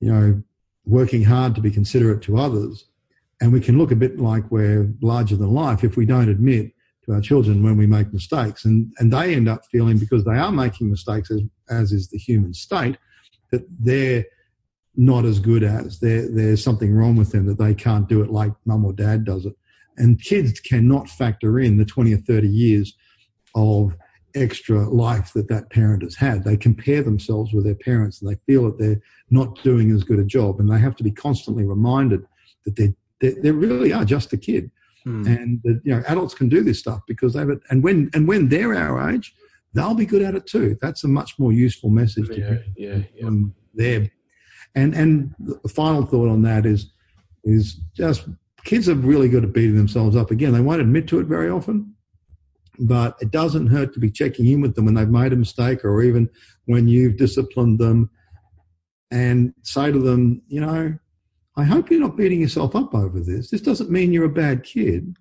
you 0.00 0.12
know, 0.12 0.42
working 0.84 1.22
hard 1.22 1.54
to 1.54 1.60
be 1.60 1.70
considerate 1.70 2.22
to 2.22 2.38
others. 2.38 2.86
And 3.40 3.52
we 3.52 3.60
can 3.60 3.78
look 3.78 3.92
a 3.92 3.96
bit 3.96 4.18
like 4.18 4.50
we're 4.50 4.92
larger 5.00 5.36
than 5.36 5.54
life 5.54 5.84
if 5.84 5.96
we 5.96 6.06
don't 6.06 6.28
admit 6.28 6.72
to 7.08 7.14
our 7.14 7.20
children 7.20 7.62
when 7.62 7.76
we 7.76 7.86
make 7.86 8.12
mistakes. 8.12 8.64
And, 8.64 8.92
and 8.98 9.12
they 9.12 9.34
end 9.34 9.48
up 9.48 9.64
feeling 9.72 9.98
because 9.98 10.24
they 10.24 10.36
are 10.36 10.52
making 10.52 10.90
mistakes, 10.90 11.30
as, 11.30 11.40
as 11.70 11.92
is 11.92 12.08
the 12.08 12.18
human 12.18 12.54
state, 12.54 12.96
that 13.50 13.66
they're 13.80 14.24
not 14.94 15.24
as 15.24 15.38
good 15.40 15.62
as. 15.62 16.00
there's 16.00 16.62
something 16.62 16.92
wrong 16.94 17.16
with 17.16 17.32
them 17.32 17.46
that 17.46 17.58
they 17.58 17.74
can't 17.74 18.08
do 18.08 18.22
it 18.22 18.30
like 18.30 18.52
mum 18.64 18.84
or 18.84 18.92
dad 18.92 19.24
does 19.24 19.46
it. 19.46 19.54
And 19.96 20.22
kids 20.22 20.60
cannot 20.60 21.08
factor 21.08 21.58
in 21.58 21.78
the 21.78 21.84
20 21.84 22.14
or 22.14 22.18
30 22.18 22.48
years 22.48 22.94
of 23.54 23.96
extra 24.34 24.88
life 24.88 25.32
that 25.32 25.48
that 25.48 25.70
parent 25.70 26.02
has 26.02 26.14
had. 26.14 26.44
They 26.44 26.56
compare 26.56 27.02
themselves 27.02 27.52
with 27.52 27.64
their 27.64 27.74
parents 27.74 28.20
and 28.20 28.30
they 28.30 28.38
feel 28.46 28.66
that 28.66 28.78
they're 28.78 29.00
not 29.30 29.62
doing 29.62 29.90
as 29.90 30.04
good 30.04 30.18
a 30.18 30.24
job. 30.24 30.60
And 30.60 30.70
they 30.70 30.78
have 30.78 30.96
to 30.96 31.04
be 31.04 31.10
constantly 31.10 31.64
reminded 31.64 32.24
that 32.64 32.76
they 32.76 32.94
they 33.20 33.50
really 33.50 33.92
are 33.92 34.04
just 34.04 34.32
a 34.32 34.36
kid. 34.36 34.70
Hmm. 35.04 35.26
And 35.26 35.60
that, 35.64 35.80
you 35.84 35.94
know, 35.94 36.02
adults 36.06 36.34
can 36.34 36.48
do 36.48 36.62
this 36.62 36.78
stuff 36.78 37.00
because 37.06 37.34
they've, 37.34 37.48
and 37.70 37.82
when, 37.82 38.10
and 38.14 38.26
when 38.26 38.48
they're 38.48 38.74
our 38.74 39.10
age, 39.10 39.34
they'll 39.74 39.94
be 39.94 40.06
good 40.06 40.22
at 40.22 40.34
it 40.34 40.46
too. 40.46 40.76
That's 40.80 41.04
a 41.04 41.08
much 41.08 41.38
more 41.38 41.52
useful 41.52 41.90
message 41.90 42.28
yeah, 42.30 42.36
to 42.36 42.64
yeah, 42.76 42.98
yeah. 43.14 43.30
there. 43.74 44.10
And, 44.74 44.94
and 44.94 45.34
the 45.38 45.68
final 45.68 46.04
thought 46.04 46.28
on 46.28 46.42
that 46.42 46.66
is, 46.66 46.92
is 47.44 47.80
just 47.94 48.28
kids 48.64 48.88
are 48.88 48.94
really 48.94 49.28
good 49.28 49.44
at 49.44 49.52
beating 49.52 49.76
themselves 49.76 50.16
up. 50.16 50.30
Again, 50.30 50.52
they 50.52 50.60
won't 50.60 50.80
admit 50.80 51.06
to 51.08 51.20
it 51.20 51.26
very 51.26 51.48
often, 51.48 51.94
but 52.78 53.16
it 53.20 53.30
doesn't 53.30 53.68
hurt 53.68 53.94
to 53.94 54.00
be 54.00 54.10
checking 54.10 54.46
in 54.46 54.60
with 54.60 54.74
them 54.74 54.84
when 54.84 54.94
they've 54.94 55.08
made 55.08 55.32
a 55.32 55.36
mistake 55.36 55.84
or 55.84 56.02
even 56.02 56.28
when 56.66 56.86
you've 56.86 57.16
disciplined 57.16 57.78
them 57.78 58.10
and 59.10 59.54
say 59.62 59.90
to 59.90 59.98
them, 59.98 60.42
you 60.48 60.60
know, 60.60 60.98
I 61.58 61.64
hope 61.64 61.90
you're 61.90 62.00
not 62.00 62.16
beating 62.16 62.40
yourself 62.40 62.76
up 62.76 62.94
over 62.94 63.18
this. 63.18 63.50
This 63.50 63.60
doesn't 63.60 63.90
mean 63.90 64.12
you're 64.12 64.24
a 64.24 64.30
bad 64.30 64.62
kid. 64.62 65.16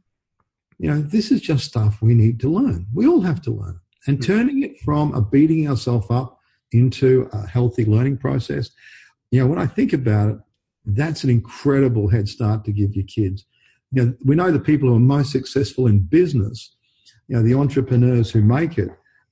You 0.77 0.91
know, 0.91 1.01
this 1.01 1.31
is 1.31 1.41
just 1.41 1.65
stuff 1.65 1.97
we 1.99 2.13
need 2.13 2.39
to 2.41 2.49
learn. 2.49 2.85
We 2.93 3.07
all 3.07 3.21
have 3.21 3.41
to 3.43 3.51
learn. 3.51 3.79
And 4.05 4.17
hmm. 4.17 4.23
turning 4.23 4.63
it 4.63 4.79
from 4.81 5.15
a 5.15 5.21
beating 5.21 5.67
ourselves 5.67 6.05
up 6.11 6.39
into 6.71 7.27
a 7.33 7.47
healthy 7.47 7.85
learning 7.85 8.19
process. 8.19 8.69
You 9.31 9.39
know, 9.41 9.47
when 9.47 9.57
I 9.57 9.65
think 9.65 9.93
about 9.93 10.29
it, 10.29 10.37
that's 10.85 11.23
an 11.23 11.31
incredible 11.31 12.07
head 12.07 12.29
start 12.29 12.63
to 12.65 12.71
give 12.71 12.95
your 12.95 13.05
kids. 13.05 13.43
You 13.91 14.05
know, 14.05 14.13
we 14.23 14.35
know 14.35 14.51
the 14.51 14.59
people 14.59 14.89
who 14.89 14.95
are 14.95 14.99
most 14.99 15.31
successful 15.31 15.87
in 15.87 15.99
business, 15.99 16.75
you 17.27 17.35
know, 17.35 17.41
the 17.41 17.55
entrepreneurs 17.55 18.29
who 18.29 18.41
make 18.41 18.77
it 18.77 18.89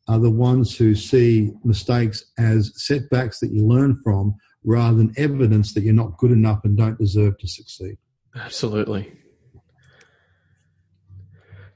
are 0.07 0.19
the 0.19 0.31
ones 0.31 0.75
who 0.75 0.95
see 0.95 1.51
mistakes 1.63 2.25
as 2.37 2.71
setbacks 2.75 3.39
that 3.39 3.51
you 3.51 3.65
learn 3.65 3.99
from 4.03 4.35
rather 4.63 4.97
than 4.97 5.13
evidence 5.17 5.73
that 5.73 5.83
you're 5.83 5.93
not 5.93 6.17
good 6.17 6.31
enough 6.31 6.61
and 6.63 6.77
don't 6.77 6.97
deserve 6.97 7.37
to 7.39 7.47
succeed. 7.47 7.97
Absolutely. 8.35 9.11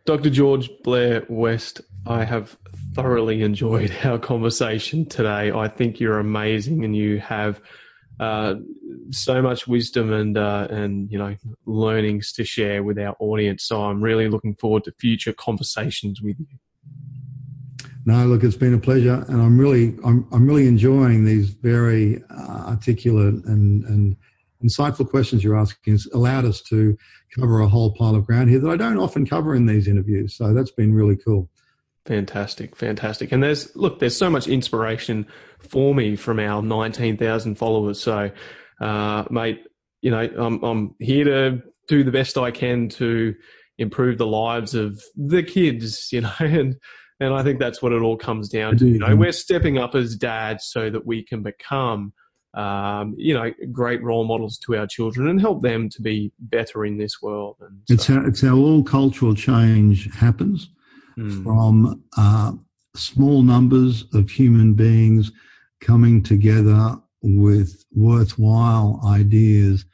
Dr. 0.05 0.29
George 0.29 0.69
Blair 0.83 1.23
West, 1.29 1.81
I 2.07 2.23
have 2.23 2.57
thoroughly 2.93 3.43
enjoyed 3.43 3.95
our 4.03 4.17
conversation 4.17 5.05
today. 5.05 5.51
I 5.51 5.67
think 5.67 5.99
you're 5.99 6.19
amazing 6.19 6.83
and 6.83 6.95
you 6.95 7.19
have 7.19 7.61
uh, 8.19 8.55
so 9.11 9.41
much 9.41 9.67
wisdom 9.67 10.11
and 10.11 10.37
uh, 10.37 10.67
and 10.69 11.09
you 11.09 11.17
know 11.17 11.35
learnings 11.65 12.33
to 12.33 12.43
share 12.43 12.83
with 12.83 12.99
our 12.99 13.15
audience. 13.19 13.63
So 13.63 13.83
I'm 13.83 14.01
really 14.01 14.27
looking 14.27 14.55
forward 14.55 14.83
to 14.85 14.91
future 14.93 15.31
conversations 15.31 16.21
with 16.21 16.37
you. 16.39 16.47
No, 18.05 18.25
look, 18.25 18.43
it's 18.43 18.55
been 18.55 18.73
a 18.73 18.79
pleasure, 18.79 19.25
and 19.27 19.41
I'm 19.41 19.59
really 19.59 19.97
I'm 20.05 20.27
I'm 20.31 20.47
really 20.47 20.67
enjoying 20.67 21.25
these 21.25 21.49
very 21.49 22.23
uh, 22.29 22.65
articulate 22.67 23.45
and 23.45 23.83
and 23.85 24.15
insightful 24.63 25.09
questions 25.09 25.43
you're 25.43 25.57
asking. 25.57 25.95
It's 25.95 26.07
allowed 26.13 26.45
us 26.45 26.61
to 26.63 26.97
cover 27.37 27.59
a 27.59 27.67
whole 27.67 27.91
pile 27.93 28.15
of 28.15 28.25
ground 28.25 28.49
here 28.49 28.59
that 28.59 28.69
I 28.69 28.77
don't 28.77 28.97
often 28.97 29.25
cover 29.25 29.55
in 29.55 29.65
these 29.65 29.87
interviews. 29.87 30.35
So 30.35 30.53
that's 30.53 30.71
been 30.71 30.93
really 30.93 31.15
cool. 31.15 31.49
Fantastic, 32.05 32.75
fantastic. 32.75 33.31
And 33.31 33.43
there's 33.43 33.75
look, 33.75 33.99
there's 33.99 34.17
so 34.17 34.29
much 34.29 34.47
inspiration 34.47 35.27
for 35.59 35.93
me 35.93 36.15
from 36.15 36.39
our 36.39 36.61
19,000 36.61 37.55
followers. 37.55 37.99
So, 38.01 38.31
uh, 38.79 39.25
mate, 39.29 39.65
you 40.01 40.11
know, 40.11 40.29
I'm 40.37 40.63
I'm 40.63 40.95
here 40.99 41.25
to 41.25 41.61
do 41.87 42.03
the 42.03 42.11
best 42.11 42.37
I 42.37 42.51
can 42.51 42.89
to 42.89 43.35
improve 43.77 44.17
the 44.17 44.27
lives 44.27 44.73
of 44.73 45.01
the 45.15 45.43
kids, 45.43 46.11
you 46.11 46.21
know, 46.21 46.33
and 46.39 46.77
and 47.19 47.33
I 47.33 47.43
think 47.43 47.59
that's 47.59 47.81
what 47.81 47.91
it 47.91 48.01
all 48.01 48.17
comes 48.17 48.49
down 48.49 48.77
to. 48.77 48.87
You 48.87 48.99
know, 48.99 49.15
we're 49.15 49.31
stepping 49.31 49.77
up 49.77 49.95
as 49.95 50.15
dads 50.15 50.65
so 50.65 50.89
that 50.89 51.05
we 51.05 51.23
can 51.23 51.43
become 51.43 52.13
um, 52.55 53.13
you 53.17 53.33
know, 53.33 53.51
great 53.71 54.01
role 54.01 54.25
models 54.25 54.57
to 54.59 54.75
our 54.75 54.87
children 54.87 55.27
and 55.27 55.39
help 55.39 55.61
them 55.61 55.87
to 55.89 56.01
be 56.01 56.31
better 56.39 56.83
in 56.85 56.97
this 56.97 57.21
world. 57.21 57.57
And 57.61 57.81
it's 57.89 58.07
how 58.07 58.25
it's 58.25 58.41
how 58.41 58.55
all 58.55 58.83
cultural 58.83 59.35
change 59.35 60.11
happens 60.15 60.69
mm. 61.17 61.43
from 61.43 62.03
uh, 62.17 62.53
small 62.95 63.43
numbers 63.43 64.05
of 64.13 64.29
human 64.29 64.73
beings 64.73 65.31
coming 65.79 66.23
together 66.23 66.97
with 67.21 67.85
worthwhile 67.93 69.01
ideas 69.05 69.85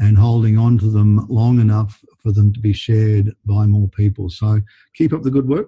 and 0.00 0.16
holding 0.16 0.56
on 0.56 0.78
to 0.78 0.90
them 0.90 1.26
long 1.28 1.60
enough 1.60 2.02
for 2.22 2.32
them 2.32 2.52
to 2.52 2.60
be 2.60 2.72
shared 2.72 3.34
by 3.44 3.66
more 3.66 3.88
people. 3.88 4.30
So 4.30 4.60
keep 4.94 5.12
up 5.12 5.22
the 5.22 5.30
good 5.30 5.48
work. 5.48 5.66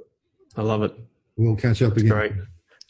I 0.57 0.63
love 0.63 0.83
it. 0.83 0.95
We'll 1.37 1.57
catch 1.57 1.83
up 1.83 1.97
again. 1.97 2.09
Great. 2.09 2.33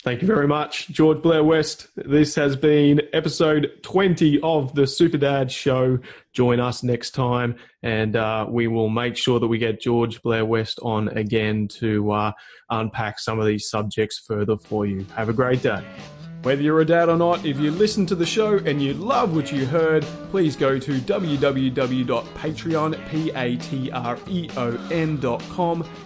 Thank 0.03 0.23
you 0.23 0.27
very 0.27 0.49
much, 0.49 0.89
George 0.89 1.21
Blair 1.21 1.45
West. 1.45 1.89
This 1.95 2.35
has 2.35 2.57
been 2.57 3.03
episode 3.13 3.71
20 3.83 4.41
of 4.41 4.75
the 4.75 4.87
Super 4.87 5.19
Dad 5.19 5.53
Show. 5.53 5.99
Join 6.33 6.59
us 6.59 6.83
next 6.83 7.11
time, 7.11 7.57
and 7.83 8.17
uh, 8.17 8.47
we 8.49 8.67
will 8.67 8.89
make 8.89 9.19
sure 9.19 9.39
that 9.39 9.47
we 9.47 9.59
get 9.59 9.79
George 9.79 10.23
Blair 10.23 10.47
West 10.47 10.79
on 10.83 11.09
again 11.09 11.69
to 11.81 12.11
uh, 12.13 12.33
unpack 12.71 13.19
some 13.19 13.39
of 13.39 13.47
these 13.47 13.69
subjects 13.69 14.19
further 14.19 14.57
for 14.57 14.87
you. 14.87 15.05
Have 15.17 15.29
a 15.29 15.35
great 15.35 15.61
day. 15.61 15.85
Whether 16.43 16.63
you're 16.63 16.81
a 16.81 16.87
dad 16.87 17.11
or 17.11 17.19
not, 17.19 17.45
if 17.45 17.59
you 17.59 17.71
listen 17.71 18.07
to 18.07 18.15
the 18.15 18.25
show 18.25 18.57
and 18.57 18.83
you 18.83 18.95
love 18.95 19.37
what 19.37 19.53
you 19.53 19.67
heard, 19.67 20.05
please 20.31 20.57
go 20.57 20.79
to 20.79 20.93
www.patreon, 20.93 23.09
P-A-T-R-E-O-N.com 23.11 23.95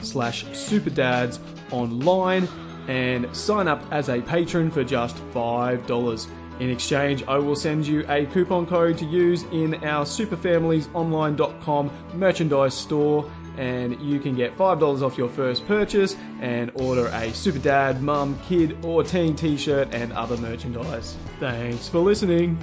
slash 0.00 0.44
superdads 0.46 1.38
online 1.70 2.48
and 2.88 3.32
sign 3.34 3.68
up 3.68 3.80
as 3.92 4.08
a 4.08 4.20
patron 4.22 4.72
for 4.72 4.82
just 4.82 5.16
$5. 5.32 6.26
In 6.58 6.70
exchange, 6.70 7.22
I 7.28 7.38
will 7.38 7.54
send 7.54 7.86
you 7.86 8.04
a 8.08 8.26
coupon 8.26 8.66
code 8.66 8.98
to 8.98 9.04
use 9.04 9.44
in 9.52 9.74
our 9.84 10.04
superfamiliesonline.com 10.04 11.92
merchandise 12.14 12.74
store 12.74 13.30
and 13.56 14.00
you 14.00 14.18
can 14.20 14.34
get 14.34 14.56
$5 14.56 15.02
off 15.02 15.18
your 15.18 15.28
first 15.28 15.66
purchase 15.66 16.16
and 16.40 16.70
order 16.74 17.06
a 17.08 17.32
super 17.32 17.58
dad, 17.58 18.02
mum, 18.02 18.38
kid, 18.46 18.84
or 18.84 19.02
teen 19.02 19.34
t 19.34 19.56
shirt 19.56 19.88
and 19.92 20.12
other 20.12 20.36
merchandise. 20.36 21.16
Thanks 21.40 21.88
for 21.88 22.00
listening. 22.00 22.58